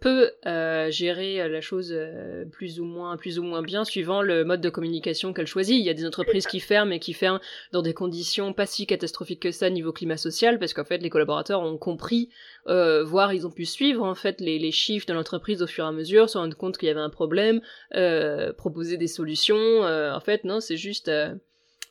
peut 0.00 0.30
euh, 0.46 0.90
gérer 0.90 1.48
la 1.48 1.60
chose 1.60 1.92
euh, 1.92 2.44
plus 2.46 2.80
ou 2.80 2.84
moins, 2.84 3.16
plus 3.16 3.38
ou 3.38 3.42
moins 3.42 3.62
bien 3.62 3.84
suivant 3.84 4.22
le 4.22 4.44
mode 4.44 4.60
de 4.60 4.70
communication 4.70 5.32
qu'elle 5.32 5.46
choisit. 5.46 5.76
Il 5.76 5.84
y 5.84 5.90
a 5.90 5.94
des 5.94 6.06
entreprises 6.06 6.46
qui 6.46 6.60
ferment 6.60 6.92
et 6.92 7.00
qui 7.00 7.12
ferment 7.12 7.40
dans 7.72 7.82
des 7.82 7.92
conditions 7.92 8.52
pas 8.52 8.66
si 8.66 8.86
catastrophiques 8.86 9.40
que 9.40 9.50
ça 9.50 9.68
niveau 9.68 9.92
climat 9.92 10.16
social, 10.16 10.58
parce 10.58 10.74
qu'en 10.74 10.84
fait 10.84 10.98
les 10.98 11.10
collaborateurs 11.10 11.60
ont 11.60 11.76
compris, 11.76 12.30
euh, 12.68 13.04
voire 13.04 13.34
ils 13.34 13.46
ont 13.46 13.50
pu 13.50 13.66
suivre 13.66 14.04
en 14.04 14.14
fait 14.14 14.40
les, 14.40 14.58
les 14.58 14.72
chiffres 14.72 15.06
de 15.06 15.12
l'entreprise 15.12 15.62
au 15.62 15.66
fur 15.66 15.84
et 15.84 15.88
à 15.88 15.92
mesure, 15.92 16.30
se 16.30 16.38
rendre 16.38 16.56
compte 16.56 16.78
qu'il 16.78 16.88
y 16.88 16.90
avait 16.90 17.00
un 17.00 17.10
problème, 17.10 17.60
euh, 17.94 18.52
proposer 18.52 18.96
des 18.96 19.08
solutions. 19.08 19.82
en 19.82 20.20
fait, 20.20 20.44
non, 20.44 20.60
c'est 20.60 20.76
juste 20.76 21.10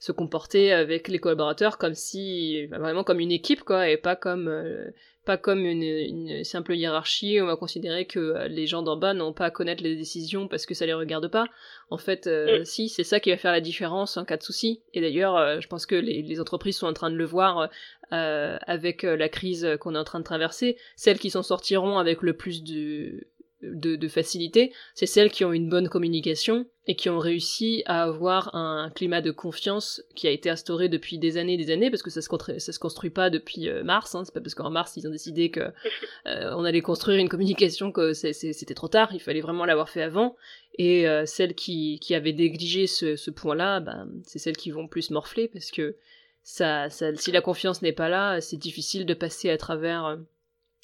se 0.01 0.11
comporter 0.11 0.73
avec 0.73 1.07
les 1.09 1.19
collaborateurs 1.19 1.77
comme 1.77 1.93
si 1.93 2.65
vraiment 2.65 3.03
comme 3.03 3.19
une 3.19 3.31
équipe 3.31 3.61
quoi 3.61 3.87
et 3.87 3.97
pas 3.97 4.15
comme 4.15 4.47
euh, 4.47 4.89
pas 5.25 5.37
comme 5.37 5.63
une, 5.63 5.83
une, 5.83 6.43
simple 6.43 6.73
hiérarchie 6.73 7.39
où 7.39 7.43
on 7.43 7.47
va 7.47 7.55
considérer 7.55 8.07
que 8.07 8.17
euh, 8.17 8.47
les 8.47 8.65
gens 8.65 8.81
d'en 8.81 8.97
bas 8.97 9.13
n'ont 9.13 9.31
pas 9.31 9.45
à 9.45 9.51
connaître 9.51 9.83
les 9.83 9.95
décisions 9.95 10.47
parce 10.47 10.65
que 10.65 10.73
ça 10.73 10.87
les 10.87 10.95
regarde 10.95 11.27
pas. 11.27 11.45
En 11.91 11.99
fait, 11.99 12.25
euh, 12.25 12.61
mm. 12.61 12.65
si, 12.65 12.89
c'est 12.89 13.03
ça 13.03 13.19
qui 13.19 13.29
va 13.29 13.37
faire 13.37 13.51
la 13.51 13.61
différence 13.61 14.17
en 14.17 14.25
cas 14.25 14.37
de 14.37 14.41
souci. 14.41 14.81
Et 14.95 15.01
d'ailleurs, 15.01 15.61
je 15.61 15.67
pense 15.67 15.85
que 15.85 15.93
les, 15.93 16.23
les, 16.23 16.41
entreprises 16.41 16.77
sont 16.77 16.87
en 16.87 16.93
train 16.93 17.11
de 17.11 17.15
le 17.15 17.25
voir 17.25 17.69
avec 18.09 19.03
la 19.03 19.29
crise 19.29 19.77
qu'on 19.79 19.93
est 19.93 19.99
en 19.99 20.03
train 20.03 20.19
de 20.19 20.25
traverser. 20.25 20.75
Celles 20.95 21.19
qui 21.19 21.29
s'en 21.29 21.43
sortiront 21.43 21.99
avec 21.99 22.23
le 22.23 22.33
plus 22.33 22.63
de, 22.63 23.27
de, 23.63 23.95
de 23.95 24.07
facilité, 24.07 24.73
c'est 24.95 25.05
celles 25.05 25.31
qui 25.31 25.45
ont 25.45 25.53
une 25.53 25.69
bonne 25.69 25.89
communication 25.89 26.65
et 26.87 26.95
qui 26.95 27.09
ont 27.09 27.19
réussi 27.19 27.83
à 27.85 28.03
avoir 28.03 28.55
un 28.55 28.89
climat 28.89 29.21
de 29.21 29.29
confiance 29.29 30.01
qui 30.15 30.27
a 30.27 30.31
été 30.31 30.49
instauré 30.49 30.89
depuis 30.89 31.19
des 31.19 31.37
années 31.37 31.53
et 31.53 31.57
des 31.57 31.71
années, 31.71 31.91
parce 31.91 32.01
que 32.01 32.09
ça 32.09 32.21
se, 32.21 32.29
ça 32.57 32.71
se 32.71 32.79
construit 32.79 33.11
pas 33.11 33.29
depuis 33.29 33.69
euh, 33.69 33.83
mars, 33.83 34.15
hein, 34.15 34.23
c'est 34.25 34.33
pas 34.33 34.41
parce 34.41 34.55
qu'en 34.55 34.71
mars 34.71 34.97
ils 34.97 35.07
ont 35.07 35.11
décidé 35.11 35.51
que 35.51 35.59
euh, 35.59 36.53
on 36.55 36.63
allait 36.63 36.81
construire 36.81 37.19
une 37.19 37.29
communication 37.29 37.91
que 37.91 38.13
c'était 38.13 38.73
trop 38.73 38.87
tard, 38.87 39.09
il 39.13 39.19
fallait 39.19 39.41
vraiment 39.41 39.65
l'avoir 39.65 39.89
fait 39.89 40.01
avant, 40.01 40.35
et 40.75 41.07
euh, 41.07 41.25
celles 41.25 41.53
qui, 41.53 41.99
qui 42.01 42.15
avaient 42.15 42.33
négligé 42.33 42.87
ce, 42.87 43.15
ce 43.15 43.29
point-là, 43.29 43.79
ben, 43.79 44.09
c'est 44.23 44.39
celles 44.39 44.57
qui 44.57 44.71
vont 44.71 44.87
plus 44.87 45.11
morfler, 45.11 45.47
parce 45.47 45.69
que 45.69 45.95
ça, 46.43 46.89
ça 46.89 47.15
si 47.15 47.31
la 47.31 47.41
confiance 47.41 47.83
n'est 47.83 47.93
pas 47.93 48.09
là, 48.09 48.41
c'est 48.41 48.57
difficile 48.57 49.05
de 49.05 49.13
passer 49.13 49.51
à 49.51 49.57
travers 49.57 50.17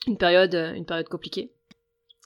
une 0.05 0.17
période, 0.17 0.53
une 0.53 0.85
période 0.85 1.09
compliquée 1.09 1.51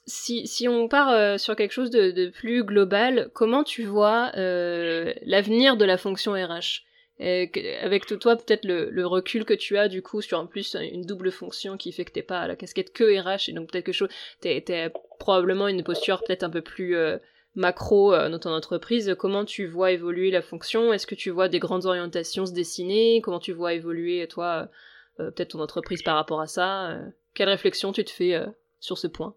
si, 0.06 0.66
on 0.68 0.88
part 0.88 1.10
euh, 1.10 1.38
sur 1.38 1.54
quelque 1.54 1.72
chose 1.72 1.90
de, 1.90 2.28
plus 2.30 2.64
global, 2.64 3.30
comment 3.34 3.62
tu 3.62 3.84
vois 3.84 4.32
euh, 4.36 5.12
l'avenir 5.22 5.76
de 5.76 5.84
la 5.84 5.96
fonction 5.96 6.32
RH 6.32 6.82
Avec 7.20 8.06
toi, 8.18 8.36
peut-être 8.36 8.64
le, 8.64 9.06
recul 9.06 9.44
que 9.44 9.54
tu 9.54 9.78
as 9.78 9.88
du 9.88 10.02
coup 10.02 10.20
sur 10.20 10.38
en 10.38 10.46
plus 10.46 10.74
une 10.74 11.04
double 11.06 11.30
fonction 11.30 11.76
qui 11.76 11.92
fait 11.92 12.04
que 12.04 12.12
t'es 12.12 12.22
pas 12.22 12.40
à 12.40 12.48
la 12.48 12.56
casquette 12.56 12.92
que 12.92 13.04
RH 13.04 13.48
et 13.48 13.52
donc 13.52 13.70
peut-être 13.70 13.84
que 13.84 13.92
chose, 13.92 14.08
t'es, 14.40 14.90
probablement 15.20 15.68
une 15.68 15.84
posture 15.84 16.22
peut-être 16.24 16.42
un 16.42 16.50
peu 16.50 16.62
plus 16.62 16.96
euh, 16.96 17.18
macro 17.54 18.12
dans 18.12 18.38
ton 18.40 18.50
entreprise. 18.50 19.14
Comment 19.16 19.44
tu 19.44 19.66
vois 19.66 19.92
évoluer 19.92 20.32
la 20.32 20.42
fonction? 20.42 20.92
Est-ce 20.92 21.06
que 21.06 21.14
tu 21.14 21.30
vois 21.30 21.48
des 21.48 21.60
grandes 21.60 21.86
orientations 21.86 22.46
se 22.46 22.52
dessiner? 22.52 23.20
Comment 23.22 23.38
tu 23.38 23.52
vois 23.52 23.74
évoluer 23.74 24.26
toi 24.26 24.68
peut-être 25.18 25.50
ton 25.50 25.60
entreprise 25.60 26.02
par 26.02 26.16
rapport 26.16 26.40
à 26.40 26.46
ça? 26.46 26.98
Quelle 27.34 27.50
réflexion 27.50 27.92
tu 27.92 28.04
te 28.04 28.10
fais 28.10 28.42
sur 28.80 28.96
ce 28.96 29.06
point? 29.06 29.34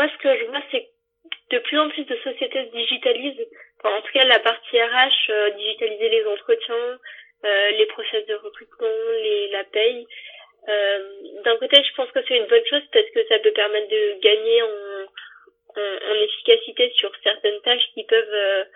Moi, 0.00 0.08
ce 0.08 0.22
que 0.22 0.34
je 0.34 0.44
vois, 0.46 0.62
c'est 0.70 0.80
que 0.80 1.56
de 1.56 1.58
plus 1.58 1.78
en 1.78 1.90
plus 1.90 2.04
de 2.04 2.16
sociétés 2.24 2.64
se 2.64 2.72
digitalisent. 2.72 3.46
en 3.84 4.00
tout 4.00 4.12
cas, 4.14 4.24
la 4.24 4.38
partie 4.38 4.80
RH, 4.80 5.28
euh, 5.28 5.50
digitaliser 5.50 6.08
les 6.08 6.24
entretiens, 6.26 6.98
euh, 7.44 7.70
les 7.72 7.84
process 7.86 8.24
de 8.24 8.34
recrutement, 8.34 9.10
les, 9.22 9.48
la 9.48 9.64
paye. 9.64 10.06
Euh, 10.68 10.98
D'un 11.44 11.56
côté, 11.58 11.82
je 11.84 11.94
pense 11.94 12.10
que 12.12 12.20
c'est 12.26 12.38
une 12.38 12.46
bonne 12.46 12.64
chose 12.64 12.82
parce 12.92 13.10
que 13.10 13.26
ça 13.26 13.38
peut 13.40 13.52
permettre 13.52 13.88
de 13.88 14.20
gagner 14.20 14.62
en, 14.62 14.68
efficacité 16.22 16.90
sur 16.96 17.12
certaines 17.22 17.60
tâches 17.60 17.88
qui 17.94 18.04
peuvent, 18.04 18.66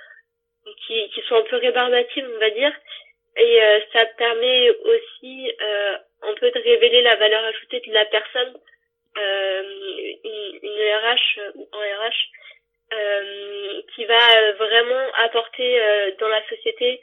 qui, 0.86 1.22
sont 1.28 1.36
un 1.36 1.42
peu 1.42 1.56
rébarbatives, 1.56 2.26
on 2.34 2.38
va 2.38 2.50
dire. 2.50 2.72
Et 3.36 3.60
ça 3.92 4.06
permet 4.16 4.70
aussi 4.70 5.52
un 6.22 6.34
peu 6.34 6.50
de 6.50 6.58
révéler 6.60 7.02
la 7.02 7.16
valeur 7.16 7.44
ajoutée 7.44 7.80
de 7.80 7.92
la 7.92 8.04
personne 8.06 8.54
une, 9.16 10.58
une, 10.62 10.80
RH 10.96 11.40
ou 11.54 11.68
un 11.72 12.08
RH 12.08 12.12
euh, 12.92 13.82
qui 13.94 14.04
va 14.04 14.52
vraiment 14.52 15.06
apporter 15.24 15.80
euh, 15.80 16.12
dans 16.18 16.28
la 16.28 16.46
société 16.48 17.00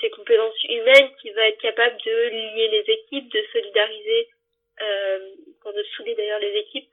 ses 0.00 0.10
compétences 0.10 0.64
humaines, 0.64 1.08
qui 1.20 1.30
va 1.30 1.46
être 1.46 1.60
capable 1.60 1.96
de 2.04 2.28
lier 2.30 2.66
les 2.66 2.92
équipes, 2.94 3.32
de 3.32 3.44
solidariser, 3.52 4.28
de 4.80 5.82
souder 5.94 6.16
d'ailleurs 6.16 6.40
les 6.40 6.56
équipes 6.58 6.90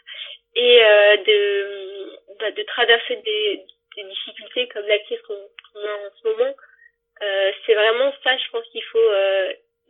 et 0.54 0.78
de, 0.78 2.38
bah, 2.40 2.52
de 2.52 2.62
traverser 2.62 3.16
des, 3.16 3.66
des, 3.96 4.04
difficultés 4.04 4.68
comme 4.68 4.86
la 4.86 5.00
crise 5.00 5.20
qu'on 5.24 5.34
a 5.34 5.94
en 5.96 6.12
ce 6.22 6.28
moment. 6.28 6.56
c'est 7.66 7.74
vraiment 7.74 8.14
ça, 8.24 8.38
je 8.38 8.52
pense 8.52 8.68
qu'il 8.68 8.84
faut 8.84 9.10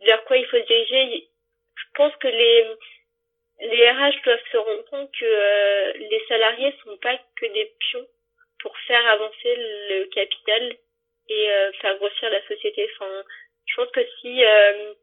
vers 0.06 0.24
quoi 0.24 0.38
il 0.38 0.46
faut 0.46 0.56
se 0.56 0.66
diriger. 0.66 1.28
Je 1.76 1.84
pense 1.94 2.16
que 2.16 2.28
les 2.28 2.64
les 3.60 3.90
RH 3.90 4.22
doivent 4.24 4.50
se 4.50 4.56
rendre 4.56 4.84
compte 4.86 5.10
que 5.12 5.24
euh, 5.24 5.92
les 5.98 6.22
salariés 6.28 6.74
sont 6.84 6.96
pas 6.98 7.16
que 7.36 7.46
des 7.46 7.72
pions 7.78 8.06
pour 8.62 8.76
faire 8.86 9.06
avancer 9.06 9.54
le 9.56 10.04
capital 10.06 10.76
et 11.28 11.50
euh, 11.50 11.72
faire 11.80 11.96
grossir 11.96 12.30
la 12.30 12.46
société. 12.46 12.88
Enfin, 12.94 13.22
je 13.66 13.74
pense 13.76 13.90
que 13.90 14.04
si 14.20 14.44
euh, 14.44 14.94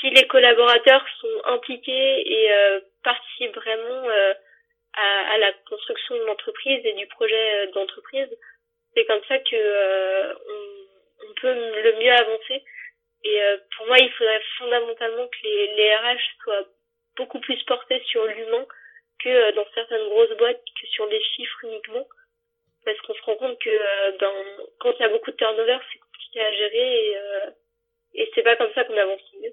si 0.00 0.10
les 0.10 0.26
collaborateurs 0.26 1.04
sont 1.20 1.44
impliqués 1.44 2.20
et 2.30 2.50
participent 3.02 3.54
vraiment 3.54 4.08
à, 4.92 5.32
à, 5.32 5.38
la 5.38 5.52
construction 5.70 6.16
de 6.16 6.24
l'entreprise 6.24 6.84
et 6.84 6.92
du 6.92 7.06
projet 7.06 7.68
d'entreprise, 7.68 8.28
c'est 8.94 9.06
comme 9.06 9.22
ça 9.26 9.38
que 9.38 10.34
on, 10.34 11.30
on, 11.30 11.34
peut 11.40 11.54
le 11.54 11.92
mieux 11.98 12.12
avancer. 12.12 12.62
Et 13.24 13.40
pour 13.74 13.86
moi, 13.86 13.96
il 13.98 14.12
faudrait 14.12 14.42
fondamentalement 14.58 15.26
que 15.28 15.38
les, 15.44 15.74
les 15.76 15.96
RH 15.96 16.20
soient 16.44 16.68
beaucoup 17.16 17.40
plus 17.40 17.62
portés 17.64 18.02
sur 18.06 18.24
l'humain 18.26 18.66
que 19.22 19.52
dans 19.52 19.66
certaines 19.74 20.08
grosses 20.08 20.36
boîtes 20.36 20.62
que 20.80 20.86
sur 20.88 21.06
les 21.06 21.22
chiffres 21.22 21.64
uniquement 21.64 22.06
parce 22.84 23.00
qu'on 23.00 23.14
se 23.14 23.22
rend 23.22 23.36
compte 23.36 23.58
que 23.58 24.18
ben, 24.18 24.32
quand 24.78 24.92
il 24.92 25.02
y 25.02 25.04
a 25.04 25.08
beaucoup 25.08 25.32
de 25.32 25.36
turnover, 25.36 25.78
c'est 25.92 25.98
compliqué 25.98 26.40
à 26.40 26.52
gérer 26.52 27.06
et, 27.06 27.16
euh, 27.16 27.50
et 28.14 28.30
c'est 28.34 28.44
pas 28.44 28.54
comme 28.56 28.72
ça 28.74 28.84
qu'on 28.84 28.96
avance 28.96 29.20
mieux. 29.42 29.52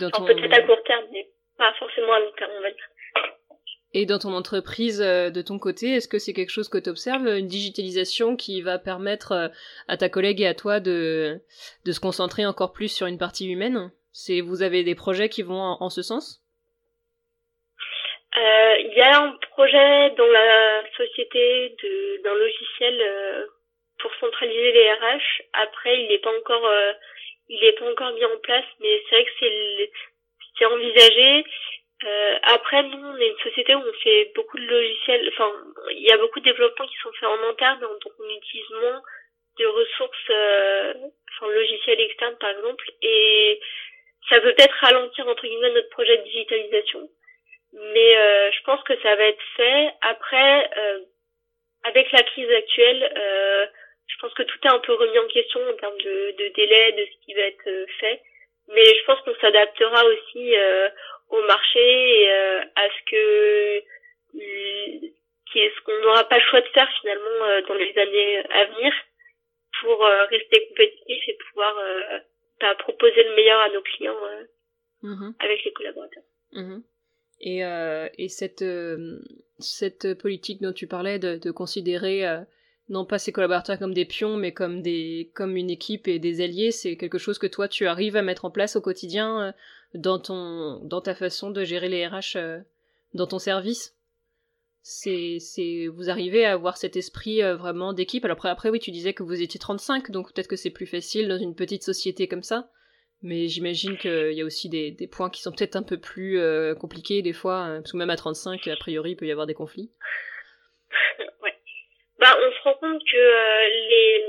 Dans 0.00 0.10
ton... 0.10 0.24
Peut-être 0.24 0.52
à 0.52 0.62
court 0.62 0.82
terme, 0.84 1.04
mais 1.12 1.28
pas 1.58 1.72
forcément 1.78 2.12
à 2.12 2.20
long 2.20 2.32
terme, 2.36 2.50
on 2.58 2.62
va 2.62 2.70
dire. 2.70 2.88
Et 3.92 4.06
dans 4.06 4.18
ton 4.18 4.32
entreprise, 4.32 5.02
euh, 5.02 5.30
de 5.30 5.42
ton 5.42 5.58
côté, 5.58 5.94
est-ce 5.94 6.08
que 6.08 6.18
c'est 6.18 6.32
quelque 6.32 6.52
chose 6.52 6.68
que 6.68 6.78
tu 6.78 6.90
observes, 6.90 7.26
une 7.26 7.48
digitalisation 7.48 8.36
qui 8.36 8.62
va 8.62 8.78
permettre 8.78 9.50
à 9.88 9.96
ta 9.96 10.08
collègue 10.08 10.40
et 10.40 10.46
à 10.46 10.54
toi 10.54 10.80
de, 10.80 11.40
de 11.84 11.92
se 11.92 12.00
concentrer 12.00 12.46
encore 12.46 12.72
plus 12.72 12.88
sur 12.88 13.06
une 13.06 13.18
partie 13.18 13.50
humaine? 13.50 13.90
C'est 14.12 14.40
Vous 14.40 14.62
avez 14.62 14.84
des 14.84 14.94
projets 14.94 15.28
qui 15.28 15.42
vont 15.42 15.60
en 15.60 15.90
ce 15.90 16.02
sens? 16.02 16.40
Euh, 18.36 18.74
il 18.78 18.94
y 18.94 19.00
a 19.00 19.22
un 19.22 19.32
projet 19.52 20.10
dans 20.10 20.26
la 20.26 20.82
société 20.96 21.76
d'un 22.22 22.34
logiciel 22.34 23.00
euh, 23.00 23.46
pour 23.98 24.14
centraliser 24.20 24.72
les 24.72 24.92
RH. 24.92 25.42
Après, 25.52 26.00
il 26.00 26.08
n'est 26.08 26.18
pas 26.18 26.30
encore, 26.38 26.64
euh, 26.64 26.92
il 27.48 27.62
est 27.64 27.72
pas 27.72 27.90
encore 27.90 28.12
mis 28.12 28.24
en 28.24 28.38
place, 28.42 28.64
mais 28.78 29.02
c'est 29.08 29.16
vrai 29.16 29.24
que 29.24 29.30
c'est 29.40 29.49
c'est 30.60 30.66
envisagé. 30.66 31.44
après, 32.42 32.82
nous, 32.84 32.98
on 32.98 33.16
est 33.16 33.28
une 33.28 33.50
société 33.50 33.74
où 33.74 33.80
on 33.80 33.92
fait 34.04 34.32
beaucoup 34.34 34.58
de 34.58 34.66
logiciels. 34.66 35.28
Enfin, 35.32 35.50
il 35.90 36.02
y 36.02 36.12
a 36.12 36.18
beaucoup 36.18 36.40
de 36.40 36.44
développements 36.44 36.86
qui 36.86 36.96
sont 37.02 37.12
faits 37.18 37.28
en 37.28 37.48
interne, 37.48 37.80
donc 37.80 38.14
on 38.18 38.28
utilise 38.28 38.70
moins 38.70 39.02
de 39.58 39.66
ressources, 39.66 40.30
enfin 41.34 41.52
logiciels 41.52 42.00
externes 42.00 42.36
par 42.38 42.50
exemple, 42.50 42.84
et 43.02 43.60
ça 44.28 44.40
peut 44.40 44.54
peut-être 44.54 44.76
ralentir 44.80 45.26
entre 45.26 45.46
guillemets 45.46 45.72
notre 45.72 45.90
projet 45.90 46.16
de 46.18 46.22
digitalisation. 46.22 47.08
Mais 47.72 48.16
euh, 48.16 48.50
je 48.52 48.62
pense 48.64 48.82
que 48.82 49.00
ça 49.00 49.14
va 49.16 49.24
être 49.24 49.42
fait. 49.56 49.90
Après, 50.02 50.70
euh, 50.76 51.00
avec 51.84 52.10
la 52.12 52.22
crise 52.22 52.50
actuelle, 52.50 53.12
euh, 53.16 53.66
je 54.06 54.16
pense 54.20 54.34
que 54.34 54.42
tout 54.42 54.58
est 54.64 54.70
un 54.70 54.80
peu 54.80 54.92
remis 54.94 55.18
en 55.18 55.28
question 55.28 55.60
en 55.68 55.74
termes 55.74 55.98
de, 55.98 56.34
de 56.36 56.48
délai, 56.54 56.92
de 56.92 57.04
ce 57.04 57.24
qui 57.24 57.34
va 57.34 57.42
être 57.42 57.86
fait. 58.00 58.22
Mais 58.74 58.84
je 58.84 59.04
pense 59.04 59.20
qu'on 59.22 59.34
s'adaptera 59.40 60.04
aussi 60.04 60.54
au 61.30 61.42
marché 61.46 62.22
et 62.22 62.30
à 62.30 62.88
ce 62.88 63.10
que 63.10 63.80
qui 65.50 65.58
est 65.58 65.72
ce 65.76 65.80
qu'on 65.82 66.00
n'aura 66.02 66.24
pas 66.28 66.36
le 66.36 66.42
choix 66.42 66.60
de 66.60 66.68
faire 66.68 66.88
finalement 67.00 67.62
dans 67.66 67.74
les 67.74 67.98
années 67.98 68.38
à 68.50 68.64
venir 68.66 68.92
pour 69.80 70.04
rester 70.30 70.68
compétitif 70.68 71.28
et 71.28 71.38
pouvoir 71.48 71.74
bah, 72.60 72.74
proposer 72.76 73.24
le 73.24 73.34
meilleur 73.34 73.60
à 73.60 73.68
nos 73.70 73.82
clients 73.82 74.16
mmh 75.02 75.30
avec 75.40 75.64
les 75.64 75.72
collaborateurs. 75.72 76.22
Mmh 76.52 76.80
et, 77.40 77.64
euh, 77.64 78.08
et 78.18 78.28
cette, 78.28 78.62
euh, 78.62 79.18
cette 79.58 80.14
politique 80.14 80.60
dont 80.60 80.72
tu 80.72 80.86
parlais 80.86 81.18
de, 81.18 81.36
de 81.36 81.50
considérer 81.50 82.26
euh, 82.26 82.40
non 82.90 83.06
pas 83.06 83.18
ses 83.18 83.32
collaborateurs 83.32 83.78
comme 83.78 83.94
des 83.94 84.04
pions, 84.04 84.36
mais 84.36 84.52
comme, 84.52 84.82
des, 84.82 85.30
comme 85.34 85.56
une 85.56 85.70
équipe 85.70 86.08
et 86.08 86.18
des 86.18 86.42
alliés, 86.42 86.72
c'est 86.72 86.96
quelque 86.96 87.18
chose 87.18 87.38
que 87.38 87.46
toi 87.46 87.68
tu 87.68 87.86
arrives 87.86 88.16
à 88.16 88.22
mettre 88.22 88.44
en 88.44 88.50
place 88.50 88.76
au 88.76 88.82
quotidien 88.82 89.40
euh, 89.40 89.52
dans, 89.94 90.18
ton, 90.18 90.80
dans 90.84 91.00
ta 91.00 91.14
façon 91.14 91.50
de 91.50 91.64
gérer 91.64 91.88
les 91.88 92.06
RH 92.06 92.36
dans 93.14 93.26
ton 93.26 93.38
service. 93.38 93.96
C'est 94.82 95.38
c'est 95.40 95.88
vous 95.88 96.08
arrivez 96.08 96.44
à 96.44 96.52
avoir 96.52 96.76
cet 96.76 96.96
esprit 96.96 97.42
vraiment 97.42 97.92
d'équipe. 97.92 98.24
Alors 98.24 98.36
après 98.36 98.48
après 98.48 98.70
oui 98.70 98.80
tu 98.80 98.90
disais 98.90 99.12
que 99.12 99.22
vous 99.22 99.42
étiez 99.42 99.60
35 99.60 100.10
donc 100.10 100.32
peut-être 100.32 100.48
que 100.48 100.56
c'est 100.56 100.70
plus 100.70 100.86
facile 100.86 101.28
dans 101.28 101.38
une 101.38 101.54
petite 101.54 101.82
société 101.82 102.28
comme 102.28 102.42
ça. 102.42 102.70
Mais 103.22 103.48
j'imagine 103.48 103.98
qu'il 103.98 104.32
y 104.32 104.40
a 104.40 104.44
aussi 104.44 104.68
des, 104.68 105.08
points 105.10 105.28
qui 105.28 105.42
sont 105.42 105.52
peut-être 105.52 105.76
un 105.76 105.82
peu 105.82 105.98
plus 105.98 106.38
euh, 106.38 106.74
compliqués 106.74 107.20
des 107.20 107.34
fois, 107.34 107.58
hein, 107.58 107.80
parce 107.80 107.92
que 107.92 107.98
même 107.98 108.08
à 108.08 108.16
35, 108.16 108.66
a 108.66 108.76
priori, 108.76 109.10
il 109.10 109.16
peut 109.16 109.26
y 109.26 109.30
avoir 109.30 109.46
des 109.46 109.54
conflits. 109.54 109.90
Bah, 112.20 112.36
on 112.38 112.52
se 112.52 112.62
rend 112.62 112.74
compte 112.74 113.02
que 113.10 113.16
euh, 113.16 113.68
les, 113.88 114.24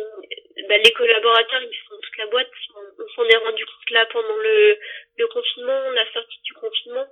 bah, 0.67 0.77
les 0.77 0.91
collaborateurs, 0.93 1.61
ils 1.61 1.77
font 1.87 1.99
toute 2.01 2.17
la 2.17 2.27
boîte. 2.27 2.49
On, 2.75 3.07
s'en 3.15 3.25
est 3.25 3.37
rendu 3.37 3.65
compte 3.65 3.89
là 3.91 4.05
pendant 4.07 4.37
le, 4.37 4.79
le 5.17 5.27
confinement, 5.27 5.89
la 5.91 6.11
sortie 6.13 6.41
du 6.43 6.53
confinement, 6.53 7.05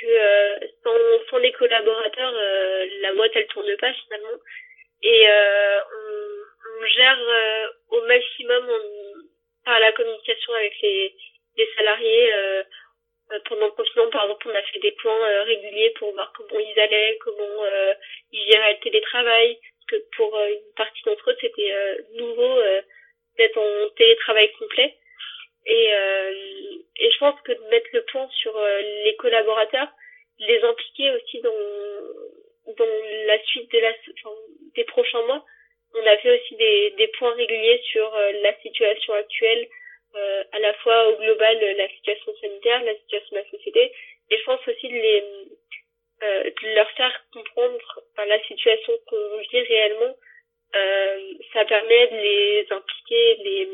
que 0.00 0.06
euh, 0.06 0.58
sans, 0.82 1.30
sans 1.30 1.38
les 1.38 1.52
collaborateurs, 1.52 2.32
la 3.02 3.12
boîte, 3.14 3.32
elle 3.34 3.46
tourne 3.48 3.76
pas 3.76 3.92
finalement. 3.92 4.38
Et 5.02 5.28
on, 5.28 6.82
on, 6.82 6.86
gère 6.86 7.18
au 7.90 8.02
maximum, 8.02 8.70
par 9.64 9.80
la 9.80 9.92
communication 9.92 10.54
avec 10.54 10.74
les, 10.82 11.14
les 11.56 11.68
salariés. 11.76 12.32
Euh, 12.34 12.62
euh, 13.32 13.38
pendant 13.48 13.66
le 13.66 13.72
confinement, 13.72 14.10
par 14.10 14.24
exemple, 14.24 14.48
on 14.48 14.54
a 14.54 14.62
fait 14.62 14.80
des 14.80 14.92
points 14.92 15.28
euh, 15.28 15.44
réguliers 15.44 15.94
pour 15.98 16.12
voir 16.12 16.30
comment 16.36 16.60
ils 16.60 16.78
allaient, 16.78 17.18
comment 17.22 17.64
ils 18.32 18.52
géraient 18.52 18.74
le 18.74 18.80
télétravail. 18.80 19.58
Que 19.88 19.96
pour 20.16 20.38
une 20.38 20.74
partie 20.76 21.02
d'entre 21.04 21.30
eux, 21.30 21.36
c'était 21.40 21.72
nouveau 22.14 22.60
d'être 23.36 23.58
en 23.58 23.88
télétravail 23.96 24.50
complet. 24.52 24.96
Et, 25.66 25.86
et 25.86 27.10
je 27.10 27.18
pense 27.18 27.40
que 27.42 27.52
de 27.52 27.68
mettre 27.68 27.88
le 27.92 28.02
point 28.04 28.28
sur 28.40 28.58
les 29.04 29.16
collaborateurs, 29.16 29.88
les 30.38 30.62
impliquer 30.62 31.10
aussi 31.12 31.40
dans, 31.40 32.74
dans 32.76 32.86
la 33.26 33.42
suite 33.44 33.70
de 33.72 33.78
la, 33.78 33.90
enfin, 33.90 34.36
des 34.74 34.84
prochains 34.84 35.22
mois, 35.26 35.44
on 35.94 36.06
a 36.06 36.16
fait 36.18 36.40
aussi 36.40 36.56
des, 36.56 36.90
des 36.90 37.08
points 37.08 37.34
réguliers 37.34 37.80
sur 37.92 38.14
euh, 38.14 38.32
la 38.42 38.58
situation 38.60 39.12
actuelle, 39.14 39.68
euh, 40.16 40.44
à 40.52 40.58
la 40.58 40.74
fois 40.74 41.08
au 41.08 41.16
global, 41.16 41.58
la 41.76 41.88
situation 41.88 42.34
sanitaire, 42.40 42.82
la 42.82 42.96
situation 42.96 43.28
de 43.32 43.36
la 43.36 43.50
société, 43.50 43.92
et 44.30 44.38
je 44.38 44.44
pense 44.44 44.60
aussi 44.66 44.88
de, 44.88 44.94
les, 44.94 45.24
euh, 46.22 46.44
de 46.44 46.74
leur 46.74 46.90
faire 46.92 47.12
comprendre 47.32 47.78
enfin, 48.12 48.26
la 48.26 48.42
situation 48.44 48.92
qu'on 49.06 49.38
vit 49.38 49.60
réellement. 49.62 50.16
ça 51.52 51.64
permet 51.64 52.06
de 52.08 52.16
les 52.16 52.66
impliquer 52.70 53.36
les, 53.44 53.68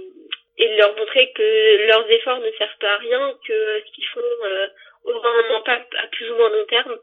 et 0.59 0.69
de 0.69 0.77
leur 0.77 0.97
montrer 0.97 1.33
que 1.33 1.87
leurs 1.87 2.11
efforts 2.11 2.41
ne 2.41 2.51
servent 2.53 2.79
pas 2.81 2.95
à 2.95 2.99
rien, 2.99 3.39
que 3.47 3.81
ce 3.81 3.93
qu'ils 3.93 4.09
font 4.09 4.31
aura 5.05 5.29
un 5.29 5.57
impact 5.57 5.95
à 5.95 6.07
plus 6.09 6.31
ou 6.31 6.35
moins 6.37 6.51
long 6.51 6.67
terme 6.67 6.97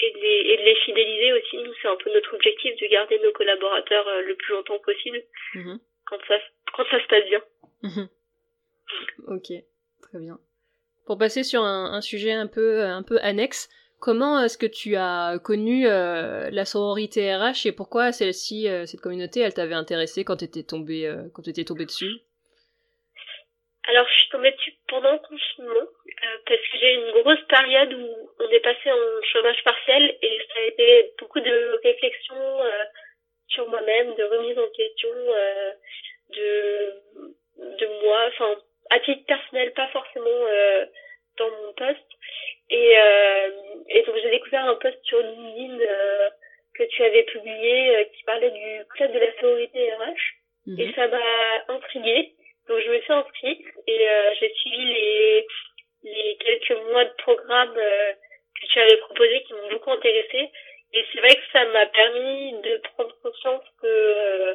et 0.00 0.10
de, 0.12 0.18
les, 0.18 0.52
et 0.52 0.56
de 0.58 0.62
les 0.62 0.76
fidéliser 0.84 1.32
aussi. 1.32 1.56
Nous, 1.58 1.72
c'est 1.80 1.88
un 1.88 1.96
peu 1.96 2.12
notre 2.12 2.34
objectif 2.34 2.76
de 2.80 2.86
garder 2.86 3.18
nos 3.20 3.32
collaborateurs 3.32 4.06
euh, 4.08 4.22
le 4.22 4.34
plus 4.36 4.52
longtemps 4.54 4.78
possible 4.80 5.22
mhm. 5.54 5.78
quand, 6.06 6.18
ça, 6.28 6.34
quand 6.74 6.84
ça 6.90 7.02
se 7.02 7.06
passe 7.06 7.24
bien. 7.26 7.42
Mhm. 7.82 8.08
Ok, 9.28 9.52
très 10.02 10.18
bien. 10.18 10.38
Pour 11.06 11.18
passer 11.18 11.44
sur 11.44 11.62
un, 11.62 11.92
un, 11.92 12.00
sujet 12.00 12.32
un 12.32 12.46
peu, 12.46 12.82
un 12.82 13.02
peu 13.02 13.18
annexe, 13.20 13.68
comment 14.00 14.40
est-ce 14.42 14.58
que 14.58 14.66
tu 14.66 14.96
as 14.96 15.38
connu 15.42 15.86
euh, 15.86 16.48
la 16.50 16.64
sororité 16.64 17.34
RH 17.34 17.66
et 17.66 17.72
pourquoi 17.72 18.12
celle-ci, 18.12 18.68
euh, 18.68 18.86
cette 18.86 19.00
communauté, 19.00 19.40
elle 19.40 19.54
t'avait 19.54 19.74
intéressé 19.74 20.24
quand 20.24 20.36
tu 20.36 20.44
étais 20.44 20.62
tombé, 20.62 21.12
quand 21.34 21.42
tu 21.42 21.50
étais 21.50 21.64
tombé 21.64 21.86
dessus? 21.86 22.22
Alors, 23.88 24.06
je 24.08 24.14
suis 24.14 24.28
tombée 24.30 24.50
dessus 24.50 24.74
pendant 24.88 25.12
le 25.12 25.18
confinement, 25.18 25.74
euh, 25.80 26.38
parce 26.44 26.60
que 26.60 26.78
j'ai 26.78 26.94
eu 26.94 26.96
une 26.96 27.22
grosse 27.22 27.42
période 27.48 27.94
où 27.94 28.30
on 28.40 28.48
est 28.48 28.60
passé 28.60 28.90
en 28.90 29.22
chômage 29.32 29.62
partiel 29.62 30.16
et 30.22 30.38
ça 30.48 30.60
a 30.60 30.64
été 30.64 31.14
beaucoup 31.20 31.38
de 31.38 31.80
réflexion 31.84 32.34
euh, 32.36 32.84
sur 33.46 33.68
moi-même, 33.68 34.14
de 34.16 34.24
remise 34.24 34.58
en 34.58 34.68
question 34.70 35.08
euh, 35.12 35.72
de, 36.30 36.94
de 37.78 37.86
moi, 38.02 38.26
enfin, 38.26 38.56
à 38.90 38.98
titre 39.00 39.24
personnel, 39.24 39.72
pas 39.74 39.88
forcément 39.88 40.40
dans 41.38 41.50
mon 41.50 41.72
poste. 41.74 42.10
Et, 42.70 42.94
et 43.88 44.02
donc, 44.02 44.16
j'ai 44.22 44.30
découvert 44.30 44.64
un 44.64 44.74
post 44.76 44.98
sur 45.04 45.20
LinkedIn 45.20 45.78
que 46.74 46.82
tu 46.84 47.02
avais 47.04 47.22
publié 47.24 48.08
qui 48.14 48.24
parlait 48.24 48.50
du 48.50 48.84
club 48.90 49.12
de 49.12 49.18
la 49.18 49.32
sécurité 49.32 49.92
RH. 49.92 50.36
Et 50.78 50.86
mhm. 50.86 50.94
ça 50.94 51.06
m'a 51.08 51.74
intriguée. 51.74 52.32
Donc 52.68 52.80
je 52.80 52.90
me 52.90 53.00
suis 53.00 53.12
inscrite 53.12 53.66
et 53.86 54.08
euh, 54.08 54.30
j'ai 54.40 54.52
suivi 54.54 54.84
les, 54.84 55.46
les 56.02 56.36
quelques 56.38 56.82
mois 56.90 57.04
de 57.04 57.14
programme 57.18 57.74
euh, 57.76 58.12
que 58.60 58.66
tu 58.66 58.80
avais 58.80 58.96
proposé 58.96 59.42
qui 59.44 59.52
m'ont 59.54 59.70
beaucoup 59.70 59.92
intéressée. 59.92 60.50
Et 60.92 61.04
c'est 61.12 61.20
vrai 61.20 61.36
que 61.36 61.52
ça 61.52 61.64
m'a 61.66 61.86
permis 61.86 62.52
de 62.62 62.80
prendre 62.94 63.14
conscience 63.22 63.62
que 63.80 63.86
euh, 63.86 64.54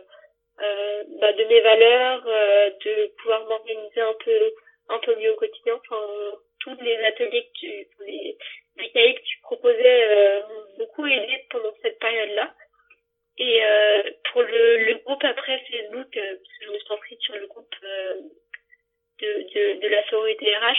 euh 0.61 1.03
bah, 1.21 1.31
de 1.31 1.43
mes 1.45 1.61
valeurs, 1.61 2.23
de 2.25 3.07
pouvoir 3.21 3.45
m'organiser 3.45 4.01
un 4.01 4.15
peu 4.25 4.53
un 4.89 4.99
peu 4.99 5.15
mieux 5.15 5.31
au 5.31 5.35
quotidien. 5.37 5.75
Enfin, 5.75 6.01
tous 6.63 6.77
les 6.81 6.97
ateliers 7.05 7.43
que 7.43 7.59
tu, 7.59 7.87
les, 8.05 8.37
les 8.77 8.89
cahiers 8.91 9.15
que 9.15 9.23
tu 9.23 9.39
proposais 9.41 10.41
m'ont 10.47 10.77
beaucoup 10.77 11.05
aidé 11.05 11.45
pendant 11.49 11.73
cette 11.81 11.99
période-là. 11.99 12.53
Et 13.37 13.63
euh, 13.63 14.03
pour 14.31 14.41
le, 14.41 14.85
le, 14.85 14.95
groupe 15.05 15.23
après 15.23 15.57
Facebook, 15.59 16.15
euh, 16.17 16.35
parce 16.35 16.57
que 16.59 16.65
je 16.65 16.71
me 16.71 16.77
suis 16.77 16.93
inscrite 16.93 17.21
sur 17.21 17.35
le 17.35 17.47
groupe 17.47 17.75
euh, 17.83 18.13
de, 19.19 19.27
de, 19.53 19.81
de, 19.81 19.87
la 19.87 20.07
sororité 20.09 20.45
RH, 20.55 20.75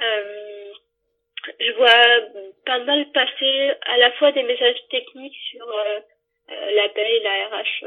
euh, 0.00 0.72
je 1.58 1.72
vois 1.72 2.48
pas 2.64 2.78
mal 2.78 3.10
passer 3.12 3.72
à 3.82 3.98
la 3.98 4.12
fois 4.12 4.30
des 4.32 4.44
messages 4.44 4.78
techniques 4.90 5.36
sur 5.50 5.66
la 6.48 6.88
paie, 6.90 7.20
la 7.20 7.48
RH 7.48 7.84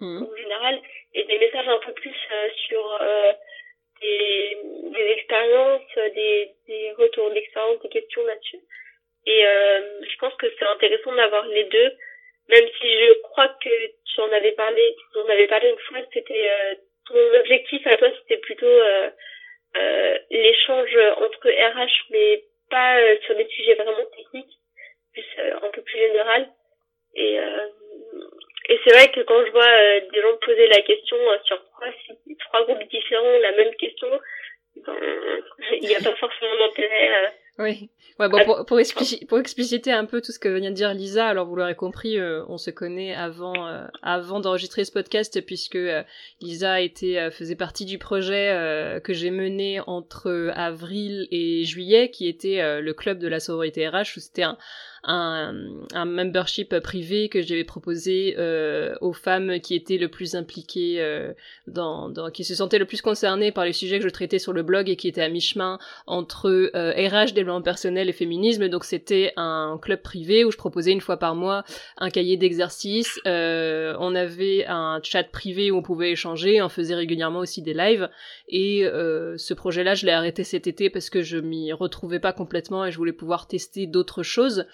mmh. 0.00 0.22
en 0.22 0.36
général, 0.36 0.80
et 1.14 1.24
des 1.24 1.38
messages 1.38 1.68
un 1.68 1.78
peu 1.78 1.92
plus 1.92 2.16
sur 2.66 3.00
des, 4.00 5.12
expériences, 5.16 5.94
des, 6.14 6.92
retours 6.96 7.30
d'expérience, 7.30 7.80
des 7.82 7.88
questions 7.88 8.24
là-dessus. 8.24 8.60
Et 9.26 9.42
je 9.42 10.18
pense 10.18 10.34
que 10.34 10.46
c'est 10.58 10.64
intéressant 10.64 11.14
d'avoir 11.14 11.46
les 11.46 11.64
deux, 11.64 11.92
même 12.48 12.66
si 12.80 12.88
je 12.88 13.12
crois 13.22 13.48
que 13.48 13.68
tu 14.14 14.20
en 14.20 14.32
avais 14.32 14.52
parlé, 14.52 14.96
tu 15.12 15.18
en 15.18 15.28
avais 15.28 15.46
parlé 15.46 15.68
une 15.68 15.78
fois, 15.78 15.98
c'était 16.12 16.48
ton 17.08 17.38
objectif 17.40 17.86
à 17.86 17.96
toi, 17.96 18.08
c'était 18.20 18.40
plutôt 18.40 18.66
euh, 18.66 19.10
euh, 19.76 20.18
l'échange 20.30 20.96
entre 21.16 21.48
RH, 21.48 22.06
mais 22.10 22.44
pas 22.70 22.98
euh, 23.00 23.16
sur 23.24 23.34
des 23.36 23.46
sujets 23.48 23.74
vraiment 23.74 24.04
techniques, 24.16 24.58
plus 25.12 25.24
un 25.38 25.70
peu 25.70 25.82
plus 25.82 25.98
général. 25.98 26.48
Et, 27.14 27.36
et 28.68 28.80
c'est 28.84 28.92
vrai 28.92 29.10
que 29.10 29.20
quand 29.20 29.44
je 29.44 29.50
vois 29.50 30.00
des 30.00 30.20
gens 30.20 30.36
poser 30.44 30.68
la 30.68 30.82
question 30.82 31.16
sur 31.44 31.64
trois, 31.64 31.88
trois 32.38 32.64
groupes 32.64 32.88
différents, 32.88 33.38
la 33.40 33.52
même 33.52 33.74
question, 33.76 34.08
ben, 34.76 35.42
il 35.72 35.88
n'y 35.88 35.96
a 35.96 36.00
pas 36.00 36.14
forcément 36.16 36.56
d'intérêt 36.58 37.32
oui. 37.58 37.90
Ouais, 38.18 38.28
bon, 38.28 38.44
pour, 38.44 38.64
pour, 38.66 38.78
pour, 39.28 39.38
expliciter 39.38 39.92
un 39.92 40.04
peu 40.04 40.20
tout 40.20 40.32
ce 40.32 40.40
que 40.40 40.48
vient 40.48 40.70
de 40.70 40.74
dire 40.74 40.92
Lisa, 40.92 41.28
alors 41.28 41.46
vous 41.46 41.54
l'aurez 41.54 41.76
compris, 41.76 42.18
euh, 42.18 42.44
on 42.48 42.58
se 42.58 42.70
connaît 42.70 43.14
avant, 43.14 43.68
euh, 43.68 43.86
avant 44.02 44.40
d'enregistrer 44.40 44.84
ce 44.84 44.90
podcast, 44.90 45.40
puisque 45.46 45.76
euh, 45.76 46.02
Lisa 46.40 46.80
était, 46.80 47.30
faisait 47.30 47.54
partie 47.54 47.84
du 47.84 47.96
projet 47.98 49.00
que 49.04 49.12
j'ai 49.12 49.30
mené 49.30 49.80
entre 49.86 50.52
avril 50.56 51.28
et 51.30 51.64
juillet, 51.64 52.10
qui 52.10 52.26
était 52.26 52.80
le 52.80 52.92
club 52.92 53.20
de 53.20 53.28
la 53.28 53.38
sororité 53.38 53.88
RH, 53.88 54.16
où 54.16 54.20
c'était 54.20 54.42
un, 54.42 54.58
un, 55.04 55.54
un 55.94 56.04
membership 56.04 56.78
privé 56.80 57.28
que 57.28 57.42
j'avais 57.42 57.64
proposé 57.64 58.34
euh, 58.38 58.94
aux 59.00 59.12
femmes 59.12 59.60
qui 59.60 59.74
étaient 59.74 59.98
le 59.98 60.08
plus 60.08 60.34
impliquées 60.34 61.00
euh, 61.00 61.32
dans, 61.72 62.08
dans, 62.08 62.30
qui 62.30 62.44
se 62.44 62.54
sentaient 62.54 62.78
le 62.78 62.84
plus 62.84 63.02
concernées 63.02 63.52
par 63.52 63.64
les 63.64 63.72
sujets 63.72 63.98
que 63.98 64.04
je 64.04 64.08
traitais 64.08 64.38
sur 64.38 64.52
le 64.52 64.62
blog 64.62 64.88
et 64.88 64.96
qui 64.96 65.08
étaient 65.08 65.22
à 65.22 65.28
mi-chemin 65.28 65.78
entre 66.06 66.48
euh, 66.74 66.92
RH, 66.92 67.32
développement 67.32 67.62
personnel 67.62 68.08
et 68.08 68.12
féminisme. 68.12 68.68
Donc 68.68 68.84
c'était 68.84 69.32
un 69.36 69.78
club 69.80 70.02
privé 70.02 70.44
où 70.44 70.50
je 70.50 70.56
proposais 70.56 70.92
une 70.92 71.00
fois 71.00 71.16
par 71.16 71.34
mois 71.34 71.64
un 71.96 72.10
cahier 72.10 72.36
d'exercices. 72.36 73.20
Euh, 73.26 73.94
on 74.00 74.14
avait 74.14 74.64
un 74.66 75.00
chat 75.02 75.24
privé 75.24 75.70
où 75.70 75.76
on 75.76 75.82
pouvait 75.82 76.12
échanger. 76.12 76.62
On 76.62 76.68
faisait 76.68 76.94
régulièrement 76.94 77.40
aussi 77.40 77.62
des 77.62 77.74
lives. 77.74 78.08
Et 78.48 78.84
euh, 78.84 79.36
ce 79.36 79.54
projet-là, 79.54 79.94
je 79.94 80.06
l'ai 80.06 80.12
arrêté 80.12 80.44
cet 80.44 80.66
été 80.66 80.90
parce 80.90 81.10
que 81.10 81.22
je 81.22 81.38
m'y 81.38 81.72
retrouvais 81.72 82.20
pas 82.20 82.32
complètement 82.32 82.84
et 82.86 82.90
je 82.90 82.96
voulais 82.96 83.12
pouvoir 83.12 83.46
tester 83.46 83.86
d'autres 83.86 84.22
choses. 84.22 84.66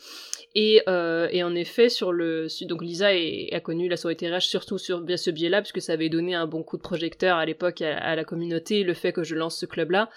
Et, 0.57 0.83
euh, 0.89 1.27
et, 1.33 1.43
en 1.43 1.55
effet, 1.55 1.89
sur 1.89 2.13
le 2.13 2.47
donc 2.63 2.83
Lisa 2.83 3.09
a 3.09 3.61
connu 3.61 3.89
la 3.89 3.97
sororité 3.97 4.33
RH 4.33 4.43
surtout 4.43 4.79
sur 4.79 5.03
via 5.03 5.17
ce 5.17 5.31
biais-là, 5.31 5.61
puisque 5.61 5.81
ça 5.81 5.95
avait 5.95 6.09
donné 6.09 6.35
un 6.35 6.47
bon 6.47 6.63
coup 6.63 6.77
de 6.77 6.83
projecteur 6.85 7.37
à 7.37 7.45
l'époque 7.45 7.83
à, 7.83 8.15
la 8.15 8.23
communauté, 8.23 8.85
le 8.85 8.95
fait 8.95 9.13
que 9.13 9.25
je 9.25 9.35
lance 9.35 9.59
ce 9.59 9.67
club-là. 9.67 10.09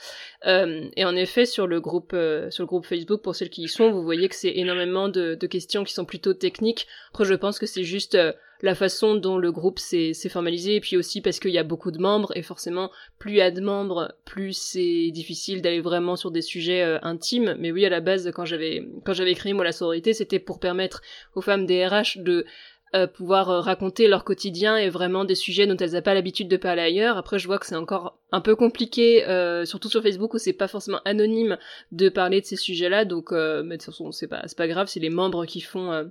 Euh, 0.45 0.87
et 0.95 1.05
en 1.05 1.15
effet, 1.15 1.47
sur 1.47 1.65
le 1.65 1.81
groupe 1.81 2.11
euh, 2.13 2.51
sur 2.51 2.61
le 2.61 2.67
groupe 2.67 2.85
Facebook, 2.85 3.23
pour 3.23 3.35
celles 3.35 3.49
qui 3.49 3.63
y 3.63 3.67
sont, 3.67 3.91
vous 3.91 4.03
voyez 4.03 4.29
que 4.29 4.35
c'est 4.35 4.55
énormément 4.55 5.09
de, 5.09 5.35
questions 5.47 5.83
qui 5.83 5.93
sont 5.93 6.05
plutôt 6.05 6.33
techniques. 6.33 6.85
Après, 7.09 7.25
je 7.25 7.33
pense 7.33 7.57
que 7.57 7.65
c'est 7.65 7.85
juste 7.85 8.15
euh, 8.15 8.33
la 8.61 8.75
façon 8.75 9.15
dont 9.15 9.37
le 9.37 9.51
groupe 9.51 9.79
s'est 9.79 10.13
formalisé, 10.29 10.75
et 10.75 10.79
puis 10.79 10.97
aussi 10.97 11.21
parce 11.21 11.39
qu'il 11.39 11.51
y 11.51 11.57
a 11.57 11.63
beaucoup 11.63 11.91
de 11.91 11.99
membres, 11.99 12.31
et 12.35 12.41
forcément, 12.41 12.91
plus 13.17 13.31
il 13.31 13.37
y 13.37 13.41
a 13.41 13.51
de 13.51 13.61
membres, 13.61 14.13
plus 14.25 14.53
c'est 14.53 15.09
difficile 15.11 15.61
d'aller 15.61 15.79
vraiment 15.79 16.15
sur 16.15 16.31
des 16.31 16.41
sujets 16.41 16.83
intimes. 17.03 17.55
Mais 17.59 17.71
oui, 17.71 17.85
à 17.85 17.89
la 17.89 18.01
base, 18.01 18.29
quand 18.33 18.45
j'avais 18.45 18.83
quand 19.05 19.13
j'avais 19.13 19.35
créé 19.35 19.53
moi 19.53 19.63
la 19.63 19.71
sororité, 19.71 20.13
c'était 20.13 20.39
pour 20.39 20.59
permettre 20.59 21.01
aux 21.35 21.41
femmes 21.41 21.65
des 21.65 21.85
RH 21.85 22.17
de 22.17 22.45
euh, 22.95 23.07
pouvoir 23.07 23.49
euh, 23.49 23.59
raconter 23.59 24.07
leur 24.07 24.23
quotidien 24.23 24.77
et 24.77 24.89
vraiment 24.89 25.25
des 25.25 25.35
sujets 25.35 25.67
dont 25.67 25.77
elles 25.77 25.91
n'ont 25.91 26.01
pas 26.01 26.13
l'habitude 26.13 26.47
de 26.47 26.57
parler 26.57 26.81
ailleurs. 26.81 27.17
Après, 27.17 27.39
je 27.39 27.47
vois 27.47 27.59
que 27.59 27.65
c'est 27.65 27.75
encore 27.75 28.17
un 28.31 28.41
peu 28.41 28.55
compliqué, 28.55 29.23
surtout 29.65 29.89
sur 29.89 30.01
Facebook 30.01 30.33
où 30.33 30.37
c'est 30.37 30.53
pas 30.53 30.67
forcément 30.67 30.99
anonyme 31.05 31.57
de 31.91 32.09
parler 32.09 32.41
de 32.41 32.45
ces 32.45 32.55
sujets-là. 32.57 33.05
Donc, 33.05 33.31
mais 33.31 33.37
de 33.37 33.75
toute 33.75 33.83
façon, 33.83 34.11
c'est 34.11 34.27
pas 34.27 34.43
pas 34.55 34.67
grave, 34.67 34.87
c'est 34.87 34.99
les 34.99 35.09
membres 35.09 35.45
qui 35.45 35.61
font 35.61 36.09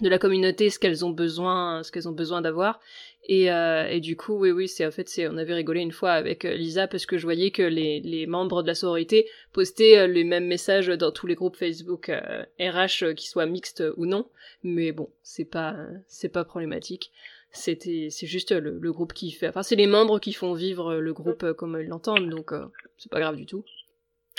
de 0.00 0.08
la 0.08 0.18
communauté 0.18 0.70
ce 0.70 0.78
qu'elles 0.78 1.04
ont 1.04 1.10
besoin 1.10 1.82
ce 1.82 1.90
qu'elles 1.90 2.08
ont 2.08 2.12
besoin 2.12 2.40
d'avoir 2.40 2.80
et, 3.24 3.50
euh, 3.50 3.86
et 3.88 4.00
du 4.00 4.16
coup 4.16 4.38
oui 4.38 4.50
oui 4.50 4.66
c'est 4.66 4.86
en 4.86 4.90
fait 4.90 5.08
c'est 5.08 5.28
on 5.28 5.36
avait 5.36 5.54
rigolé 5.54 5.80
une 5.80 5.92
fois 5.92 6.12
avec 6.12 6.44
euh, 6.44 6.54
Lisa 6.54 6.88
parce 6.88 7.06
que 7.06 7.18
je 7.18 7.24
voyais 7.24 7.50
que 7.50 7.62
les, 7.62 8.00
les 8.00 8.26
membres 8.26 8.62
de 8.62 8.66
la 8.66 8.74
sororité 8.74 9.28
postaient 9.52 9.98
euh, 9.98 10.06
les 10.06 10.24
mêmes 10.24 10.46
messages 10.46 10.88
dans 10.88 11.12
tous 11.12 11.26
les 11.26 11.34
groupes 11.34 11.56
Facebook 11.56 12.10
RH 12.58 13.14
qui 13.14 13.28
soient 13.28 13.46
mixtes 13.46 13.84
ou 13.96 14.06
non. 14.06 14.26
Mais 14.62 14.92
bon 14.92 15.08
c'est 15.22 15.50
pas 15.50 15.76
c'est 16.06 16.32
pas 16.32 16.44
problématique. 16.44 17.10
C'était 17.52 18.08
c'est 18.10 18.26
juste 18.26 18.52
le, 18.52 18.78
le, 18.78 18.92
groupe 18.92 19.12
qui 19.12 19.32
fait 19.32 19.48
enfin 19.48 19.62
c'est 19.62 19.76
les 19.76 19.88
membres 19.88 20.20
qui 20.20 20.32
font 20.32 20.54
vivre 20.54 20.94
le 20.94 21.12
groupe 21.12 21.52
comme 21.54 21.78
ils 21.80 21.88
l'entendent 21.88 22.28
donc 22.30 22.52
c'est 22.96 23.10
pas 23.10 23.20
grave 23.20 23.36
du 23.36 23.46
tout. 23.46 23.64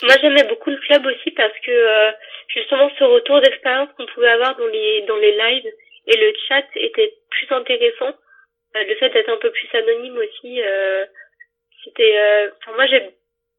Moi, 0.04 0.16
j'aimais 0.20 0.44
beaucoup 0.50 0.72
le 0.72 0.78
club 0.78 1.06
aussi 1.06 1.32
parce 1.32 1.58
que 1.64 1.72
euh, 1.72 2.12
justement 2.48 2.90
ce 2.98 3.04
retour 3.04 3.40
d'expérience 3.42 3.90
qu'on 3.96 4.08
pouvait 4.08 4.30
avoir 4.30 4.58
dans 4.58 4.66
les 4.66 5.04
dans 5.08 5.18
les 5.18 5.38
lives 5.38 5.72
et 6.08 6.18
le 6.18 6.34
chat 6.48 6.66
était 6.76 7.14
plus 7.30 7.48
intéressant. 7.52 8.16
Euh, 8.76 8.84
le 8.84 8.96
fait 8.96 9.10
d'être 9.10 9.30
un 9.30 9.38
peu 9.38 9.52
plus 9.52 9.68
anonyme 9.74 10.18
aussi, 10.18 10.62
euh, 10.62 11.06
c'était. 11.84 12.18
Enfin, 12.58 12.76
moi, 12.76 12.86
j'ai 12.88 13.10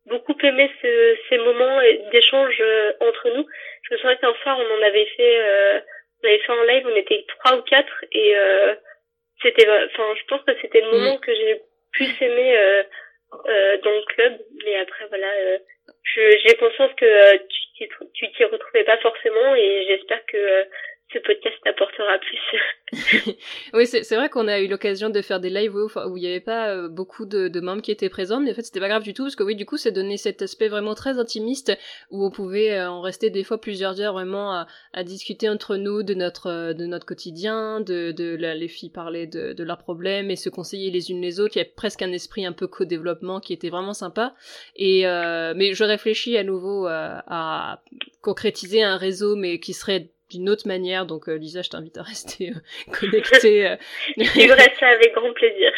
beaucoup 0.07 0.37
aimé 0.43 0.71
ce, 0.81 1.17
ces 1.29 1.39
moments 1.39 1.81
d'échange 2.11 2.63
entre 3.01 3.31
nous. 3.31 3.47
Je 3.83 3.95
me 3.95 3.99
souviens 3.99 4.17
qu'un 4.17 4.35
soir, 4.43 4.59
on 4.59 4.79
en 4.79 4.83
avait 4.83 5.07
fait, 5.17 5.83
on 6.23 6.27
avait 6.27 6.39
fait 6.39 6.53
un 6.53 6.65
live, 6.67 6.87
on 6.87 6.97
était 6.97 7.25
trois 7.29 7.57
ou 7.57 7.63
quatre 7.63 8.05
et 8.13 8.35
c'était. 9.43 9.69
Enfin, 9.69 10.15
je 10.17 10.25
pense 10.29 10.43
que 10.45 10.57
c'était 10.61 10.81
le 10.81 10.91
moment 10.91 11.17
mm. 11.17 11.21
que 11.21 11.35
j'ai 11.35 11.61
plus 11.93 12.23
aimé 12.23 12.85
dans 13.33 13.91
le 13.91 14.05
club. 14.15 14.39
Mais 14.65 14.77
après, 14.77 15.07
voilà 15.09 15.59
j'ai 16.05 16.57
conscience 16.57 16.93
que 16.97 17.05
euh, 17.05 17.39
tu 18.15 18.31
t'y 18.33 18.45
retrouvais 18.45 18.85
pas 18.85 18.99
forcément 18.99 19.55
et 19.55 19.85
j'espère 19.89 20.25
que 20.27 20.37
euh, 20.37 20.65
ce 21.13 21.19
podcast 21.19 21.57
t'apportera 21.65 22.19
plus. 22.19 23.37
oui, 23.75 23.87
c'est 23.87 24.17
vrai 24.17 24.29
qu'on 24.29 24.49
a 24.49 24.61
eu 24.61 24.69
l'occasion 24.69 25.11
de 25.11 25.23
faire 25.23 25.41
des 25.41 25.51
lives 25.51 25.75
où, 25.75 26.17
il 26.17 26.21
n'y 26.21 26.27
avait 26.27 26.41
pas 26.41 26.69
euh, 26.69 26.89
beaucoup 26.89 27.27
de, 27.27 27.61
membres 27.61 27.83
qui 27.83 27.91
étaient 27.91 28.09
présents, 28.09 28.41
mais 28.41 28.53
en 28.53 28.55
fait 28.55 28.63
c'était 28.63 28.81
pas 28.81 28.89
grave 28.89 29.03
du 29.03 29.15
tout, 29.15 29.25
parce 29.25 29.37
que 29.37 29.43
oui, 29.43 29.55
du 29.55 29.67
coup, 29.67 29.77
c'est 29.77 29.93
donné 29.93 30.17
cet 30.17 30.43
aspect 30.43 30.69
vraiment 30.69 30.95
très 30.95 31.19
intimiste, 31.19 31.77
où 32.11 32.25
on 32.25 32.31
pouvait 32.31 32.73
euh, 32.73 32.91
en 32.91 33.01
rester 33.01 33.31
des 33.31 33.45
fois 33.45 33.61
plusieurs 33.61 34.01
heures 34.01 34.13
vraiment 34.13 34.67
à, 34.93 35.05
discuter 35.05 35.49
entre 35.49 35.77
nous 35.77 36.03
de 36.03 36.15
notre, 36.15 36.49
euh, 36.49 36.73
de 36.75 36.87
notre 36.87 37.07
quotidien, 37.07 37.81
de, 37.81 38.13
de 38.13 38.37
les 38.37 38.69
filles 38.69 38.91
parlaient 38.91 39.27
de, 39.27 39.53
de 39.53 39.65
leurs 39.65 39.79
problèmes 39.79 40.31
et 40.31 40.37
se 40.37 40.49
conseiller 40.49 40.91
les 40.91 41.11
unes 41.11 41.21
les 41.21 41.41
autres, 41.41 41.57
il 41.57 41.61
y 41.61 41.63
avait 41.63 41.73
presque 41.75 42.03
un 42.03 42.13
esprit 42.13 42.45
un 42.45 42.53
peu 42.53 42.67
co-développement 42.67 43.41
qui 43.41 43.53
était 43.53 43.71
vraiment 43.71 43.95
sympa, 43.95 44.35
et 44.77 45.05
mais 45.55 45.75
je 45.75 45.85
réfléchis 45.85 46.37
à 46.37 46.45
nouveau 46.45 46.87
à 46.87 47.83
concrétiser 48.21 48.83
un 48.83 48.97
réseau, 48.97 49.37
mais 49.37 49.59
qui 49.59 49.73
serait 49.73 50.12
d'une 50.33 50.49
autre 50.49 50.67
manière. 50.67 51.07
Donc 51.07 51.29
euh, 51.29 51.35
Lisa, 51.35 51.63
je 51.63 51.71
t'invite 51.71 51.97
à 51.99 52.03
rester 52.03 52.51
euh, 52.51 52.93
connectée. 52.93 53.69
Euh. 53.69 53.77
je 54.17 54.53
reste 54.53 54.77
ça 54.81 54.89
avec 54.89 55.15
grand 55.15 55.33
plaisir. 55.33 55.71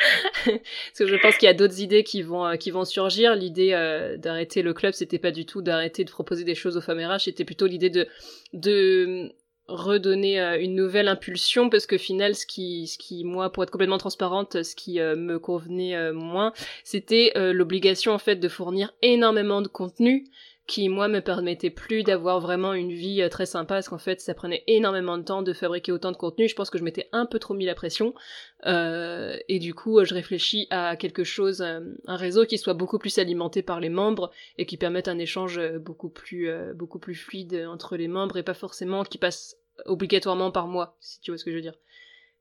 Parce 0.46 0.98
que 0.98 1.07
je 1.07 1.16
pense 1.16 1.36
qu'il 1.36 1.46
y 1.46 1.50
a 1.50 1.55
d'autres 1.55 1.80
idées 1.80 2.05
qui 2.05 2.22
vont 2.22 2.57
qui 2.57 2.70
vont 2.70 2.84
surgir. 2.84 3.34
L'idée 3.34 3.72
d'arrêter 4.18 4.62
le 4.62 4.72
club, 4.72 4.92
c'était 4.94 5.18
pas 5.18 5.32
du 5.32 5.46
tout 5.46 5.62
d'arrêter 5.62 6.05
de 6.05 6.11
proposer 6.11 6.44
des 6.44 6.55
choses 6.55 6.76
aux 6.76 6.80
femmes 6.80 7.00
RH, 7.00 7.24
c'était 7.24 7.44
plutôt 7.44 7.66
l'idée 7.66 7.90
de 7.90 8.07
de 8.52 9.32
redonner 9.66 10.38
une 10.61 10.74
nouvelle 10.74 11.09
impulsion 11.09 11.70
parce 11.70 11.86
que 11.86 11.96
final 11.96 12.34
ce 12.34 12.44
qui 12.44 12.86
ce 12.86 12.98
qui 12.98 13.24
moi 13.24 13.50
pour 13.50 13.62
être 13.62 13.70
complètement 13.70 13.96
transparente 13.96 14.62
ce 14.62 14.76
qui 14.76 15.00
me 15.00 15.38
convenait 15.38 16.12
moins 16.12 16.52
c'était 16.82 17.32
l'obligation 17.34 18.12
en 18.12 18.18
fait 18.18 18.36
de 18.36 18.48
fournir 18.50 18.92
énormément 19.00 19.62
de 19.62 19.68
contenu 19.68 20.26
qui 20.66 20.88
moi 20.88 21.08
me 21.08 21.20
permettait 21.20 21.70
plus 21.70 22.04
d'avoir 22.04 22.40
vraiment 22.40 22.72
une 22.72 22.92
vie 22.92 23.20
euh, 23.20 23.28
très 23.28 23.44
sympa 23.44 23.74
parce 23.74 23.88
qu'en 23.88 23.98
fait 23.98 24.20
ça 24.20 24.32
prenait 24.32 24.64
énormément 24.66 25.18
de 25.18 25.22
temps 25.22 25.42
de 25.42 25.52
fabriquer 25.52 25.92
autant 25.92 26.10
de 26.10 26.16
contenu. 26.16 26.48
Je 26.48 26.54
pense 26.54 26.70
que 26.70 26.78
je 26.78 26.84
m'étais 26.84 27.08
un 27.12 27.26
peu 27.26 27.38
trop 27.38 27.52
mis 27.52 27.66
la 27.66 27.74
pression. 27.74 28.14
Euh, 28.64 29.36
et 29.48 29.58
du 29.58 29.74
coup 29.74 30.02
je 30.04 30.14
réfléchis 30.14 30.66
à 30.70 30.96
quelque 30.96 31.22
chose 31.22 31.60
euh, 31.60 31.80
un 32.06 32.16
réseau 32.16 32.46
qui 32.46 32.56
soit 32.56 32.72
beaucoup 32.72 32.98
plus 32.98 33.18
alimenté 33.18 33.62
par 33.62 33.78
les 33.78 33.90
membres 33.90 34.30
et 34.56 34.64
qui 34.64 34.78
permette 34.78 35.08
un 35.08 35.18
échange 35.18 35.60
beaucoup 35.78 36.08
plus 36.08 36.50
beaucoup 36.74 36.98
plus 36.98 37.14
fluide 37.14 37.66
entre 37.68 37.96
les 37.96 38.08
membres 38.08 38.38
et 38.38 38.42
pas 38.42 38.54
forcément 38.54 39.04
qui 39.04 39.18
passe 39.18 39.56
obligatoirement 39.84 40.50
par 40.50 40.66
moi 40.66 40.96
si 41.00 41.20
tu 41.20 41.30
vois 41.30 41.38
ce 41.38 41.44
que 41.44 41.50
je 41.50 41.56
veux 41.56 41.62
dire. 41.62 41.76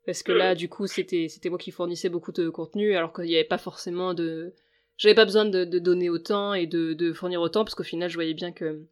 Parce 0.06 0.24
que 0.24 0.32
là 0.32 0.56
du 0.56 0.70
coup 0.70 0.88
c'était 0.88 1.28
c'était 1.28 1.50
moi 1.50 1.58
qui 1.58 1.72
fournissais 1.72 2.10
beaucoup 2.10 2.32
de 2.32 2.50
contenu 2.50 2.96
alors 2.96 3.12
qu'il 3.12 3.26
n'y 3.26 3.36
avait 3.36 3.44
pas 3.44 3.58
forcément 3.58 4.14
de 4.14 4.54
j'avais 4.98 5.16
pas 5.16 5.26
besoin 5.26 5.46
de, 5.46 5.64
donner 5.80 6.10
autant 6.10 6.54
et 6.54 6.68
de, 6.68 7.14
fournir 7.14 7.42
autant 7.42 7.64
parce 7.64 7.76
qu'au 7.76 7.84
final 7.84 8.10
je 8.10 8.16
voyais 8.16 8.34
bien 8.34 8.52
que 8.52 8.86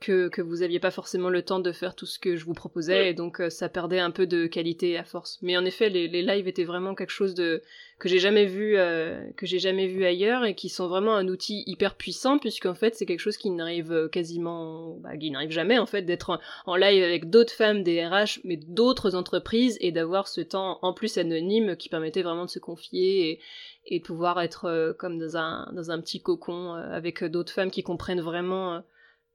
que, 0.00 0.28
que 0.28 0.40
vous 0.40 0.62
aviez 0.62 0.78
pas 0.78 0.92
forcément 0.92 1.28
le 1.28 1.42
temps 1.42 1.58
de 1.58 1.72
faire 1.72 1.96
tout 1.96 2.06
ce 2.06 2.18
que 2.18 2.36
je 2.36 2.44
vous 2.44 2.54
proposais 2.54 3.10
et 3.10 3.14
donc 3.14 3.40
euh, 3.40 3.50
ça 3.50 3.68
perdait 3.68 3.98
un 3.98 4.12
peu 4.12 4.26
de 4.26 4.46
qualité 4.46 4.96
à 4.96 5.04
force. 5.04 5.38
Mais 5.42 5.56
en 5.56 5.64
effet, 5.64 5.88
les, 5.88 6.06
les 6.06 6.22
lives 6.22 6.46
étaient 6.46 6.64
vraiment 6.64 6.94
quelque 6.94 7.10
chose 7.10 7.34
de 7.34 7.62
que 7.98 8.08
j'ai 8.08 8.20
jamais 8.20 8.46
vu 8.46 8.76
euh, 8.76 9.28
que 9.36 9.44
j'ai 9.44 9.58
jamais 9.58 9.88
vu 9.88 10.04
ailleurs 10.04 10.44
et 10.44 10.54
qui 10.54 10.68
sont 10.68 10.86
vraiment 10.86 11.16
un 11.16 11.26
outil 11.26 11.64
hyper 11.66 11.96
puissant 11.96 12.38
puisqu'en 12.38 12.74
fait 12.74 12.94
c'est 12.94 13.06
quelque 13.06 13.18
chose 13.18 13.36
qui 13.36 13.50
n'arrive 13.50 13.90
euh, 13.90 14.08
quasiment 14.08 14.94
bah, 15.00 15.16
qui 15.16 15.32
n'arrive 15.32 15.50
jamais 15.50 15.78
en 15.78 15.86
fait 15.86 16.02
d'être 16.02 16.38
en, 16.66 16.76
live 16.76 17.02
avec 17.02 17.28
d'autres 17.28 17.52
femmes 17.52 17.82
des 17.82 18.06
RH 18.06 18.38
mais 18.44 18.56
d'autres 18.56 19.16
entreprises 19.16 19.78
et 19.80 19.90
d'avoir 19.90 20.28
ce 20.28 20.40
temps 20.42 20.78
en 20.82 20.92
plus 20.92 21.18
anonyme 21.18 21.74
qui 21.74 21.88
permettait 21.88 22.22
vraiment 22.22 22.44
de 22.44 22.50
se 22.50 22.60
confier 22.60 23.30
et, 23.30 23.40
et 23.86 23.98
de 23.98 24.04
pouvoir 24.04 24.40
être 24.40 24.94
comme 24.96 25.18
dans 25.18 25.36
un 25.36 25.68
dans 25.72 25.90
un 25.90 26.00
petit 26.00 26.22
cocon 26.22 26.74
avec 26.74 27.24
d'autres 27.24 27.52
femmes 27.52 27.72
qui 27.72 27.82
comprennent 27.82 28.20
vraiment 28.20 28.80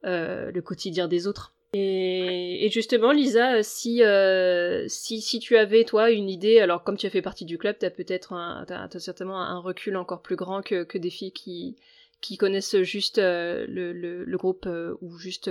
euh, 0.05 0.51
le 0.51 0.61
quotidien 0.61 1.07
des 1.07 1.27
autres. 1.27 1.53
Et, 1.75 2.69
justement, 2.71 3.11
Lisa, 3.11 3.63
si, 3.63 4.03
euh, 4.03 4.85
si, 4.87 5.21
si 5.21 5.39
tu 5.39 5.57
avais, 5.57 5.85
toi, 5.85 6.11
une 6.11 6.29
idée, 6.29 6.59
alors 6.59 6.83
comme 6.83 6.97
tu 6.97 7.07
as 7.07 7.09
fait 7.09 7.23
partie 7.23 7.45
du 7.45 7.57
club, 7.57 7.77
tu 7.79 7.85
as 7.85 7.89
peut-être 7.89 8.33
un, 8.33 8.65
certainement 8.99 9.41
un 9.41 9.59
recul 9.59 9.97
encore 9.97 10.21
plus 10.21 10.35
grand 10.35 10.61
que, 10.61 10.83
que 10.83 10.99
des 10.99 11.09
filles 11.09 11.31
qui, 11.31 11.75
qui 12.21 12.37
connaissent 12.37 12.81
juste 12.83 13.17
euh, 13.17 13.65
le, 13.67 13.91
le, 13.91 14.37
groupe 14.37 14.69
ou 15.01 15.17
juste 15.17 15.49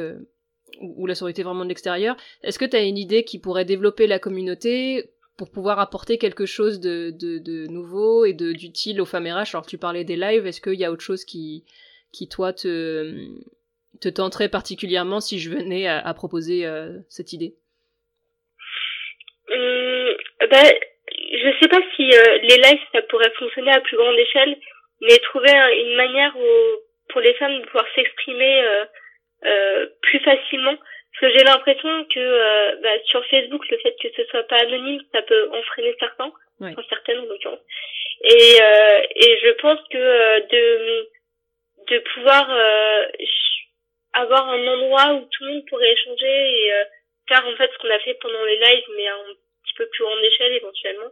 ou 0.80 1.07
la 1.07 1.14
sororité 1.16 1.42
vraiment 1.42 1.64
de 1.64 1.68
l'extérieur. 1.68 2.16
Est-ce 2.42 2.59
que 2.59 2.64
tu 2.64 2.76
as 2.76 2.82
une 2.82 2.98
idée 2.98 3.24
qui 3.24 3.38
pourrait 3.38 3.64
développer 3.64 4.07
la 4.07 4.20
communauté 4.20 5.11
pour 5.36 5.50
pouvoir 5.50 5.80
apporter 5.80 6.18
quelque 6.18 6.46
chose 6.46 6.78
de, 6.78 7.11
de, 7.11 7.38
de 7.38 7.66
nouveau 7.66 8.24
et 8.24 8.32
d'utile 8.32 9.00
aux 9.00 9.07
femmes 9.07 9.26
RH 9.26 9.55
Alors 9.55 9.66
tu 9.66 9.78
parlais 9.78 10.05
des 10.05 10.16
lives, 10.16 10.46
est-ce 10.46 10.61
qu'il 10.61 10.78
y 10.78 10.84
a 10.84 10.92
autre 10.92 11.03
chose 11.03 11.24
qui, 11.24 11.64
qui 12.12 12.28
toi 12.28 12.53
te 12.53 13.28
te 14.01 14.09
tenterait 14.09 14.49
particulièrement 14.49 15.20
si 15.20 15.38
je 15.38 15.51
venais 15.51 15.86
à, 15.86 16.12
proposer 16.14 16.66
euh, 16.66 16.99
cette 17.09 17.32
idée? 17.32 17.55
Hum, 19.51 20.16
ben, 20.51 20.66
Je 21.32 21.57
sais 21.61 21.68
pas 21.68 21.80
si 21.97 22.03
euh, 22.03 22.38
les 22.43 22.57
lives 22.57 22.86
ça 22.93 23.03
pourrait 23.03 23.32
fonctionner 23.38 23.72
à 23.72 23.80
plus 23.80 23.97
grande 23.97 24.16
échelle, 24.16 24.57
mais 25.01 25.16
trouver 25.18 25.53
une 25.53 25.97
manière 25.97 26.34
pour 27.09 27.20
les 27.20 27.34
femmes 27.34 27.61
de 27.61 27.66
pouvoir 27.66 27.86
s'exprimer 27.95 28.62
euh, 29.45 29.86
plus 30.03 30.20
facilement. 30.20 30.74
Parce 30.74 31.32
que 31.32 31.38
j'ai 31.38 31.45
l'impression 31.45 32.05
que 32.07 32.82
bah, 32.82 32.99
sur 33.05 33.24
Facebook, 33.26 33.68
le 33.70 33.76
fait 33.78 33.95
que 34.03 34.09
ce 34.16 34.24
soit 34.30 34.45
pas 34.45 34.61
anonyme, 34.61 35.03
ça 35.12 35.20
peut 35.22 35.51
en 35.53 35.62
freiner 35.62 35.95
certains, 36.01 36.32
certaines 36.88 37.18
en 37.18 37.26
l'occurrence. 37.26 37.61
Et, 38.24 38.57
et 39.16 39.38
je 39.43 39.51
pense 39.61 39.78
que 39.90 40.49
de 40.49 41.09
de 41.90 41.99
pouvoir 42.14 42.49
avoir 44.13 44.49
un 44.49 44.67
endroit 44.67 45.15
où 45.15 45.29
tout 45.31 45.45
le 45.45 45.53
monde 45.53 45.67
pourrait 45.69 45.93
échanger 45.93 46.65
et 46.67 46.73
euh, 46.73 46.85
faire 47.29 47.47
en 47.47 47.57
fait 47.57 47.71
ce 47.73 47.79
qu'on 47.79 47.95
a 47.95 47.99
fait 48.01 48.15
pendant 48.15 48.45
les 48.45 48.59
lives 48.59 48.89
mais 48.97 49.09
à 49.09 49.15
un 49.15 49.35
petit 49.65 49.75
peu 49.77 49.87
plus 49.87 50.05
grande 50.05 50.25
échelle 50.25 50.53
éventuellement. 50.53 51.11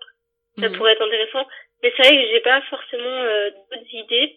Ça 0.59 0.69
mhm. 0.69 0.77
pourrait 0.77 0.93
être 0.93 1.03
intéressant. 1.03 1.47
Mais 1.83 1.93
c'est 1.97 2.03
vrai 2.03 2.17
que 2.17 2.29
j'ai 2.31 2.41
pas 2.41 2.61
forcément 2.63 3.23
euh, 3.23 3.51
d'autres 3.71 3.95
idées. 3.95 4.37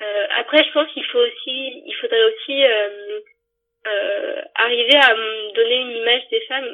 Euh, 0.00 0.26
après 0.38 0.64
je 0.64 0.72
pense 0.72 0.90
qu'il 0.92 1.04
faut 1.06 1.18
aussi 1.18 1.82
il 1.86 1.94
faudrait 2.00 2.22
aussi 2.22 2.64
euh, 2.64 3.20
euh, 3.86 4.42
arriver 4.54 4.96
à 4.96 5.14
donner 5.54 5.76
une 5.76 5.96
image 5.96 6.28
des 6.30 6.40
femmes 6.42 6.70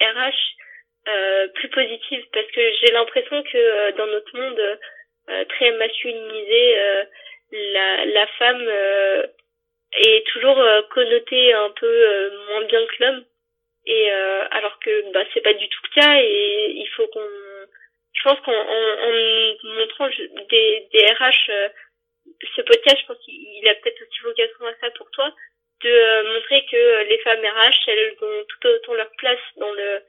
RH 0.00 1.50
plus 1.54 1.68
positive. 1.70 2.24
Parce 2.32 2.46
que 2.48 2.60
j'ai 2.80 2.92
l'impression 2.92 3.42
que 3.42 3.90
dans 3.96 4.06
notre 4.06 4.36
monde 4.36 4.78
très 5.48 5.70
masculinisé 5.72 6.76
la, 7.52 8.04
la 8.06 8.26
femme 8.38 8.70
est 9.92 10.26
toujours 10.28 10.58
euh, 10.58 10.82
connoté 10.90 11.52
un 11.52 11.70
peu 11.70 11.86
euh, 11.86 12.30
moins 12.48 12.62
bien 12.64 12.84
que 12.86 13.02
l'homme. 13.04 13.24
Et 13.86 14.12
euh, 14.12 14.44
alors 14.50 14.78
que 14.80 15.12
bah 15.12 15.24
c'est 15.32 15.40
pas 15.40 15.54
du 15.54 15.68
tout 15.68 15.80
le 15.84 16.00
cas 16.00 16.16
et 16.20 16.70
il 16.76 16.88
faut 16.96 17.06
qu'on 17.08 17.26
je 18.12 18.22
pense 18.22 18.38
qu'en 18.40 18.52
en, 18.52 19.12
montrant 19.62 20.08
des, 20.50 20.88
des 20.92 21.06
RH 21.06 21.50
ce 22.56 22.60
podcast 22.60 22.98
je 23.00 23.06
pense 23.06 23.18
qu'il 23.24 23.68
a 23.68 23.74
peut-être 23.76 24.02
aussi 24.02 24.20
vocation 24.22 24.66
à 24.66 24.74
ça 24.80 24.90
pour 24.90 25.10
toi 25.12 25.32
de 25.82 26.34
montrer 26.34 26.66
que 26.70 27.08
les 27.08 27.18
femmes 27.20 27.40
RH 27.40 27.88
elles 27.88 28.16
ont 28.20 28.44
tout 28.48 28.68
autant 28.68 28.94
leur 28.94 29.10
place 29.16 29.40
dans 29.56 29.72
le 29.72 30.02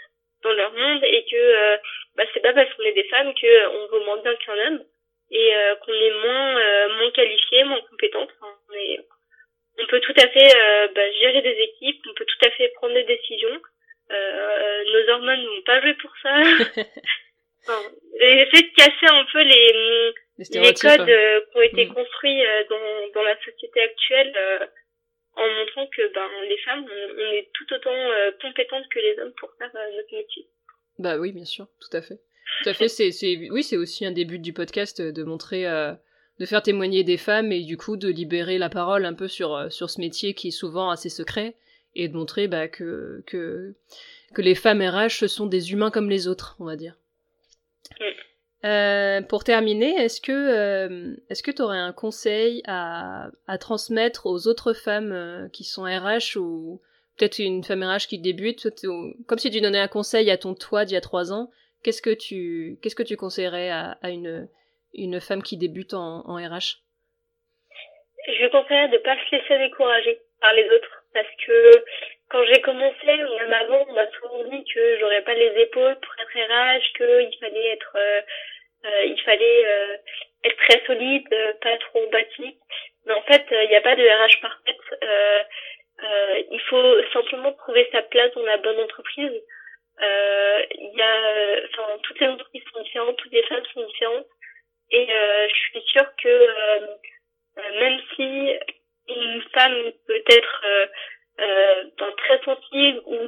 dans 0.44 0.54
leur 0.54 0.74
monde 0.74 1.04
et 1.06 1.26
que 1.32 1.78
bah 2.18 2.26
c'est 2.34 2.42
pas 2.42 2.54
parce 2.54 2.72
qu'on 2.74 2.84
est 2.84 2.92
des 2.92 3.08
femmes 3.08 3.34
que 3.34 3.68
on 3.68 3.88
vaut 3.88 4.04
moins 4.04 4.18
bien 4.18 4.36
qu'un 4.36 4.68
homme 4.68 4.84
et 5.32 5.54
qu'on 5.86 5.94
est 5.94 6.26
moins 6.26 6.88
moins 6.98 7.12
qualifié 7.12 7.64
moins 7.64 7.82
compétente 7.90 8.32
on 9.80 9.88
peut 9.88 10.00
tout 10.02 10.14
à 10.18 10.28
fait 10.28 10.56
euh, 10.56 10.88
bah, 10.94 11.12
gérer 11.20 11.42
des 11.42 11.58
équipes, 11.62 12.02
on 12.10 12.14
peut 12.14 12.26
tout 12.26 12.46
à 12.46 12.52
fait 12.52 12.70
prendre 12.76 12.94
des 12.94 13.04
décisions. 13.04 13.62
Euh, 14.12 14.84
nos 14.94 15.14
hormones 15.14 15.44
n'ont 15.44 15.62
pas 15.66 15.82
joué 15.82 15.94
pour 15.96 16.12
ça. 16.22 16.36
enfin, 17.64 17.82
essayer 18.20 18.64
de 18.64 18.76
casser 18.76 19.06
un 19.08 19.26
peu 19.32 19.42
les, 19.42 20.14
les, 20.38 20.74
codes 20.74 21.10
euh, 21.10 21.42
qui 21.52 21.58
ont 21.58 21.62
été 21.62 21.86
mm. 21.86 21.94
construits 21.94 22.44
dans, 22.70 23.12
dans 23.14 23.24
la 23.24 23.38
société 23.44 23.82
actuelle 23.82 24.70
en 25.38 25.48
montrant 25.48 25.88
que 25.88 26.14
ben 26.14 26.28
les 26.50 26.58
femmes 26.58 26.86
on, 26.86 27.32
est 27.32 27.50
tout 27.54 27.74
autant 27.74 27.96
compétentes 28.42 28.84
que 28.94 29.00
les 29.00 29.18
hommes 29.20 29.34
pour 29.40 29.50
faire 29.58 29.72
notre 29.74 30.14
métier. 30.14 30.46
Bah 31.00 31.18
oui, 31.18 31.32
bien 31.32 31.46
sûr, 31.46 31.68
tout 31.80 31.96
à 31.96 32.02
fait. 32.02 32.20
Tout 32.64 32.70
à 32.70 32.74
fait, 32.74 32.90
c'est 32.90 33.10
oui, 33.50 33.64
c'est 33.64 33.78
aussi 33.78 34.06
un 34.06 34.12
des 34.12 34.26
buts 34.26 34.40
du 34.40 34.52
podcast 34.52 35.02
de 35.02 35.24
montrer 35.24 35.66
de 36.42 36.48
faire 36.48 36.64
témoigner 36.64 37.04
des 37.04 37.18
femmes 37.18 37.52
et 37.52 37.62
du 37.62 37.78
coup 37.78 37.98
de 37.98 38.08
libérer 38.08 38.58
la 38.58 38.68
parole 38.68 39.06
un 39.06 39.14
peu 39.14 39.28
sur, 39.28 39.54
euh, 39.54 39.70
sur 39.70 39.92
ce 39.92 40.02
métier 40.02 40.34
qui 40.34 40.48
est 40.48 40.52
souvent 40.52 40.90
assez 40.90 41.10
secret 41.10 41.56
et 41.94 42.08
de 42.08 42.18
montrer 42.18 42.48
bah, 42.48 42.68
que, 42.68 43.24
que, 43.28 43.76
que 44.34 44.42
les 44.42 44.56
femmes 44.56 44.82
RH 44.82 45.28
sont 45.28 45.46
des 45.46 45.72
humains 45.72 45.92
comme 45.92 46.10
les 46.10 46.28
autres, 46.28 46.56
on 46.60 46.66
va 46.66 46.76
dire. 46.76 46.96
Euh, 48.66 49.22
pour 49.22 49.44
terminer, 49.44 49.94
est-ce 49.98 50.20
que 50.20 50.32
euh, 50.32 51.16
est-ce 51.30 51.44
que 51.44 51.52
tu 51.52 51.62
aurais 51.62 51.78
un 51.78 51.94
conseil 51.94 52.64
à, 52.66 53.30
à 53.46 53.60
transmettre 53.60 54.26
aux 54.26 54.48
autres 54.48 54.74
femmes 54.74 55.48
qui 55.54 55.64
sont 55.64 55.84
RH 55.84 56.38
ou 56.38 56.82
peut-être 57.18 57.38
une 57.38 57.64
femme 57.64 57.84
RH 57.84 58.08
qui 58.08 58.18
débute, 58.18 58.68
comme 59.28 59.38
si 59.38 59.52
tu 59.52 59.62
donnais 59.62 59.80
un 59.80 59.88
conseil 59.88 60.32
à 60.32 60.40
ton 60.40 60.56
toi 60.56 60.86
d'il 60.86 60.96
y 60.96 60.98
a 60.98 61.02
trois 61.02 61.32
ans, 61.32 61.52
qu'est-ce 61.84 62.02
que 62.02 62.16
tu 62.16 62.80
qu'est-ce 62.82 62.96
que 62.96 63.04
tu 63.04 63.16
conseillerais 63.16 63.70
à, 63.70 64.00
à 64.02 64.10
une 64.10 64.48
une 64.94 65.22
femme 65.22 65.44
qui 65.44 65.58
débute 65.58 65.94
en, 65.94 66.22
RH 66.36 66.82
Je 68.28 68.48
conseillerais 68.48 68.90
de 68.90 68.98
pas 69.00 69.16
se 69.16 69.36
laisser 69.36 69.58
décourager 69.58 70.20
par 70.40 70.54
les 70.54 70.70
autres 70.70 71.04
parce 71.14 71.30
que 71.46 71.84
quand 72.30 72.46
j'ai 72.46 72.62
commencé, 72.62 73.06
même 73.06 73.54
avant, 73.54 73.86
on 73.90 73.94
m'a 73.94 74.10
souvent 74.12 74.44
dit 74.46 74.64
que 74.74 75.00
j'aurais 75.00 75.22
pas 75.22 75.34
les 75.34 75.62
épaules 75.62 75.98
pour 76.00 76.14
être 76.18 76.80
RH, 76.80 76.94
qu'il 76.96 77.40
fallait 77.40 77.68
être, 77.74 77.92
euh, 77.96 78.22
euh, 78.86 79.04
il 79.06 79.22
fallait 79.22 79.66
euh, 79.66 79.98
être 80.46 80.58
très 80.58 80.86
solide, 80.86 81.28
pas 81.62 81.78
trop 81.78 82.08
bâti. 82.08 82.58
Mais 83.06 83.14
en 83.14 83.22
fait, 83.24 83.46
il 83.52 83.68
n'y 83.68 83.76
a 83.76 83.82
pas 83.82 83.96
de 83.96 84.04
RH 84.04 84.42
parfaite. 84.42 84.78
il 86.52 86.62
faut 86.70 87.04
simplement 87.12 87.52
trouver 87.54 87.90
sa 87.92 88.02
place 88.04 88.34
dans 88.34 88.44
la 88.44 88.58
bonne 88.58 88.80
entreprise. 88.80 89.44
Il 90.00 90.94
y 90.96 91.02
a, 91.02 91.62
enfin, 91.66 91.98
toutes 92.04 92.20
les 92.22 92.28
entreprises 92.28 92.64
sont 92.74 92.82
différentes, 92.82 93.18
toutes 93.18 93.34
les 93.34 93.44
femmes 93.44 93.66
sont 93.74 93.86
différentes. 93.86 94.28
Et 94.92 95.08
euh, 95.10 95.48
je 95.48 95.56
suis 95.56 95.82
sûre 95.88 96.08
que 96.22 96.28
euh, 96.28 96.88
euh, 97.58 97.80
même 97.80 98.00
si 98.16 98.52
une 99.08 99.42
femme 99.54 99.92
peut 100.08 100.24
être 100.28 100.64
très 102.18 102.40
sensible 102.44 103.02
ou 103.06 103.20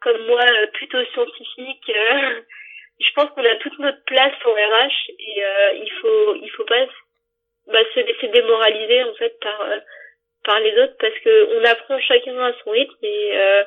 comme 0.00 0.26
moi 0.26 0.44
plutôt 0.74 1.02
scientifique, 1.12 1.86
je 3.00 3.12
pense 3.14 3.30
qu'on 3.30 3.44
a 3.44 3.56
toute 3.56 3.78
notre 3.78 4.04
place 4.04 4.34
en 4.44 4.52
RH 4.52 5.10
et 5.18 5.42
il 5.74 5.92
faut 6.00 6.34
il 6.34 6.50
faut 6.50 6.64
pas 6.64 6.86
bah, 7.68 7.80
se 7.94 8.00
laisser 8.00 8.28
démoraliser 8.28 9.04
en 9.04 9.14
fait 9.14 9.38
par 9.40 9.68
par 10.44 10.60
les 10.60 10.76
autres 10.82 10.96
parce 10.98 11.18
que 11.20 11.58
on 11.58 11.64
apprend 11.64 11.98
chacun 12.00 12.38
à 12.38 12.52
son 12.62 12.70
rythme 12.70 13.04
et 13.04 13.64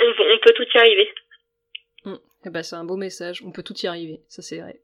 on, 0.00 0.38
peut 0.42 0.52
tout 0.54 0.66
y 0.74 0.78
arriver. 0.78 1.14
Mmh. 2.04 2.16
C'est 2.62 2.76
un 2.76 2.84
beau 2.84 2.96
message, 2.96 3.42
on 3.42 3.52
peut 3.52 3.62
tout 3.62 3.76
y 3.82 3.86
arriver, 3.86 4.20
ça 4.28 4.42
c'est 4.42 4.60
vrai. 4.60 4.80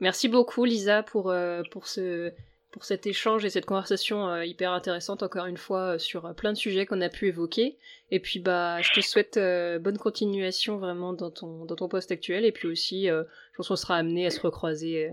Merci 0.00 0.28
beaucoup 0.28 0.64
Lisa 0.64 1.02
pour, 1.02 1.30
euh, 1.30 1.62
pour, 1.70 1.86
ce, 1.86 2.32
pour 2.72 2.84
cet 2.84 3.06
échange 3.06 3.44
et 3.44 3.50
cette 3.50 3.64
conversation 3.64 4.28
euh, 4.28 4.44
hyper 4.44 4.72
intéressante 4.72 5.22
encore 5.22 5.46
une 5.46 5.56
fois 5.56 5.94
euh, 5.94 5.98
sur 5.98 6.34
plein 6.34 6.52
de 6.52 6.58
sujets 6.58 6.84
qu'on 6.84 7.00
a 7.00 7.08
pu 7.08 7.28
évoquer. 7.28 7.76
Et 8.10 8.20
puis 8.20 8.38
bah 8.38 8.82
je 8.82 8.92
te 8.92 9.00
souhaite 9.00 9.38
bonne 9.82 9.98
continuation 9.98 10.76
vraiment 10.76 11.12
dans 11.12 11.30
ton, 11.30 11.64
dans 11.64 11.76
ton 11.76 11.88
poste 11.88 12.12
actuel 12.12 12.44
et 12.44 12.52
puis 12.52 12.68
aussi 12.68 13.06
je 13.06 13.24
pense 13.56 13.68
qu'on 13.68 13.76
sera 13.76 13.96
amené 13.96 14.26
à 14.26 14.30
se 14.30 14.40
recroiser 14.40 15.10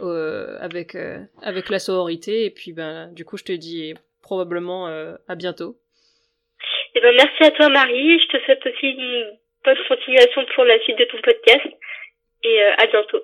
avec, 0.00 0.96
avec 1.42 1.68
la 1.68 1.78
sororité 1.78 2.46
et 2.46 2.50
puis 2.50 2.72
ben 2.72 3.12
du 3.12 3.26
coup 3.26 3.36
je 3.36 3.44
te 3.44 3.52
dis 3.52 3.92
probablement 4.22 4.86
à 4.86 5.34
bientôt. 5.34 5.76
Eh 6.94 7.00
ben 7.02 7.14
merci 7.14 7.42
à 7.42 7.50
toi 7.50 7.68
Marie, 7.68 8.18
je 8.20 8.28
te 8.28 8.42
souhaite 8.42 8.64
aussi 8.64 8.86
une 8.86 9.38
bonne 9.62 9.76
continuation 9.86 10.46
pour 10.54 10.64
la 10.64 10.80
suite 10.80 10.98
de 10.98 11.04
ton 11.04 11.20
podcast 11.20 11.66
et 12.42 12.62
à 12.62 12.86
bientôt. 12.86 13.20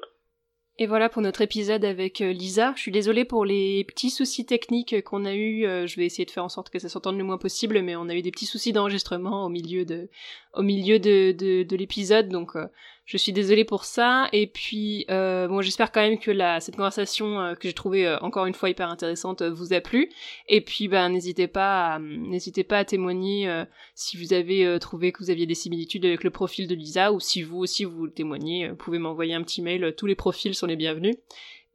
Et 0.79 0.87
voilà 0.87 1.09
pour 1.09 1.23
notre 1.23 1.41
épisode 1.41 1.87
avec 1.87 2.21
euh, 2.21 2.33
Lisa. 2.33 2.75
Je 2.77 2.83
suis 2.83 2.93
désolée 2.93 3.25
pour 3.25 3.47
les 3.47 3.83
petits 3.85 4.11
soucis 4.11 4.45
techniques 4.45 5.03
qu'on 5.05 5.25
a 5.25 5.33
eu. 5.35 5.65
Euh, 5.65 5.87
je 5.87 5.97
vais 5.97 6.05
essayer 6.05 6.27
de 6.27 6.31
faire 6.31 6.45
en 6.45 6.51
sorte 6.51 6.69
que 6.69 6.79
ça 6.79 6.91
s'entende 6.91 7.17
le 7.17 7.25
moins 7.25 7.39
possible, 7.39 7.81
mais 7.81 7.97
on 7.97 8.11
a 8.11 8.15
eu 8.15 8.21
des 8.21 8.31
petits 8.31 8.45
soucis 8.45 8.75
d'enregistrement 8.75 9.47
au 9.47 9.49
milieu 9.49 9.87
de, 9.87 10.09
de 10.53 11.77
l'épisode, 11.77 12.29
donc 12.29 12.57
euh, 12.57 12.67
je 13.07 13.17
suis 13.17 13.33
désolée 13.33 13.65
pour 13.65 13.85
ça. 13.85 14.29
Et 14.33 14.49
puis, 14.49 15.07
euh, 15.11 15.47
bon, 15.47 15.63
j'espère 15.63 15.93
quand 15.93 16.01
même 16.01 16.19
que 16.19 16.33
cette 16.61 16.77
conversation 16.77 17.41
euh, 17.41 17.55
que 17.55 17.69
j'ai 17.69 17.73
trouvée 17.73 18.07
euh, 18.07 18.19
encore 18.19 18.47
une 18.47 18.55
fois 18.55 18.69
hyper 18.69 18.91
intéressante 18.91 19.43
vous 19.43 19.73
a 19.73 19.81
plu. 19.81 20.11
Et 20.49 20.61
puis, 20.61 20.89
ben, 20.89 21.09
n'hésitez 21.09 21.47
pas, 21.47 22.01
n'hésitez 22.01 22.65
pas 22.65 22.79
à 22.79 22.85
témoigner 22.85 23.65
si 23.95 24.17
vous 24.17 24.33
avez 24.33 24.79
trouvé 24.81 25.13
que 25.13 25.23
vous 25.23 25.31
aviez 25.31 25.47
des 25.47 25.55
similitudes 25.55 26.05
avec 26.05 26.25
le 26.25 26.31
profil 26.31 26.67
de 26.67 26.75
Lisa, 26.75 27.13
ou 27.13 27.21
si 27.21 27.43
vous 27.43 27.59
aussi 27.59 27.85
vous 27.85 28.09
témoignez, 28.09 28.69
vous 28.69 28.77
pouvez 28.77 28.99
m'envoyer 28.99 29.35
un 29.35 29.43
petit 29.43 29.63
mail. 29.63 29.95
Tous 29.97 30.07
les 30.07 30.17
profils 30.17 30.55
sont 30.55 30.67
les 30.67 30.77
bienvenus. 30.77 31.15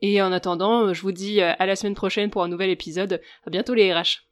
Et 0.02 0.22
en 0.22 0.32
attendant, 0.32 0.94
je 0.94 1.02
vous 1.02 1.12
dis 1.12 1.42
à 1.42 1.66
la 1.66 1.76
semaine 1.76 1.96
prochaine 1.96 2.30
pour 2.30 2.44
un 2.44 2.48
nouvel 2.50 2.70
épisode. 2.70 3.22
À 3.46 3.50
bientôt 3.50 3.74
les 3.74 3.94
RH. 3.94 4.31